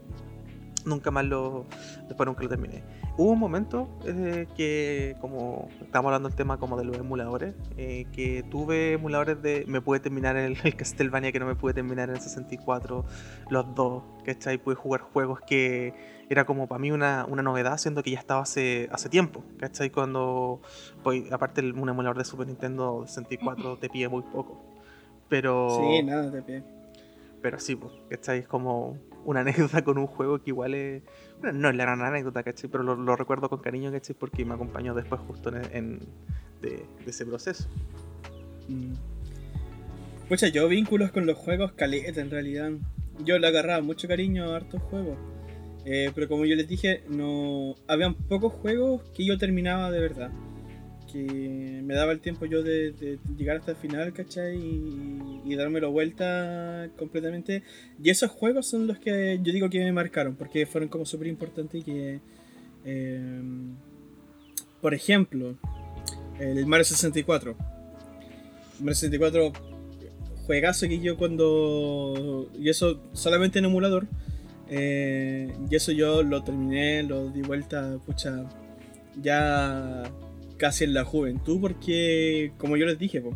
[0.85, 1.65] nunca más lo.
[2.07, 2.83] Después nunca lo terminé.
[3.17, 8.05] Hubo un momento eh, que, como estamos hablando del tema como de los emuladores, eh,
[8.13, 9.65] que tuve emuladores de.
[9.67, 13.05] Me pude terminar el, el, Castlevania que no me pude terminar en el 64,
[13.49, 14.57] los dos, ¿cachai?
[14.57, 15.93] Pude jugar juegos que
[16.29, 19.89] era como para mí una, una novedad, siendo que ya estaba hace, hace tiempo, ¿cachai?
[19.89, 20.61] Cuando.
[21.03, 24.61] Pues, aparte, un emulador de Super Nintendo 64 te pide muy poco.
[25.29, 25.69] Pero.
[25.69, 26.63] Sí, nada te pide.
[27.41, 28.39] Pero sí, pues, ¿cachai?
[28.39, 31.03] Es como una anécdota con un juego que igual es.
[31.41, 32.69] Bueno, no es la gran anécdota, ¿cachai?
[32.69, 34.15] Pero lo, recuerdo con cariño, ¿cachai?
[34.17, 35.99] Porque me acompañó después justo en,
[36.61, 37.67] de, ese proceso.
[38.67, 38.93] Mm.
[40.29, 42.71] Pucha, yo vínculos con los juegos caleta en realidad.
[43.23, 45.17] Yo le agarraba mucho cariño a hartos juegos.
[45.85, 50.31] Eh, pero como yo les dije, no habían pocos juegos que yo terminaba de verdad.
[51.15, 54.57] Que me daba el tiempo yo de, de llegar hasta el final, ¿cachai?
[54.57, 57.63] Y, y dármelo vuelta completamente.
[58.03, 61.27] Y esos juegos son los que yo digo que me marcaron, porque fueron como súper
[61.27, 62.19] importantes y que...
[62.83, 63.41] Eh,
[64.81, 65.55] por ejemplo,
[66.37, 67.55] el Mario 64.
[68.79, 69.53] Mario 64,
[70.45, 72.49] juegazo que yo cuando...
[72.59, 74.07] Y eso solamente en emulador.
[74.67, 78.45] Eh, y eso yo lo terminé, lo di vuelta, pucha,
[79.21, 80.03] ya
[80.57, 83.35] casi en la juventud, porque como yo les dije, pues,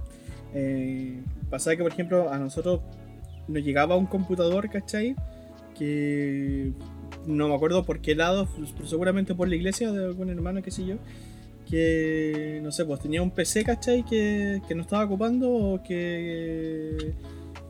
[0.54, 2.82] eh, pasaba que por ejemplo a nosotros
[3.48, 5.16] nos llegaba un computador, ¿cachai?
[5.78, 6.72] Que
[7.26, 8.48] no me acuerdo por qué lado,
[8.86, 10.96] seguramente por la iglesia de algún hermano, qué sé yo,
[11.70, 14.04] que no sé, pues tenía un PC, ¿cachai?
[14.04, 17.14] Que, que no estaba ocupando o que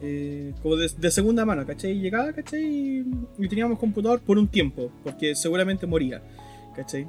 [0.02, 2.00] eh, como de, segunda mano, ¿cachai?
[2.00, 2.64] Llegaba, ¿cachai?
[2.64, 3.06] Y,
[3.38, 6.22] y, teníamos computador por un tiempo, porque seguramente moría,
[6.76, 7.08] ¿cachai?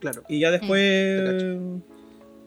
[0.00, 0.24] Claro.
[0.28, 0.80] Y ya después,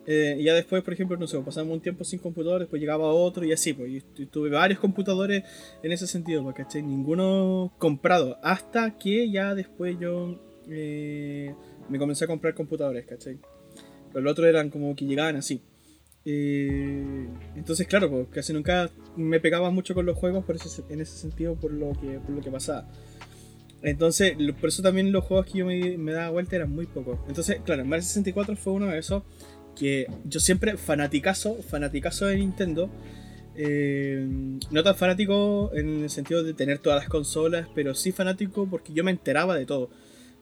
[0.05, 3.45] eh, ya después, por ejemplo, no sé, pasamos un tiempo sin computador, después llegaba otro
[3.45, 4.03] y así, pues.
[4.17, 5.43] Y tuve varios computadores
[5.81, 6.81] en ese sentido, pues, ¿cachai?
[6.81, 10.39] Ninguno comprado, hasta que ya después yo
[10.69, 11.53] eh,
[11.89, 13.37] me comencé a comprar computadores, ¿cachai?
[14.11, 15.61] Pero los otros eran como que llegaban así.
[16.25, 21.01] Eh, entonces, claro, pues, casi nunca me pegaba mucho con los juegos por ese, en
[21.01, 22.89] ese sentido por lo que, por lo que pasaba.
[23.83, 27.19] Entonces, por eso también los juegos que yo me, me daba vuelta eran muy pocos.
[27.27, 29.23] Entonces, claro, Mario 64 fue uno de esos
[29.75, 32.89] que yo siempre fanaticazo, fanaticazo de Nintendo.
[33.55, 34.25] Eh,
[34.71, 38.93] no tan fanático en el sentido de tener todas las consolas, pero sí fanático porque
[38.93, 39.89] yo me enteraba de todo.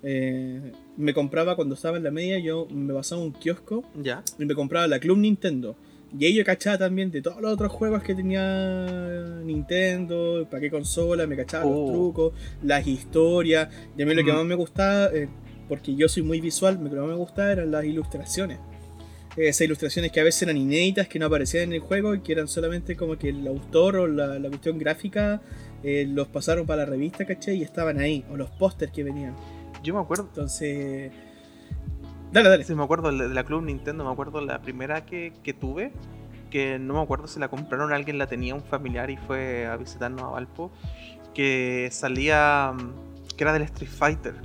[0.04, 4.24] Eh, me compraba cuando estaba en la media, yo me basaba en un kiosco ¿Ya?
[4.40, 5.76] y me compraba la Club Nintendo.
[6.18, 10.70] Y ahí yo cachaba también de todos los otros juegos que tenía Nintendo, para qué
[10.70, 11.70] consola, me cachaba Oh.
[11.86, 12.34] los trucos,
[12.64, 13.70] las historias.
[13.98, 14.36] Y a mí lo que Mm.
[14.36, 15.28] más me gustaba, eh,
[15.70, 18.60] porque yo soy muy visual, lo que más me gustaba eran las ilustraciones.
[19.38, 22.20] Eh, Esas ilustraciones que a veces eran inéditas, que no aparecían en el juego y
[22.20, 25.42] que eran solamente como que el autor o la, la cuestión gráfica
[25.84, 27.56] eh, los pasaron para la revista, ¿cachai?
[27.58, 29.34] Y estaban ahí, o los pósters que venían.
[29.84, 30.26] Yo me acuerdo.
[30.30, 31.12] Entonces.
[32.32, 32.64] Dale, dale.
[32.64, 35.92] Sí, me acuerdo de la Club Nintendo, me acuerdo la primera que, que tuve,
[36.50, 39.76] que no me acuerdo si la compraron, alguien la tenía, un familiar, y fue a
[39.76, 40.72] visitarnos a Valpo,
[41.34, 44.36] que salía, mm, que era del Street Fighter.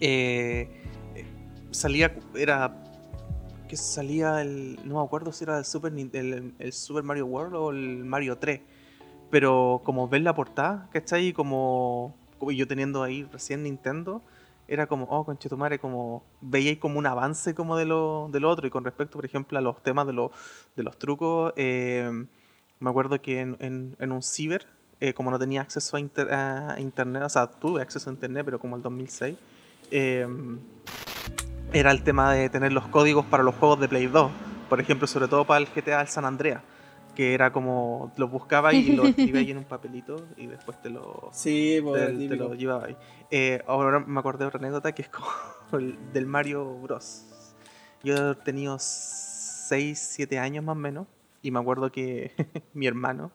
[0.00, 0.84] Eh,
[1.72, 2.84] salía, era,
[3.68, 7.54] que salía el, no me acuerdo si era el Super, el, el Super Mario World
[7.56, 8.60] o el Mario 3,
[9.30, 11.32] pero como ves la portada, ¿cachai?
[11.32, 14.22] Como, como yo teniendo ahí recién Nintendo,
[14.68, 18.66] era como, oh, conchetumare, como veíais como un avance como de lo, de lo otro.
[18.66, 20.30] Y con respecto, por ejemplo, a los temas de, los
[20.76, 22.10] de los trucos, eh,
[22.78, 24.66] me acuerdo que en, un ciber,
[25.00, 28.44] eh, como no tenía acceso a, inter- a internet, o sea, tuve acceso a internet,
[28.44, 29.36] pero como el 2006,
[29.90, 30.26] eh,
[31.72, 34.30] era el tema de tener los códigos para los juegos de Play 2.
[34.68, 36.62] Por ejemplo, sobre todo para el GTA el San Andreas,
[37.18, 40.88] que era como, los buscaba y lo escribía ahí en un papelito y después te
[40.88, 42.96] lo, Sí, te, te lo llevaba ahí.
[43.32, 45.26] Eh, ahora me acordé de otra anécdota que es como
[45.72, 47.24] el del Mario Bros.
[48.04, 51.08] Yo he tenido 6, 7 años más o menos
[51.42, 52.30] y me acuerdo que
[52.72, 53.32] mi hermano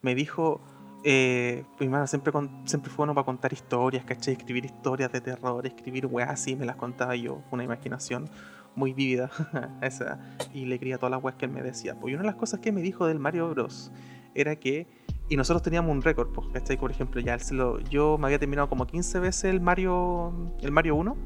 [0.00, 0.60] me dijo,
[1.02, 4.34] eh, mi hermano siempre, con- siempre fue bueno para contar historias, ¿cachai?
[4.34, 8.30] Escribir historias de terror, escribir weas así, me las contaba yo, una imaginación
[8.76, 9.30] muy vívida
[9.82, 10.18] esa
[10.52, 11.94] y le creía todas las weas que él me decía.
[11.98, 13.90] Pues y una de las cosas que me dijo del Mario Bros.
[14.34, 14.86] era que
[15.28, 16.76] y nosotros teníamos un récord, pues, ¿cachai?
[16.76, 20.96] Por ejemplo, ya lo- yo me había terminado como 15 veces el Mario, el Mario
[20.96, 21.16] 1,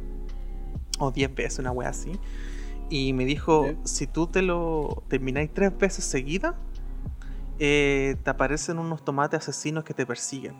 [1.00, 2.12] o 10 veces, una wea así.
[2.90, 6.54] Y me dijo, si tú te lo termináis tres veces seguidas,
[7.58, 10.54] eh, te aparecen unos tomates asesinos que te persiguen.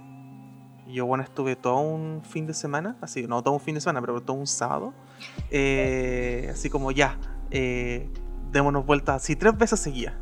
[0.89, 4.01] Yo, bueno, estuve todo un fin de semana, así, no todo un fin de semana,
[4.01, 4.95] pero todo un sábado,
[5.51, 7.19] eh, así como ya,
[7.51, 8.09] eh,
[8.51, 10.15] démonos vueltas así tres veces seguidas.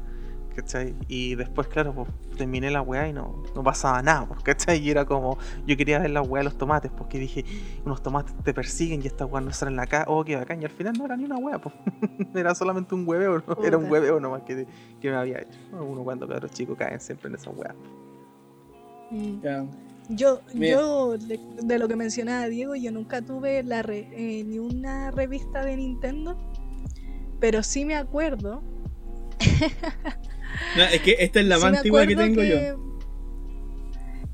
[0.57, 0.95] ¿cachai?
[1.07, 4.79] Y después, claro, pues terminé la weá y no, no pasaba nada, pues, ¿cachai?
[4.79, 7.45] Y era como, yo quería ver la weá de los tomates, porque dije,
[7.85, 10.63] unos tomates te persiguen y estas weas no salen acá, oh, qué bacán.
[10.63, 11.75] Y al final no era ni una weá, pues.
[12.35, 13.63] era solamente un hueveo, ¿no?
[13.63, 14.67] era un hueveo nomás que,
[15.01, 15.59] que me había hecho.
[15.73, 17.75] Uno cuando los chicos caen siempre en esa weá.
[19.11, 19.41] Mm.
[20.09, 25.65] Yo, yo de, lo que mencionaba Diego, yo nunca tuve la eh, ni una revista
[25.65, 26.37] de Nintendo,
[27.41, 28.63] pero sí me acuerdo
[30.77, 32.79] no, es que esta es la más antigua que tengo yo.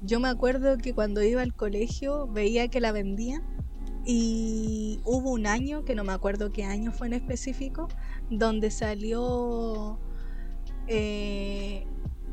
[0.03, 3.43] Yo me acuerdo que cuando iba al colegio veía que la vendían
[4.05, 7.89] y hubo un año, que no me acuerdo qué año fue en específico,
[8.29, 10.01] donde salió
[10.89, 11.87] eh,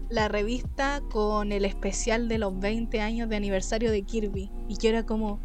[0.10, 4.52] la revista con el especial de los 20 años de aniversario de Kirby.
[4.68, 5.40] Y yo era como,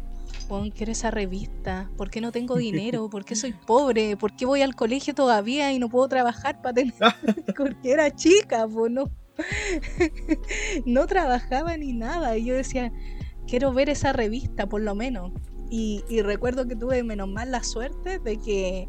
[0.75, 3.09] quiero esa revista, ¿por qué no tengo dinero?
[3.09, 4.17] ¿Por qué soy pobre?
[4.17, 6.93] ¿Por qué voy al colegio todavía y no puedo trabajar para tener?
[7.57, 9.09] Porque era chica, pues no.
[10.85, 12.37] no trabajaba ni nada.
[12.37, 12.91] Y yo decía,
[13.47, 15.31] quiero ver esa revista, por lo menos.
[15.69, 18.87] Y, recuerdo que tuve menos mal la suerte de que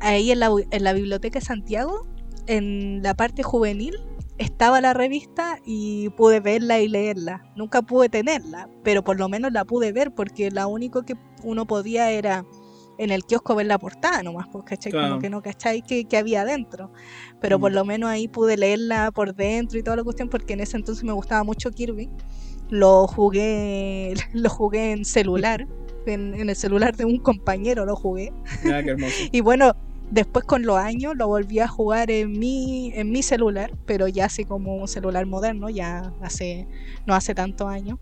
[0.00, 2.06] ahí en la, en la biblioteca de Santiago,
[2.46, 3.94] en la parte juvenil,
[4.38, 7.44] estaba la revista y pude verla y leerla.
[7.56, 11.66] Nunca pude tenerla, pero por lo menos la pude ver porque la único que uno
[11.66, 12.44] podía era
[12.98, 14.92] en el kiosco ver la portada nomás, pues, ¿cachai?
[14.92, 16.92] Como que no cacháis que, que, había adentro.
[17.40, 17.74] Pero por mm.
[17.74, 21.02] lo menos ahí pude leerla por dentro y toda la cuestión porque en ese entonces
[21.04, 22.08] me gustaba mucho Kirby.
[22.68, 25.66] Lo jugué, lo jugué en celular.
[26.06, 28.32] En, en el celular de un compañero lo jugué.
[28.64, 29.14] Ah, qué hermoso.
[29.32, 29.72] y bueno,
[30.12, 34.26] Después con los años lo volví a jugar en mi, en mi celular, pero ya
[34.26, 36.68] así como un celular moderno, ya hace,
[37.06, 37.98] no hace tantos años,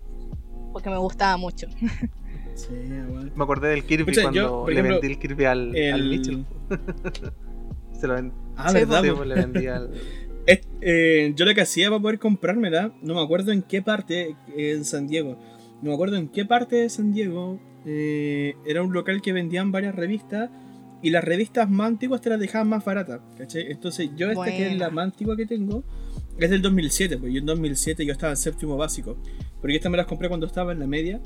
[0.73, 1.69] porque me gustaba mucho.
[2.53, 6.45] Sí, Me acordé del Kirby cuando le vendí el Kirby al, Mitchell.
[7.99, 8.37] Se lo vendí.
[8.55, 9.03] Ah, ¿verdad?
[9.17, 9.91] Pues, le vendí al...
[10.83, 14.85] Eh, yo lo que hacía para poder comprármela, no me acuerdo en qué parte en
[14.85, 15.39] San Diego.
[15.81, 17.61] No me acuerdo en qué parte de San Diego.
[17.87, 20.51] Eh, era un local que vendían varias revistas
[21.03, 23.71] y las revistas más antiguas te las dejaban más baratas, ¿cachai?
[23.71, 25.85] Entonces yo esta que es la más antigua que tengo,
[26.39, 29.17] es del 2007, pues yo en 2007 yo estaba en séptimo básico.
[29.61, 31.21] Porque esta me las compré cuando estaba en la media.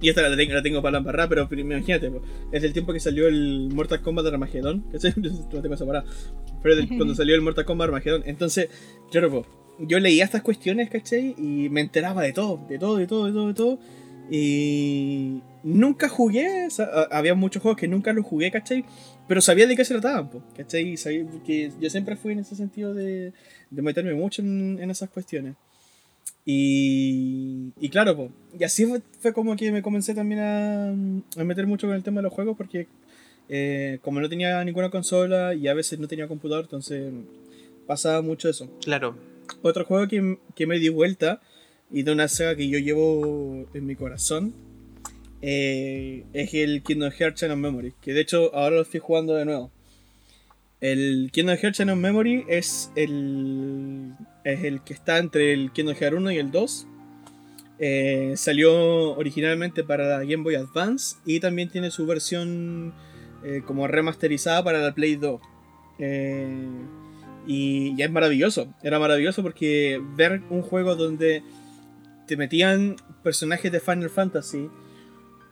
[0.00, 2.92] Y esta la tengo, la tengo para la embarrada, pero imagínate, pues, es del tiempo
[2.92, 4.80] que salió el Mortal Kombat de Armageddon.
[4.92, 5.12] ¿cachai?
[5.16, 6.04] No tengo separada.
[6.62, 8.22] Pero cuando salió el Mortal Kombat Armageddon.
[8.26, 8.68] Entonces,
[9.10, 9.46] claro, pues,
[9.78, 11.34] yo leía estas cuestiones, ¿cachai?
[11.38, 13.78] Y me enteraba de todo, de todo, de todo, de todo, de todo.
[14.30, 16.68] Y nunca jugué,
[17.10, 18.84] había muchos juegos que nunca los jugué, ¿cachai?
[19.28, 20.96] Pero sabía de qué se trataban, ¿cachai?
[20.96, 23.32] Sabía que yo siempre fui en ese sentido de,
[23.70, 25.54] de meterme mucho en, esas cuestiones.
[26.46, 28.86] Y, y claro, pues, y así
[29.20, 32.32] fue, como que me comencé también a, a, meter mucho con el tema de los
[32.32, 32.86] juegos, porque
[33.48, 37.12] eh, como no tenía ninguna consola y a veces no tenía computador, entonces
[37.86, 38.70] pasaba mucho eso.
[38.82, 39.16] Claro.
[39.62, 41.40] Otro juego que, que me di vuelta
[41.94, 44.52] y de una saga que yo llevo en mi corazón
[45.42, 49.34] eh, es el Kingdom Hearts Chain of Memory, que de hecho ahora lo estoy jugando
[49.34, 49.70] de nuevo.
[50.80, 54.12] El Kingdom Hearts Chain of Memory es el,
[54.42, 56.86] es el que está entre el Kingdom Hearts 1 y el 2.
[57.78, 62.92] Eh, salió originalmente para la Game Boy Advance y también tiene su versión
[63.44, 65.40] eh, como remasterizada para la Play 2.
[67.46, 71.44] y ya es maravilloso, era maravilloso porque ver un juego donde
[72.26, 74.68] te metían personajes de Final Fantasy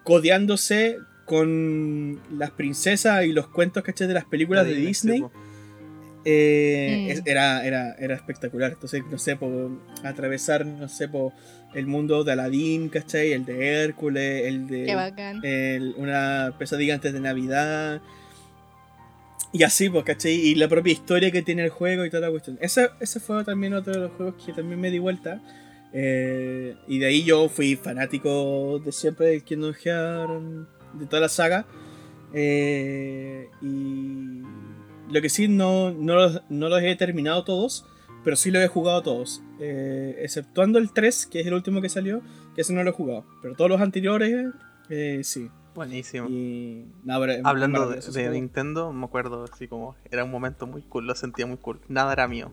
[0.04, 4.08] codeándose con las princesas y los cuentos, ¿cachai?
[4.08, 5.24] De las películas de Disney.
[6.24, 7.28] Eh, mm.
[7.28, 8.72] era, era, era espectacular.
[8.72, 9.70] Entonces, no sé, por
[10.04, 11.32] atravesar, no sé, por
[11.74, 13.32] el mundo de Aladdin, ¿cachai?
[13.32, 18.00] El de Hércules, el de una pesadilla antes de Navidad.
[19.52, 20.32] Y así, pues, ¿cachai?
[20.32, 22.58] Y la propia historia que tiene el juego y toda la cuestión.
[22.60, 25.40] Ese, ese fue también otro de los juegos que también me di vuelta.
[25.92, 31.28] Eh, y de ahí yo fui fanático de siempre del Kingdom Hearts, de toda la
[31.28, 31.66] saga.
[32.32, 34.42] Eh, y
[35.12, 37.84] lo que sí, no, no, los, no, los, he terminado todos,
[38.24, 39.42] pero sí los he jugado todos.
[39.60, 42.22] Eh, exceptuando el 3, que es el último que salió,
[42.54, 43.24] que ese no lo he jugado.
[43.42, 44.52] Pero todos los anteriores,
[45.22, 45.50] sí.
[45.74, 46.28] Buenísimo.
[46.28, 46.84] Y,
[47.44, 51.56] Hablando de, Nintendo, me acuerdo así como era un momento muy cool, lo sentía muy
[51.56, 51.80] cool.
[51.88, 52.50] Nada era mío.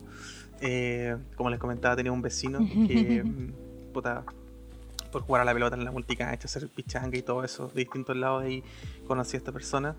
[0.60, 3.52] Eh, como les comentaba, tenía un vecino que, mm,
[3.92, 4.24] puta,
[5.10, 8.16] por jugar a la pelota en la multicancha, hacer pichanga y todo eso, de distintos
[8.16, 8.62] lados, ahí
[9.06, 9.96] conocí a esta persona.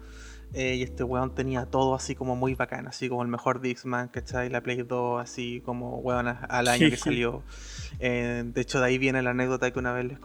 [0.53, 4.09] Eh, y este weón tenía todo así como muy bacán, así como el mejor Dixman,
[4.09, 4.49] ¿cachai?
[4.49, 7.41] La Play 2, así como weón al año que salió.
[7.99, 10.17] Eh, de hecho, de ahí viene la anécdota que una vez les,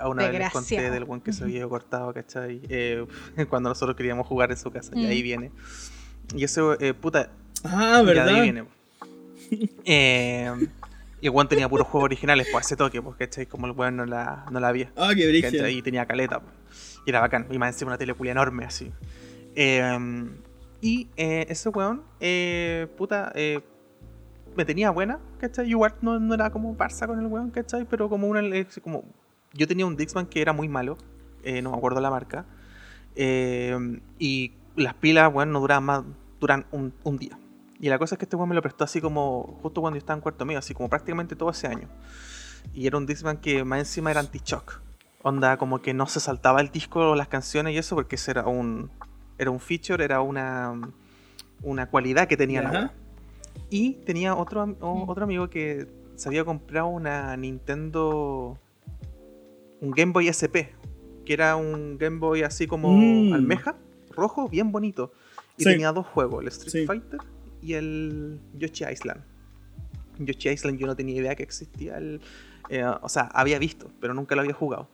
[0.00, 2.60] a una vez les conté del weón que se había cortado, ¿cachai?
[3.48, 5.22] cuando nosotros queríamos jugar en su casa, y ahí mm.
[5.22, 5.52] viene.
[6.34, 6.60] Y ese,
[6.94, 7.30] puta.
[7.62, 8.26] Ah, ¿verdad?
[8.26, 8.77] Y ahí viene.
[9.84, 10.50] Eh,
[11.20, 13.46] y el weón tenía puros juegos originales, pues ese toque, porque ¿cachai?
[13.46, 14.92] Como el weón no la, no la había.
[14.96, 15.66] Ah, qué brillo.
[15.68, 17.00] Y tenía caleta, pues.
[17.06, 17.46] Y era bacán.
[17.50, 18.92] Y más encima una teleculia enorme, así.
[19.56, 20.28] Eh,
[20.80, 23.60] y eh, ese weón, eh, puta, eh,
[24.56, 25.68] me tenía buena, ¿cachai?
[25.68, 27.84] Igual no, no era como Barça con el weón, ¿cachai?
[27.88, 28.40] Pero como una.
[28.40, 29.04] eh, como
[29.54, 30.98] yo tenía un Dixman que era muy malo,
[31.62, 32.44] no me acuerdo la marca.
[33.16, 33.76] eh,
[34.18, 36.04] y las pilas, weón, no duraban más,
[36.38, 37.36] duran un, un día.
[37.80, 40.00] Y la cosa es que este weón me lo prestó así como justo cuando yo
[40.00, 41.88] estaba en cuarto medio, así como prácticamente todo ese año.
[42.74, 44.80] Y era un Dixman que más encima era anti-shock.
[45.22, 48.46] Onda, como que no se saltaba el disco las canciones y eso, porque ese era
[48.46, 48.90] un,
[49.38, 50.90] era un feature, era una,
[51.62, 52.92] una cualidad que tenía la.
[53.70, 55.86] Y tenía otro, o- otro amigo que
[56.16, 58.58] se había comprado una Nintendo.
[59.80, 60.74] Un Game Boy SP.
[61.24, 63.32] Que era un Game Boy así como Mm.
[63.34, 63.76] almeja,
[64.10, 65.12] rojo, bien bonito.
[65.56, 65.70] Y Sí.
[65.70, 66.86] tenía dos juegos, el Street Sí.
[66.86, 67.20] Fighter
[67.62, 69.22] y el Yoshi Island.
[70.18, 71.98] Yoshi Island yo no tenía idea que existía.
[71.98, 72.20] El,
[72.68, 74.88] eh, o sea, había visto, pero nunca lo había jugado.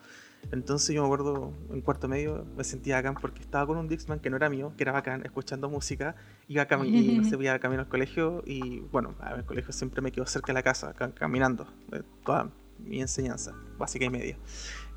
[0.52, 4.20] Entonces yo me acuerdo en cuarto medio me sentía bacán porque estaba con un Dixman
[4.20, 6.16] que no era mío, que era bacán, escuchando música,
[6.48, 10.02] iba a y no sé, iba camino al colegio y bueno, a el colegio siempre
[10.02, 14.36] me quedó cerca de la casa, ca- caminando, de toda mi enseñanza, básica y media.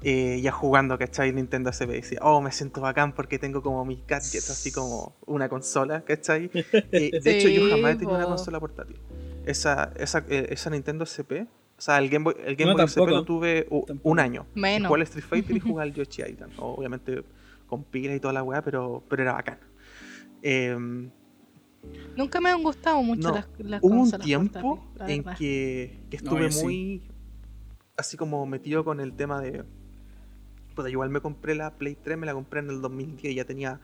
[0.01, 1.33] Eh, ya jugando, ¿cachai?
[1.33, 1.89] Nintendo SP.
[1.93, 6.51] Decía, oh, me siento bacán porque tengo como mis gadgets, así como una consola, ¿cachai?
[6.91, 8.99] Eh, de hecho, yo jamás he tenido una consola portátil.
[9.45, 11.47] Esa, esa, eh, esa Nintendo SP,
[11.77, 13.67] o sea, el Game Boy, el Game No, Boy SP lo tuve
[14.03, 14.45] un año.
[14.55, 14.89] Menos.
[14.89, 16.53] Jugué al Street Fighter y jugué al Yoshi Island.
[16.57, 17.23] Obviamente
[17.67, 19.59] con pilas y toda la weá, pero, pero era bacán.
[20.41, 21.09] Em,
[22.15, 26.31] Nunca me han gustado mucho No, las, las hubo un tiempo en que, que No,
[26.37, 26.63] estuve sí.
[26.63, 27.01] muy
[27.95, 29.63] así como metido con el tema de
[30.83, 33.79] pues igual me compré la Play 3 me la compré en el 2010 ya tenía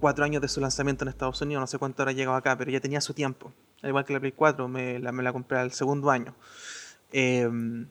[0.00, 2.70] cuatro años de su lanzamiento en Estados Unidos no sé cuánto habrá llegado acá pero
[2.70, 3.52] ya tenía su tiempo
[3.82, 6.34] al igual que la Play 4 me la, me la compré al segundo año
[7.16, 7.86] Em,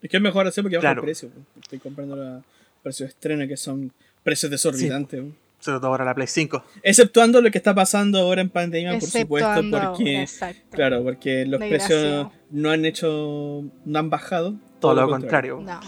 [0.00, 1.00] Es que es mejor hacer porque baja Claro.
[1.00, 1.28] el precio.
[1.60, 2.44] Estoy comprando los
[2.84, 3.92] precios de estreno que son
[4.22, 5.20] precios desorbitantes.
[5.22, 5.28] po.
[5.58, 9.08] sobre todo ahora la Play 5 Exceptuando lo que está pasando ahora en pandemia, por
[9.08, 10.62] supuesto, porque exacto.
[10.70, 14.54] claro, porque los precios no han hecho, no han bajado.
[14.78, 15.80] todo lo contrario, No.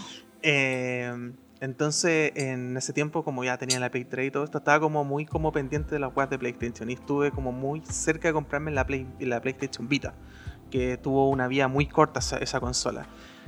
[0.49, 4.79] Eh, entonces, en ese tiempo, como ya tenía la Play 3 y todo esto, estaba
[4.79, 6.89] como muy como pendiente de las weas de PlayStation.
[6.89, 10.13] Y estuve como muy cerca de comprarme la, Play, la PlayStation Vita,
[10.71, 13.07] que tuvo una vía muy corta esa consola.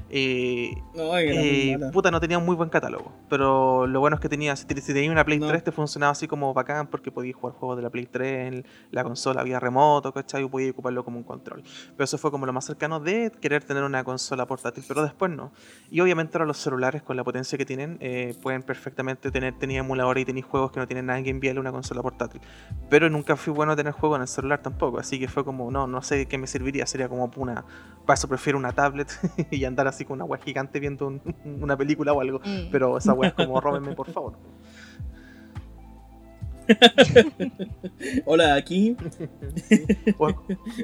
[0.10, 3.11] Eh, No, eh, puta, no tenía un muy buen catálogo.
[3.30, 5.48] Pero lo bueno es que tenía, si, te- si tenías una Play No.
[5.48, 8.65] 3, te funcionaba así como bacán porque podías jugar juegos de la Play 3 en
[8.91, 10.44] la consola vía remoto, ¿cachai?
[10.44, 11.64] Y podías ocuparlo como un control.
[11.95, 15.31] Pero eso fue como lo más cercano de querer tener una consola portátil, pero después
[15.31, 15.52] no.
[15.91, 19.80] Y obviamente ahora los celulares, con la potencia que tienen, eh, pueden perfectamente tener tenía
[19.80, 22.41] emuladores y tenéis juegos que no tienen nada que enviarle a una consola portátil.
[22.90, 25.69] Pero nunca fui bueno a tener juegos en el celular tampoco, así que fue como,
[25.72, 27.64] no, no sé qué me serviría, sería como una.
[28.06, 29.07] Para eso prefiero una tablet
[29.52, 31.22] y andar así con una web gigante viendo un-
[31.62, 32.40] una película o algo.
[32.40, 32.70] Mm.
[32.72, 34.34] Pero esa wea es como, róbenme por favor.
[38.26, 38.96] Hola, aquí.
[40.18, 40.36] O, o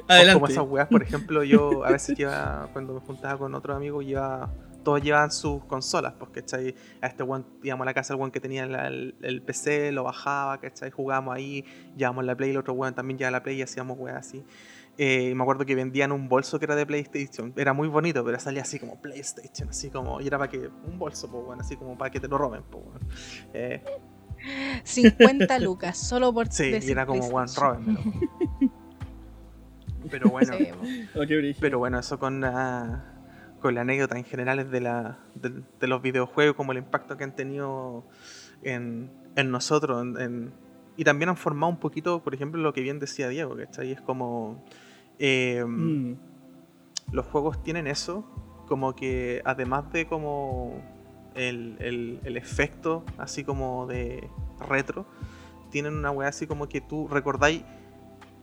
[0.08, 0.34] Adelante.
[0.34, 4.02] como esas weas, por ejemplo, yo a veces lleva, cuando me juntaba con otro amigo,
[4.02, 4.50] lleva,
[4.82, 6.74] todos llevaban sus consolas, porque ¿cachai?
[7.00, 9.92] A este weón, íbamos a la casa del weón que tenía la- el, el PC,
[9.92, 10.90] lo bajaba, ¿cachai?
[10.90, 11.64] Jugábamos ahí,
[11.96, 14.42] llevábamos la Play, el otro weón también llevaba la Play y hacíamos weas así.
[14.98, 17.52] Eh, y me acuerdo que vendían un bolso que era de PlayStation.
[17.56, 20.20] Era muy bonito, pero salía así como PlayStation, así como.
[20.20, 20.68] Y era para que.
[20.86, 23.00] Un bolso, pues, bueno, así como para que te lo roben, pues, bueno.
[23.52, 23.82] Eh,
[24.84, 28.00] 50 lucas, solo por sí, y era como, bueno, róbenmelo.
[30.10, 30.52] Pero bueno.
[30.56, 31.58] Sí, Oh, qué brillo.
[31.60, 33.04] Pero bueno, eso con la,
[33.60, 37.24] con la anécdota en general de, la, de, de los videojuegos, como el impacto que
[37.24, 38.04] han tenido
[38.62, 40.02] en, en nosotros.
[40.02, 40.52] en- en-
[40.98, 43.92] y también han formado un poquito, por ejemplo, lo que bien decía Diego, ¿cachai?
[43.92, 44.64] Es como...
[45.18, 46.14] eh, Mm.
[47.12, 48.24] Los juegos tienen eso,
[48.66, 50.82] como que además de como
[51.36, 54.28] el, el- el efecto así como de
[54.68, 55.06] retro,
[55.70, 57.62] tienen una weá así como que tú recordáis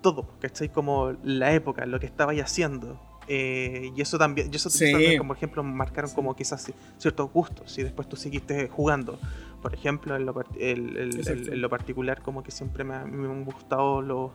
[0.01, 0.69] todo, ¿cachai?
[0.69, 2.99] Como la época, lo que estabais haciendo.
[3.27, 4.91] Eh, y eso también, y eso Sí.
[4.91, 9.17] también, como ejemplo, marcaron como quizás ci- ciertos gustos y después tú seguiste jugando.
[9.61, 11.41] Por ejemplo, en lo, part- el- el- Exacto.
[11.43, 14.31] el- en lo particular, como que siempre me, me han gustado los,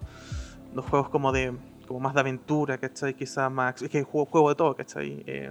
[0.74, 1.52] los juegos como de
[1.88, 3.14] como más de aventura, ¿cachai?
[3.14, 3.80] Quizás más...
[3.80, 5.24] Es que juego, de todo, ¿cachai?
[5.26, 5.50] Eh,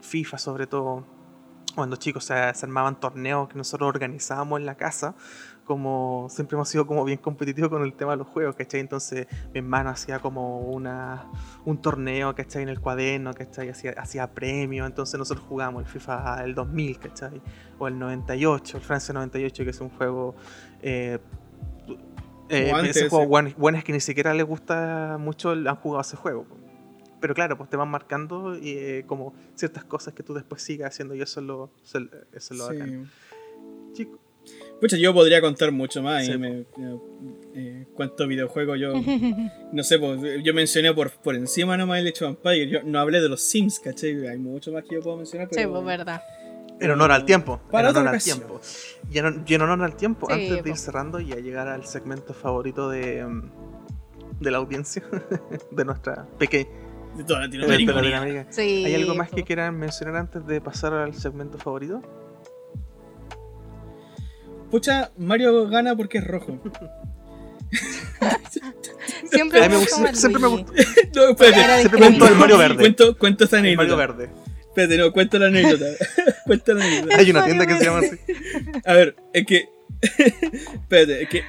[0.00, 1.04] FIFA sobre todo.
[1.74, 5.14] Cuando chicos se, armaban torneos que nosotros organizábamos en la casa,
[5.66, 8.80] como siempre hemos sido como bien competitivos con el tema de los juegos, ¿cachai?
[8.80, 11.26] Entonces mi hermano hacía como una,
[11.66, 12.62] un torneo, ¿cachai?
[12.62, 13.68] En el cuaderno, ¿cachai?
[13.68, 17.42] Hacía, hacía premios, entonces nosotros jugábamos el FIFA el 2000, ¿cachai?
[17.78, 20.34] O el 98, el Francia 98, que es un juego...
[20.80, 21.18] Eh,
[22.48, 26.00] eh, antes ese juego, bueno, es que ni siquiera les gusta mucho, el- han jugado
[26.02, 26.46] ese juego.
[27.20, 31.14] pero claro, pues te van marcando eh, como ciertas cosas que tú después sigas haciendo
[31.14, 31.98] y eso es lo, eso
[32.32, 32.78] es lo Sí.
[32.78, 33.10] bacán.
[33.94, 34.18] Chico,
[34.80, 36.24] Pucha, yo podría contar mucho más.
[36.26, 36.64] Sí, y me,
[37.54, 38.92] eh, ¿Cuántos videojuegos yo.?
[39.72, 42.68] No sé, pues, yo mencioné por, por encima nomás el hecho de Vampire.
[42.68, 44.24] Yo no hablé de los Sims, ¿cachai?
[44.28, 45.48] Hay mucho más que yo puedo mencionar.
[45.48, 45.72] Sí, Pero...
[45.72, 46.22] pues verdad.
[46.80, 47.60] En honor al tiempo.
[47.70, 48.60] Para en honor al tiempo.
[49.10, 51.68] Y en, y en honor al tiempo, Sí, antes de ir cerrando y a llegar
[51.68, 53.50] al segmento favorito de, mm,
[54.40, 55.02] de la audiencia,
[55.70, 56.68] de nuestra pequeña
[57.16, 57.92] De toda de Latinoamérica.
[57.92, 58.46] Latinoamérica.
[58.52, 59.36] Sí, ¿Hay algo más po.
[59.36, 62.02] que quieran mencionar antes de pasar al segmento favorito?
[64.70, 66.58] Pucha, Mario gana porque es rojo.
[69.30, 70.64] Siempre me gustó gusta- siempre me Luigi.
[71.14, 71.54] no, espérate.
[71.54, 71.98] Siempre discreto.
[71.98, 72.76] cuento el Mario verde.
[72.76, 73.82] Cuento, cuento esta El anécdota.
[73.82, 74.30] Mario verde.
[74.60, 75.84] Espérate, no, cuento la anécdota.
[76.46, 77.16] Cuento la anécdota.
[77.18, 78.16] Hay una Mario tienda que se llama así.
[78.84, 79.68] A ver, es que.
[80.00, 81.42] Espérate, es que.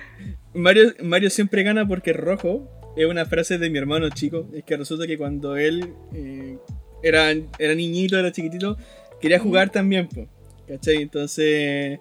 [0.54, 2.70] Mario, Mario siempre gana porque es rojo.
[2.98, 4.50] Es una frase de mi hermano chico.
[4.54, 6.58] Es que resulta que cuando él eh,
[7.04, 8.76] era, era niñito, era chiquitito,
[9.22, 10.28] quería jugar también, pues.
[10.68, 10.98] ¿Cachai?
[11.02, 12.00] Entonces.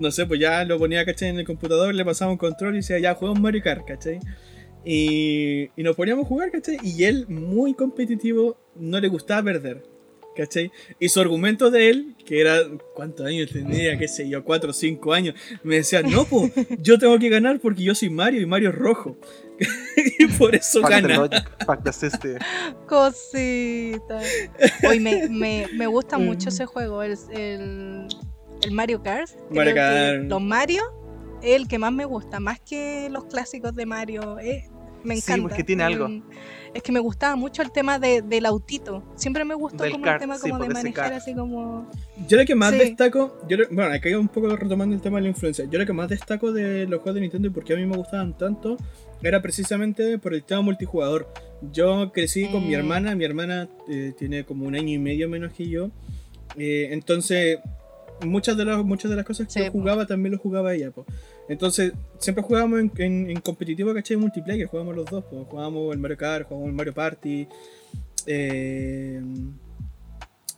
[0.00, 1.28] No sé, pues ya lo ponía, ¿cachai?
[1.28, 4.20] En el computador, le pasaba un control y decía, ya, juega un Mario Kart, ¿cachai?
[4.86, 6.78] Y, y nos poníamos a jugar, ¿cachai?
[6.82, 9.82] Y él, muy competitivo, no le gustaba perder,
[10.36, 10.70] ¿cachai?
[10.98, 12.58] Y su argumento de él, que era,
[12.94, 13.98] ¿cuántos años tenía?
[13.98, 14.42] ¿Qué sé yo?
[14.44, 15.34] ¿Cuatro o cinco años?
[15.62, 18.74] Me decía, no, pues, yo tengo que ganar porque yo soy Mario y Mario es
[18.76, 19.16] rojo.
[20.18, 21.16] y por eso gana.
[21.16, 22.38] logic, fuck the system.
[22.86, 24.20] Cosita.
[24.88, 26.24] Hoy me, me, me gusta Mm.
[26.24, 28.06] mucho ese juego, el, el,
[28.62, 29.30] el Mario Kart.
[29.50, 30.24] Mario Kart.
[30.24, 30.82] Los Mario
[31.42, 34.38] es el que más me gusta, más que los clásicos de Mario.
[34.40, 34.68] eh,
[35.04, 35.48] me Sí, encanta.
[35.48, 36.08] porque tiene algo.
[36.74, 39.02] Es que me gustaba mucho el tema de, del autito.
[39.14, 41.16] Siempre me gustó Del como kart, el tema sí, como de manejar kart.
[41.22, 41.90] así como.
[42.28, 42.78] Yo lo que más Sí.
[42.78, 45.66] destaco, yo lo- bueno, acá un poco retomando el tema de la influencia.
[45.70, 47.84] Yo lo que más destaco de los juegos de Nintendo y por qué a mí
[47.84, 48.78] me gustaban tanto
[49.22, 51.28] era precisamente por el tema multijugador.
[51.72, 52.78] Yo crecí con mi Mm.
[52.78, 55.90] hermana, mi hermana eh, tiene como un año y medio menos que yo.
[56.56, 57.58] Eh, entonces,
[58.24, 59.78] muchas de, las, muchas de las cosas que Sí, yo po.
[59.78, 60.90] jugaba también lo jugaba ella.
[60.90, 61.04] po.
[61.48, 64.16] Entonces, siempre jugábamos en, en- en competitivo, ¿cachai?
[64.16, 65.24] Multiplayer, jugábamos los dos.
[65.24, 65.44] po.
[65.44, 67.48] Jugábamos el Mario Kart, jugábamos el Mario Party.
[68.26, 69.20] Eh,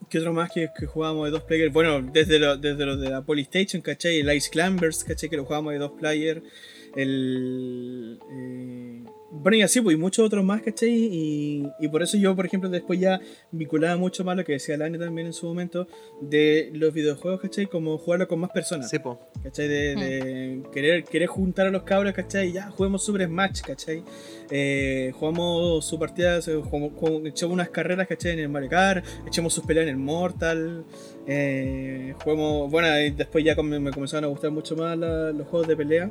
[0.08, 1.72] ¿Qué otro más que, que jugábamos de dos players?
[1.72, 4.20] Bueno, desde lo, desde lo de la Polystation, ¿cachai?
[4.20, 5.28] El Ice Climbers, ¿cachai?
[5.28, 6.42] Que lo jugábamos de dos players.
[6.96, 8.18] El.
[8.30, 9.04] eh,
[9.36, 10.90] bueno, y así, pues, y muchos otros más, ¿cachai?
[10.90, 14.76] Y, y por eso yo, por ejemplo, después ya vinculaba mucho más lo que decía
[14.76, 15.88] Lani también en su momento,
[16.20, 17.66] de los videojuegos, ¿cachai?
[17.66, 18.88] Como jugarlo con más personas.
[18.88, 19.18] Sí, po.
[19.42, 19.66] ¿cachai?
[19.66, 22.52] De, de querer, querer juntar a los cabros, ¿cachai?
[22.52, 24.04] Ya, juguemos Super Smash, ¿cachai?
[24.50, 28.34] Eh, jugamos sus partidas, jugamos- jugamos- echamos unas carreras, ¿cachai?
[28.34, 30.84] En el Mario Kart, echamos sus peleas en el Mortal,
[31.26, 35.48] eh, jugamos, bueno, y después ya come- me comenzaron a gustar mucho más la- los
[35.48, 36.10] juegos de pelea.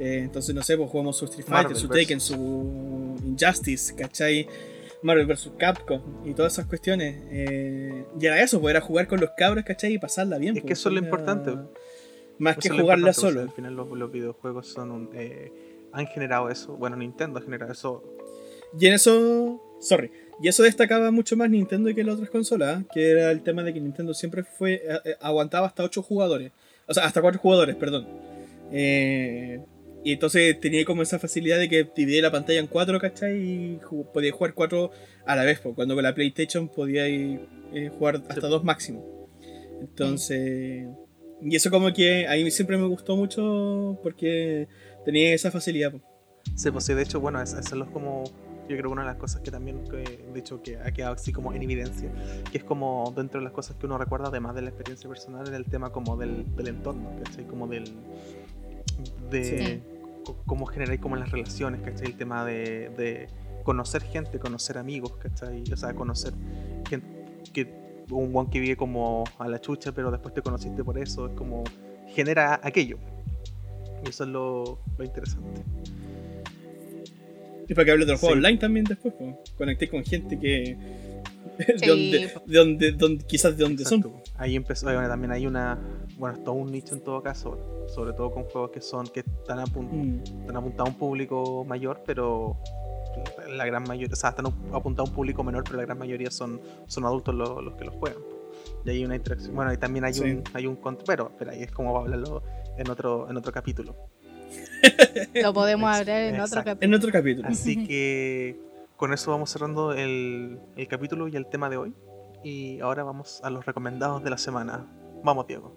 [0.00, 3.94] Eh, entonces, no sé, pues jugamos su Street Fighter, Marvel su versus- Taken, su Injustice,
[3.94, 4.48] ¿cachai?
[5.02, 5.52] Marvel vs.
[5.58, 7.16] Capcom y todas esas cuestiones.
[7.30, 9.94] Eh, y era eso, pues era jugar con los cabros, ¿cachai?
[9.94, 10.56] Y pasarla bien.
[10.56, 11.52] Es que pues, eso es lo importante.
[12.38, 13.40] Más que jugarla importante, o sea, solo.
[13.42, 15.52] al final los, los videojuegos son un, eh,
[15.92, 16.74] han generado eso.
[16.76, 18.02] Bueno, Nintendo ha generado eso.
[18.78, 20.10] Y en eso, sorry,
[20.42, 22.84] y eso destacaba mucho más Nintendo que las otras consolas, ¿eh?
[22.94, 24.80] que era el tema de que Nintendo siempre fue
[25.20, 26.52] aguantaba hasta 8 jugadores,
[26.86, 28.06] o sea, hasta 4 jugadores, perdón.
[28.72, 29.60] Eh,
[30.04, 33.36] y entonces tenía como esa facilidad de que dividía la pantalla en 4, ¿cachai?
[33.38, 34.90] Y ju- podía jugar 4
[35.26, 37.04] a la vez, cuando con la PlayStation podía
[37.98, 39.28] jugar hasta 2 máximo.
[39.80, 40.86] Entonces,
[41.42, 44.68] y eso como que a mí siempre me gustó mucho porque
[45.04, 45.90] tenía esa facilidad.
[45.92, 46.02] pues.
[46.56, 48.24] Sí, pues sí, de hecho, bueno, es- eso es como.
[48.68, 49.96] Yo creo que una de las cosas que también, que,
[50.32, 52.08] de hecho, que ha quedado así como en evidencia,
[52.52, 55.46] que es como dentro de las cosas que uno recuerda, además de la experiencia personal,
[55.48, 57.46] era el tema como del, del entorno, ¿cachai?
[57.46, 57.84] Como del.
[59.30, 59.82] De Sí.
[60.46, 62.06] cómo generar como las relaciones, ¿cachai?
[62.08, 63.28] El tema de, de
[63.64, 65.62] conocer gente, conocer amigos, ¿cachai?
[65.72, 66.32] O sea, conocer
[66.88, 67.06] gente
[67.52, 67.72] que
[68.10, 71.32] un one que vive como a la chucha, pero después te conociste por eso, es
[71.34, 71.62] como
[72.08, 72.98] genera aquello.
[74.04, 75.62] Y eso es lo, lo interesante.
[77.68, 78.44] Y para que hable de los juegos Sí.
[78.44, 79.36] online también después, pues.
[79.56, 80.76] Conecté con gente que.
[81.58, 82.42] de, Sí, donde, po.
[82.46, 84.00] de donde, donde- quizás de donde son.
[84.00, 84.22] Exacto.
[84.36, 85.78] Ahí empezó, bueno, también hay una,
[86.20, 89.20] bueno, es todo un nicho en todo caso, sobre todo con juegos que son, que
[89.20, 90.22] están, apun- Mm.
[90.42, 92.56] están apuntados a un público mayor, pero
[93.56, 96.30] la gran mayoría, o sea, están apuntados a un público menor, pero la gran mayoría
[96.30, 98.22] son, son adultos los, los que los juegan.
[98.84, 100.22] Y hay una interacción, bueno, y también hay Sí.
[100.22, 102.42] un, hay un pero, pero ahí es como va a hablarlo
[102.76, 103.96] en otro, en otro capítulo.
[105.42, 106.78] Lo podemos hablar en otro capítulo.
[106.86, 107.48] En otro capítulo.
[107.48, 108.60] Así que
[108.96, 111.94] con eso vamos cerrando el, el capítulo y el tema de hoy.
[112.42, 114.86] Y ahora vamos a los recomendados de la semana.
[115.22, 115.72] Vamos, Diego.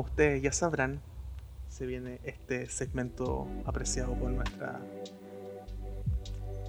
[0.00, 0.98] Como ustedes ya sabrán,
[1.68, 4.80] se viene este segmento apreciado por nuestra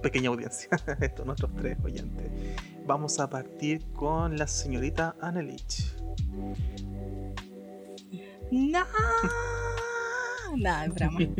[0.02, 0.68] pequeña audiencia,
[1.00, 2.26] estos nuestros tres oyentes.
[2.86, 5.96] Vamos a partir con la señorita Annelich.
[8.50, 8.84] No,
[10.58, 11.18] nada, es broma.
[11.18, 11.36] ¿Qué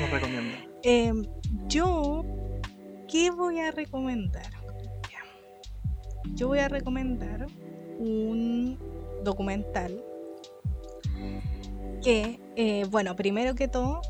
[0.00, 0.58] nos recomienda?
[0.82, 1.24] Em,
[1.68, 2.24] yo,
[3.06, 4.50] ¿qué voy a recomendar?
[6.34, 7.46] Yo voy a recomendar
[8.00, 8.87] un
[9.22, 10.04] documental
[12.02, 14.00] que, eh, bueno, primero que todo,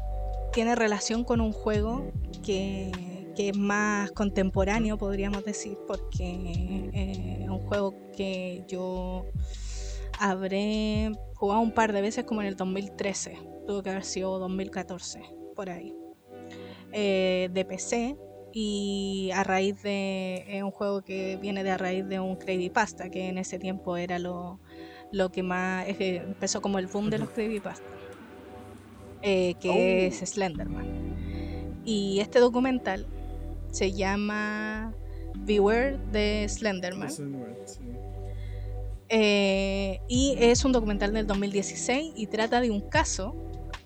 [0.52, 2.10] tiene relación con un juego
[2.44, 2.90] que,
[3.36, 6.24] que es más contemporáneo, podríamos decir, porque
[6.92, 9.26] eh, es un juego que yo
[10.18, 15.22] habré jugado un par de veces como en el 2013, tuvo que haber sido 2014,
[15.54, 15.94] por ahí,
[16.92, 18.16] eh, de PC.
[18.50, 20.42] Y a raíz de.
[20.48, 23.98] Es un juego que viene de a raíz de un creepypasta, que en ese tiempo
[23.98, 24.58] era lo,
[25.12, 25.86] lo que más.
[25.96, 27.84] que empezó como el boom de los creepypasta,
[29.22, 31.82] eh, que es Slenderman.
[31.84, 33.06] Y este documental
[33.70, 34.92] se llama
[35.34, 37.10] Beware de Slenderman.
[39.10, 43.34] Eh, y es un documental del 2016 y trata de un caso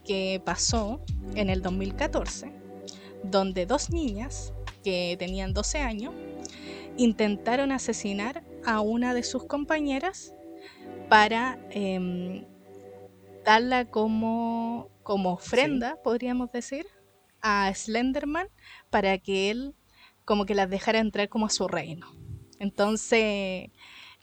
[0.04, 1.00] que pasó
[1.36, 2.52] en el 2014,
[3.22, 6.12] donde dos niñas que tenían 12 años
[6.96, 10.34] intentaron asesinar a una de sus compañeras
[11.08, 12.44] para em,
[13.44, 16.86] darla como, como ofrenda, podríamos decir,
[17.40, 18.48] a Slenderman
[18.90, 19.74] para que él
[20.24, 22.06] como que las dejara entrar como a su reino.
[22.58, 23.70] Entonces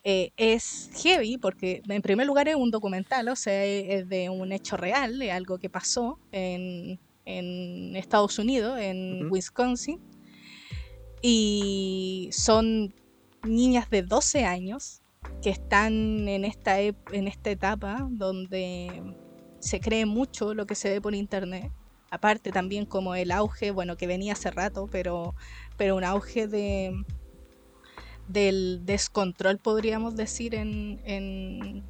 [0.03, 4.51] eh, es heavy porque en primer lugar es un documental, o sea, es de un
[4.51, 9.99] hecho real, es algo que pasó en, en Estados Unidos, en Wisconsin.
[11.21, 12.95] Y son
[13.43, 14.98] niñas de 12 años
[15.41, 19.15] que están en esta, en esta etapa donde
[19.59, 21.71] se cree mucho lo que se ve por internet.
[22.11, 25.35] Aparte también como el auge, bueno, que venía hace rato, pero,
[25.77, 27.03] pero un auge de,
[28.27, 31.83] del descontrol, podríamos decir, en, en,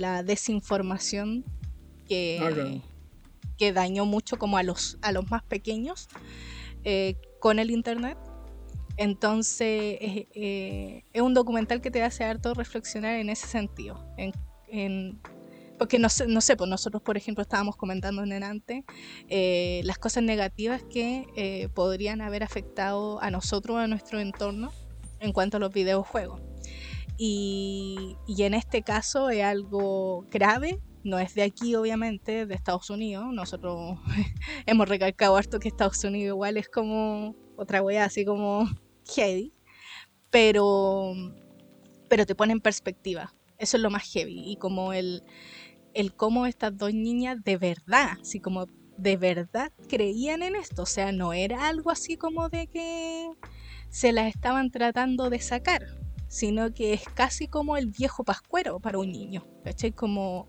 [0.00, 1.44] la desinformación
[2.08, 2.80] que,
[3.58, 6.08] que dañó mucho como a los, a los más pequeños
[6.84, 8.18] eh, con el Internet.
[8.96, 14.04] Entonces, eh, es un documental que te hace harto reflexionar en ese sentido.
[14.16, 15.20] En,
[15.78, 18.84] porque no no sé, pues nosotros, por ejemplo, estábamos comentando en antes
[19.28, 24.72] eh, las cosas negativas que podrían haber afectado a nosotros, a nuestro entorno,
[25.20, 26.40] en cuanto a los videojuegos.
[27.18, 32.90] Y, y, en este caso es algo grave, no es de aquí obviamente, de Estados
[32.90, 33.26] Unidos.
[33.32, 33.98] Nosotros
[34.66, 38.68] hemos recalcado harto que Estados Unidos igual es como otra wea así como
[39.14, 39.52] heavy,
[40.30, 41.14] pero,
[42.08, 43.32] pero te pone en perspectiva.
[43.58, 44.42] Eso es lo más heavy.
[44.50, 45.22] Y como el,
[45.94, 48.66] el cómo estas dos niñas de verdad, así como
[48.98, 50.82] de verdad creían en esto.
[50.82, 53.30] O sea, no era algo así como de que
[53.88, 55.86] se las estaban tratando de sacar,
[56.28, 59.92] sino que es casi como el viejo pascuero para un niño, ¿cachai?
[59.92, 60.48] Como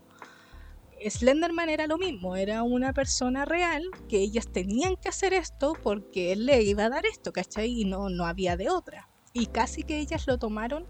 [1.06, 6.32] Slenderman era lo mismo, era una persona real que ellas tenían que hacer esto porque
[6.32, 7.80] él le iba a dar esto, ¿cachai?
[7.80, 9.08] Y no, no había de otra.
[9.32, 10.86] Y casi que ellas lo tomaron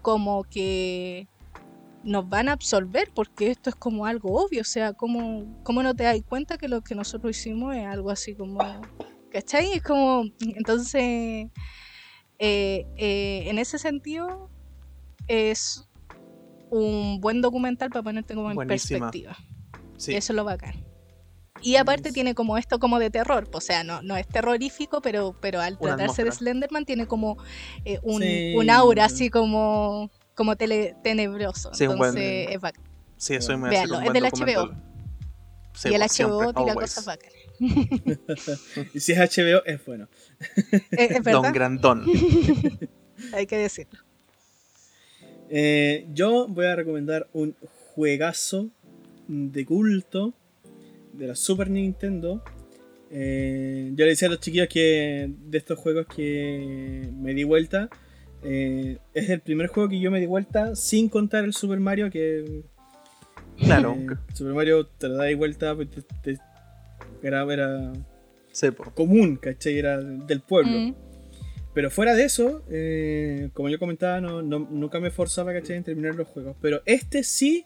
[0.00, 1.28] como que
[2.04, 5.94] nos van a absolver porque esto es como algo obvio, o sea, como, como no
[5.94, 8.58] te das cuenta que lo que nosotros hicimos es algo así como,
[9.30, 9.72] ¿cachai?
[9.72, 11.50] Es como, entonces
[12.44, 14.50] eh, eh, en ese sentido,
[15.28, 15.88] es
[16.72, 19.36] un buen documental para ponerte como en perspectiva.
[19.98, 20.84] Eso es lo bacán.
[21.60, 25.36] Y aparte tiene como esto como de terror, o sea, no, no es terrorífico, pero,
[25.40, 27.36] pero al tratarse de Slenderman tiene como
[27.84, 31.70] eh, un, aura así como, como tenebroso.
[31.78, 32.82] Entonces es bacán.
[33.16, 34.74] Sí, eso es Veanlo, es del HBO.
[35.84, 37.36] y el HBO tira cosas bacanas.
[38.94, 40.08] y si es HBO, es bueno.
[40.90, 42.04] ¿Es, Don Grandón.
[43.34, 44.01] Hay que decirlo.
[45.54, 47.54] Eh, yo voy a recomendar un
[47.94, 48.70] juegazo
[49.28, 50.32] de culto
[51.12, 52.42] de la Super Nintendo.
[53.10, 57.90] Eh, yo le decía a los chiquillos que de estos juegos que me di vuelta,
[58.42, 62.10] eh, es el primer juego que yo me di vuelta sin contar el Super Mario
[62.10, 62.62] que...
[63.58, 63.98] Claro.
[64.32, 65.88] Super Mario te lo da vuelta, pues,
[66.22, 66.38] te,
[67.22, 67.92] era, era
[68.94, 69.78] común, ¿cachai?
[69.78, 70.72] Era del pueblo.
[70.72, 70.94] Mm.
[71.74, 75.76] Pero fuera de eso, eh, como yo comentaba, no, nunca me forzaba, ¿cachai?
[75.78, 76.56] En terminar los juegos.
[76.60, 77.64] Pero este sí,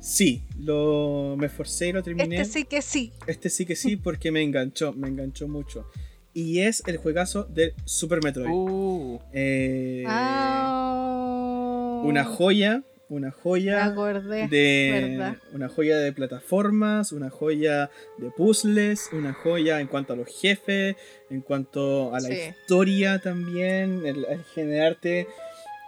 [0.00, 2.40] sí, lo, me esforcé y lo terminé.
[2.40, 3.12] Este sí que sí.
[3.26, 5.86] Este sí que sí, porque me enganchó, me enganchó mucho.
[6.34, 8.50] Y es el juegazo de Super Metroid.
[8.50, 9.20] Uh.
[9.32, 12.02] Eh, ah.
[12.04, 14.48] Una joya una joya acordé.
[14.48, 15.36] de ¿verdad?
[15.54, 20.94] una joya de plataformas, una joya de puzzles, una joya en cuanto a los jefes,
[21.30, 22.34] en cuanto a la Sí.
[22.34, 25.26] historia también, el, el generarte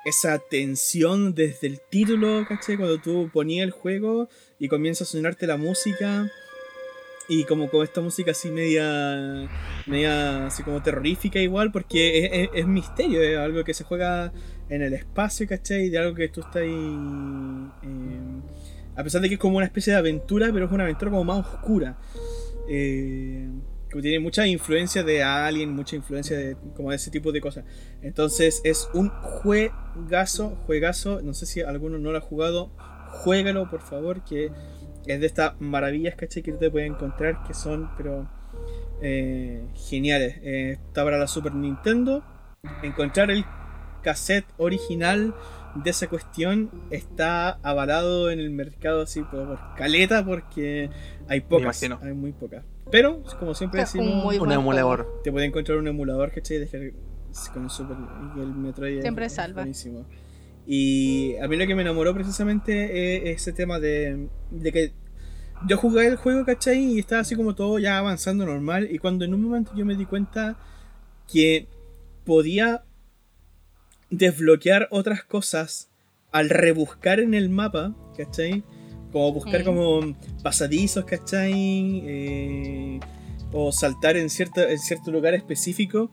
[0.07, 2.79] esa tensión desde el título, ¿cachai?
[2.79, 6.31] Cuando tú ponías el juego y comienza a sonarte la música
[7.29, 9.47] y como con esta música así media
[9.87, 14.33] media así como terrorífica igual porque es, es- es misterio, es algo que se juega
[14.71, 15.91] en el espacio, ¿cachai?
[15.91, 16.71] De algo que tú estás ahí...
[17.83, 18.21] eh,
[18.97, 21.25] a pesar de que es como una especie de aventura, pero es una aventura como
[21.25, 21.99] más oscura.
[22.69, 23.49] Eh,
[23.89, 27.65] que tiene mucha influencia de Alien, mucha influencia de como de ese tipo de cosas.
[28.03, 31.21] Entonces es un juegazo, juegazo.
[31.23, 32.71] No sé si alguno no lo ha jugado.
[33.09, 34.53] Juégalo, por favor, que
[35.07, 36.43] es de estas maravillas, ¿cachai?
[36.43, 38.29] Que te puedes encontrar, que son, pero
[39.03, 40.37] eh, geniales.
[40.43, 42.23] Eh, está para la Super Nintendo.
[42.83, 43.45] Encontrar el
[44.01, 45.35] cassette original
[45.75, 50.91] de esa cuestión está avalado en el mercado así por, por caleta porque
[51.29, 52.65] hay pocas, hay muy pocas.
[52.91, 55.21] Pero, como siempre Un decimos, Un buen emulador.
[55.23, 56.67] te puede encontrar un emulador, ¿cachai?
[57.53, 57.97] Con el Super
[58.37, 58.97] y el Metroid.
[58.97, 59.63] es- Siempre es salva.
[59.63, 60.05] buenísimo.
[60.67, 64.93] Y a mí lo que me enamoró precisamente es ese tema de, de que
[65.69, 66.83] yo jugué el juego, ¿cachai?
[66.95, 68.89] Y estaba así como todo ya avanzando normal.
[68.91, 70.57] Y cuando en un momento yo me di cuenta
[71.33, 71.69] que
[72.25, 72.83] podía
[74.11, 75.89] desbloquear otras cosas
[76.33, 78.63] al rebuscar en el mapa, ¿cachai?
[79.13, 81.53] Como buscar como pasadizos, ¿cachai?
[82.05, 83.01] Eh,
[83.53, 86.11] o saltar en cierto, en cierto lugar específico.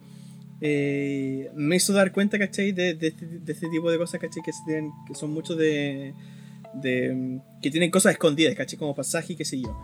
[0.60, 2.72] eh, me hizo dar cuenta, ¿cachai?
[2.72, 4.42] De, de este, de este tipo de cosas, ¿cachai?
[4.44, 6.16] Que, tienen- que son muchos de,
[6.74, 8.80] de- que tienen cosas escondidas, ¿cachai?
[8.80, 9.78] Como pasaje y qué sé yo.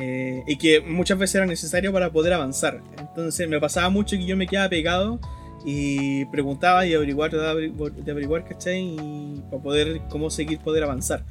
[0.00, 2.82] Eh, y que muchas veces era necesario para poder avanzar.
[2.98, 5.20] Entonces me pasaba mucho que yo me quedaba pegado
[5.68, 8.82] y preguntaba y averiguar, de averiguar, de ¿cachai?
[8.82, 11.24] Y para poder, cómo seguir, poder avanzar.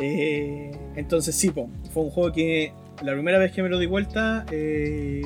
[0.00, 2.72] Eh, entonces sí, po, fue un juego que
[3.02, 5.20] la primera vez que me lo di vuelta eh,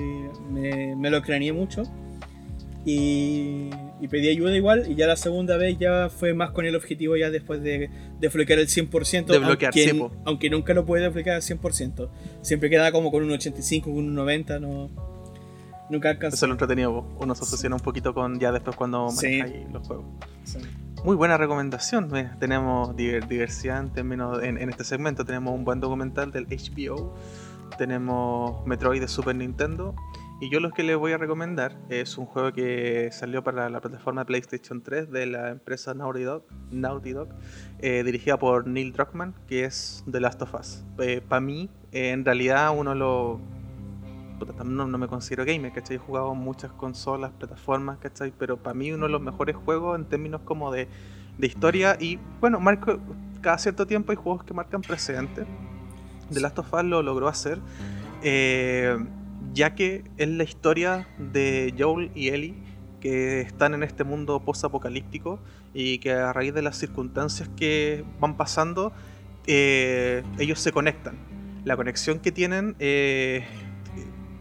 [0.51, 1.83] me, me lo craneé mucho
[2.87, 3.69] y,
[4.01, 7.17] y pedí ayuda igual y ya la segunda vez ya fue más con el objetivo
[7.17, 7.91] ya después de
[8.21, 12.09] desbloquear el 100% Desbloquear, aunque, sí, aunque nunca lo puede desbloquear al 100%
[12.43, 15.10] siempre queda como con un 85 con un 90 no
[15.91, 17.05] nunca alcanza Eso es lo entretenido.
[17.19, 19.43] Uno se obsesiona un poquito con ya después cuando Sí.
[19.73, 20.07] los juegos.
[20.45, 20.59] Sí.
[21.05, 22.09] Muy buena recomendación.
[22.13, 24.43] Mira, tenemos diver- diversidad en términos.
[24.43, 27.15] En, en este segmento tenemos un buen documental del HBO.
[27.79, 29.95] Tenemos Metroid de Super Nintendo.
[30.43, 33.81] Y yo lo que les voy a recomendar es un juego que salió para la
[33.81, 37.29] plataforma PlayStation 3 de la empresa Naughty Dog, Naughty Dog
[37.79, 40.83] eh, dirigida por Neil Druckmann, que es The Last of Us.
[41.29, 43.41] Para mí, eh, en realidad, uno lo.
[44.47, 45.97] Puta, no, no me considero gamer, ¿cachai?
[45.97, 48.33] He jugado muchas consolas, plataformas, ¿cachai?
[48.37, 50.89] Pero para mí uno de los mejores juegos en términos como de,
[51.39, 52.99] de historia y, bueno, marco,
[53.41, 55.47] cada cierto tiempo hay juegos que marcan precedentes.
[56.33, 57.61] The Last of Us lo logró hacer,
[58.23, 58.97] eh,
[59.53, 65.41] ya que es la historia de Joel y Ellie que están en este mundo post-apocalíptico
[65.75, 68.93] y que a raíz de las circunstancias que van pasando,
[69.47, 71.17] eh, ellos se conectan.
[71.65, 73.45] La conexión que tienen eh,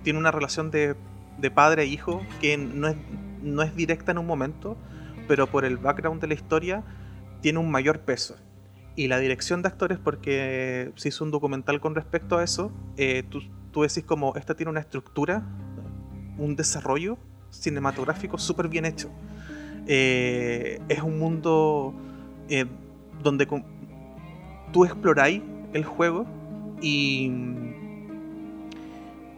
[0.03, 0.95] tiene una relación de,
[1.37, 2.95] de padre e hijo que no es,
[3.41, 4.77] no es directa en un momento,
[5.27, 6.83] pero por el background de la historia
[7.41, 8.35] tiene un mayor peso.
[8.95, 13.23] Y la dirección de actores, porque se hizo un documental con respecto a eso, eh,
[13.29, 15.43] tú, tú decís como, esta tiene una estructura,
[16.37, 17.17] un desarrollo
[17.49, 19.09] cinematográfico súper bien hecho.
[19.87, 21.93] Eh, es un mundo
[22.49, 22.65] eh,
[23.23, 23.47] donde
[24.71, 25.41] tú exploráis
[25.73, 26.25] el juego
[26.81, 27.31] y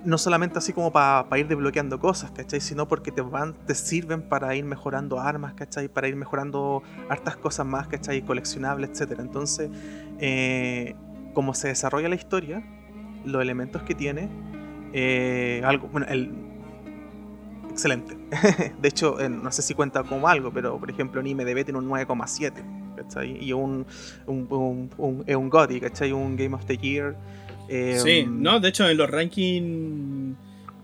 [0.04, 2.62] no solamente así como para ir desbloqueando cosas, ¿cachai?
[2.62, 5.88] Sino porque te van, te sirven para ir mejorando armas, ¿cachai?
[5.88, 8.22] Para ir mejorando hartas cosas más, ¿cachai?
[8.22, 9.22] Coleccionables, etcétera.
[9.22, 9.70] Entonces,
[10.20, 10.96] eh,
[11.34, 12.64] como se desarrolla la historia,
[13.26, 14.30] los elementos que tiene,
[14.94, 16.32] eh, algo, el
[17.72, 18.18] excelente.
[18.82, 21.80] de hecho, eh, no sé si cuenta como algo, pero por ejemplo en IMDB tiene
[21.80, 23.44] un 9,7, ¿cachai?
[23.44, 23.86] Y un,
[24.28, 26.12] un, un, ¿cachai?
[26.12, 27.16] Un Game of the Year.
[27.72, 30.36] Eh, Sí, no, de hecho en los rankings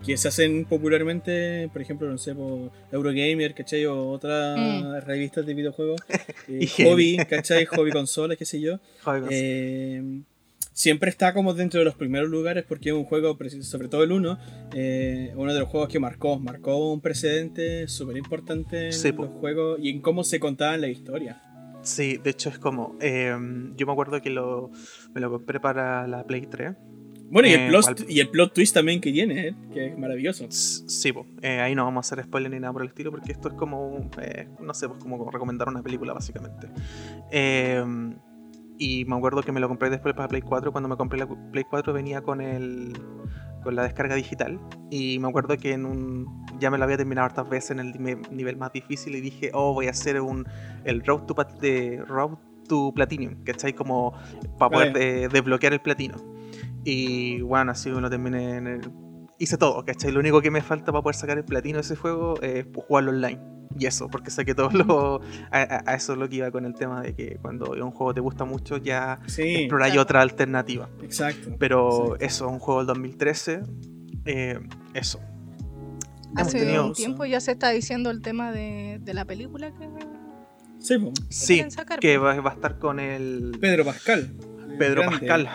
[0.04, 3.84] que se hacen popularmente, por ejemplo, no sé, por Eurogamer, ¿cachai?
[3.86, 5.06] O otras Mm.
[5.06, 6.00] revistas de videojuegos,
[6.48, 6.68] eh.
[6.84, 7.64] Hobby, ¿cachai?
[7.66, 8.78] Hobby consolas, qué sé yo.
[9.30, 10.20] Eh,
[10.72, 14.12] siempre está como dentro de los primeros lugares porque es un juego, sobre todo el
[14.12, 14.38] 1,
[14.74, 19.28] eh, uno de los juegos que marcó, marcó un precedente súper importante en Sí, los
[19.30, 21.42] juegos y en cómo se contaban la historia.
[21.88, 22.96] Sí, de hecho es como.
[23.00, 23.34] eh,
[23.76, 24.70] yo me acuerdo que lo,
[25.14, 26.74] me lo compré para la Play 3.
[27.30, 29.86] Bueno, y, Eh, el plot, al- y el plot twist también que tiene, eh, que
[29.88, 30.46] es maravilloso.
[30.50, 31.12] Sí.
[31.42, 33.54] Eh, ahí no vamos a hacer spoiler ni nada por el estilo porque esto es
[33.54, 36.68] como, un, eh, no sé, pues como recomendar una película básicamente.
[37.30, 37.84] Eh,
[38.80, 40.70] Y me acuerdo que me lo compré después para Play 4.
[40.70, 42.92] Cuando me compré la Play 4 venía con el
[43.68, 44.58] con la descarga digital.
[44.90, 47.92] Y me acuerdo que en un ya me lo había terminado hartas veces en el
[48.30, 50.46] nivel más difícil y dije, oh, voy a hacer un
[50.84, 53.74] el Road to, de, Road to Platinum, ¿cachai?
[53.74, 54.14] Como
[54.58, 56.16] para poder desbloquear el platino.
[56.82, 58.80] Y bueno, así lo terminé en el...
[59.38, 60.10] Hice todo, ¿cachai?
[60.10, 63.10] Lo único que me falta para poder sacar el platino de ese juego es jugarlo
[63.12, 63.40] online.
[63.78, 65.20] Y eso, porque sé que todo lo.
[65.52, 68.20] A, eso es lo que iba con el tema de que cuando un juego te
[68.20, 70.88] gusta mucho, ya sí, otra alternativa.
[71.02, 71.54] Exacto.
[71.58, 73.62] Pero eso, un juego del 2013,
[74.24, 74.58] eh,
[74.94, 75.20] eso.
[76.34, 79.88] Hace un tiempo ya se está diciendo el tema de, de la película que.
[80.78, 80.96] Sí,
[81.28, 81.64] sí
[82.00, 83.56] que va, a estar con el.
[83.60, 84.32] Pedro Pascal.
[84.78, 85.48] Pedro Pascal.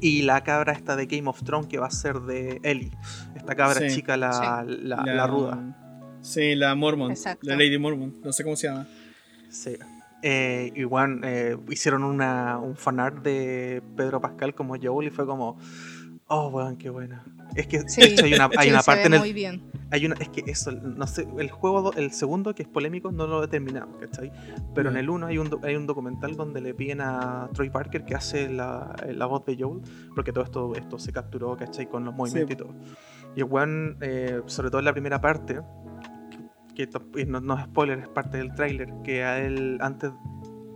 [0.00, 2.90] Y la cabra esta de Game of Thrones que va a ser de Ellie.
[3.34, 6.18] Esta cabra chica, la, la, ruda.
[6.20, 7.14] Sí, la Mormon.
[7.42, 8.16] La Lady Mormon.
[8.22, 8.86] No sé cómo se llama.
[9.48, 9.76] Sí.
[10.22, 15.58] Eh, igual eh, hicieron una, un fanart de Pedro Pascal como Joel y fue como.
[16.26, 17.24] Oh, weón, qué buena.
[17.54, 17.78] Es que
[18.22, 19.20] hay una, hay una parte en el.
[19.20, 19.70] Muy bien.
[19.90, 23.26] Hay una, es que eso, no sé, el juego, el segundo que es polémico, no
[23.26, 24.32] lo he terminado, ¿cachai?
[24.74, 28.04] Pero en el uno hay un, hay un documental donde le piden a Troy Parker
[28.04, 29.82] que hace la, la voz de Joel,
[30.14, 31.88] porque todo esto, esto se capturó, ¿cachai?
[31.88, 32.74] Con los movimientos y todo.
[33.36, 35.60] Y Juan, eh, sobre todo en la primera parte,
[36.74, 36.88] que
[37.26, 40.10] no, no es spoiler, es parte del tráiler, que a él antes,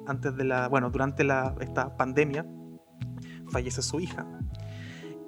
[0.06, 2.46] antes de la, bueno, durante la, esta pandemia,
[3.48, 4.24] fallece su hija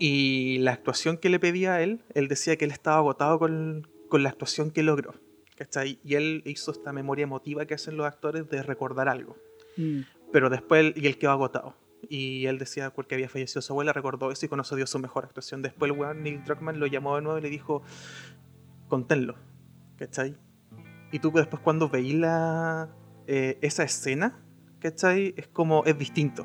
[0.04, 3.86] y la actuación que le pedía a él, él decía que él estaba agotado con,
[4.10, 5.14] la actuación que logró.
[5.54, 6.00] ¿cachai?
[6.02, 9.36] Y él hizo esta memoria emotiva que hacen los actores de recordar algo.
[9.76, 10.00] Mm.
[10.32, 11.76] Pero después, y él quedó agotado.
[12.08, 15.24] Y él decía, porque había fallecido su abuela, recordó eso y conoció dio su mejor
[15.24, 15.62] actuación.
[15.62, 17.84] Después el weón Neil Druckmann lo llamó de nuevo y le dijo,
[18.88, 19.36] conténlo.
[19.98, 20.36] ¿Cachai?
[21.12, 22.92] Y tú después cuando veí la,
[23.28, 24.42] eh, esa escena,
[24.80, 25.32] ¿cachai?
[25.36, 26.44] Es como, es distinto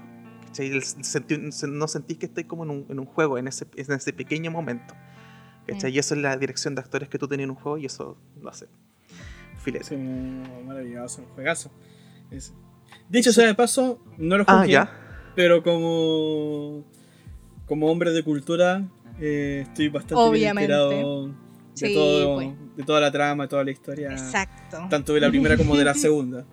[1.67, 4.51] no sentís que estés como en un, en un juego, en ese, en ese, pequeño
[4.51, 4.93] momento.
[5.65, 5.93] ¿cachai?
[5.93, 8.17] Y eso es la dirección de actores que tú tenías en un juego y eso
[8.41, 8.67] lo hace.
[9.59, 9.85] Filete.
[9.85, 9.95] Sí,
[10.65, 11.71] maravilloso, un juegazo.
[13.09, 14.79] Dicho sea de paso, no lo ah, jugué,
[15.35, 16.85] pero como,
[17.65, 18.87] como hombre de cultura,
[19.19, 21.27] eh, estoy bastante bien enterado
[21.75, 22.49] de, todo, pues.
[22.75, 24.11] de toda la trama, de toda la historia.
[24.11, 24.87] Exacto.
[24.89, 26.45] Tanto de la primera como de la segunda.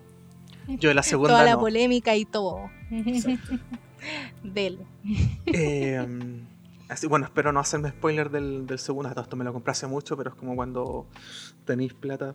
[0.67, 1.33] Yo de la segunda.
[1.33, 2.69] Toda la polémica y todo.
[2.91, 3.59] Exacto.
[4.43, 4.85] Del.
[5.45, 6.45] Em,
[6.89, 9.09] así, bueno, espero no hacerme spoiler del, segundo.
[9.09, 11.07] Esto me lo compré hace mucho, pero es como cuando
[11.65, 12.33] tenéis plata.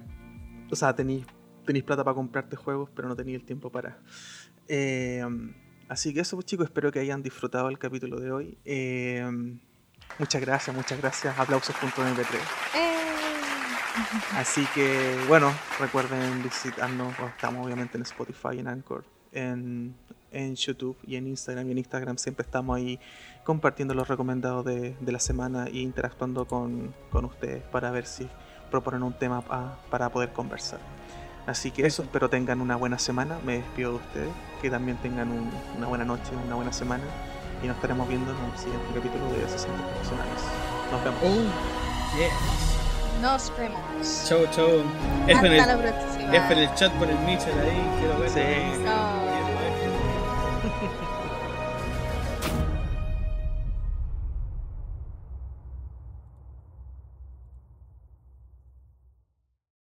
[0.71, 1.27] O sea, tenéis,
[1.65, 3.99] tenéis plata para comprarte juegos, pero no tenéis el tiempo para.
[4.69, 5.55] Em,
[5.89, 8.59] así que eso, pues, chicos, espero que hayan disfrutado el capítulo de hoy.
[8.65, 9.61] Em,
[10.19, 11.39] muchas gracias, muchas gracias.
[11.39, 12.37] Aplausos.mp3.
[12.77, 12.91] Eh.
[14.35, 17.15] Así que, bueno, recuerden visitarnos.
[17.35, 19.95] Estamos obviamente en Spotify, en Anchor, en
[20.33, 22.99] en YouTube y en Instagram y en Instagram siempre estamos ahí
[23.45, 28.29] compartiendo los recomendados de, la semana e interactuando con, ustedes para ver si
[28.71, 29.43] proponen un tema
[29.91, 30.81] para poder conversar.
[31.47, 34.31] Así que eso, espero tengan una buena semana, me despido de ustedes,
[34.63, 35.31] que también tengan
[35.77, 37.05] una buena noche, una buena semana
[37.63, 40.43] y nos estaremos viendo en un siguiente capítulo de 60 Profesionales.
[40.91, 41.21] Nos vemos.
[41.25, 44.25] Oh, Nos vemos.
[44.29, 44.83] Chau, chau.
[45.33, 46.49] Hasta el, la próxima.
[46.51, 48.31] el chat por el Mitchell ahí, quiero ver.
[48.31, 49.30] Sí.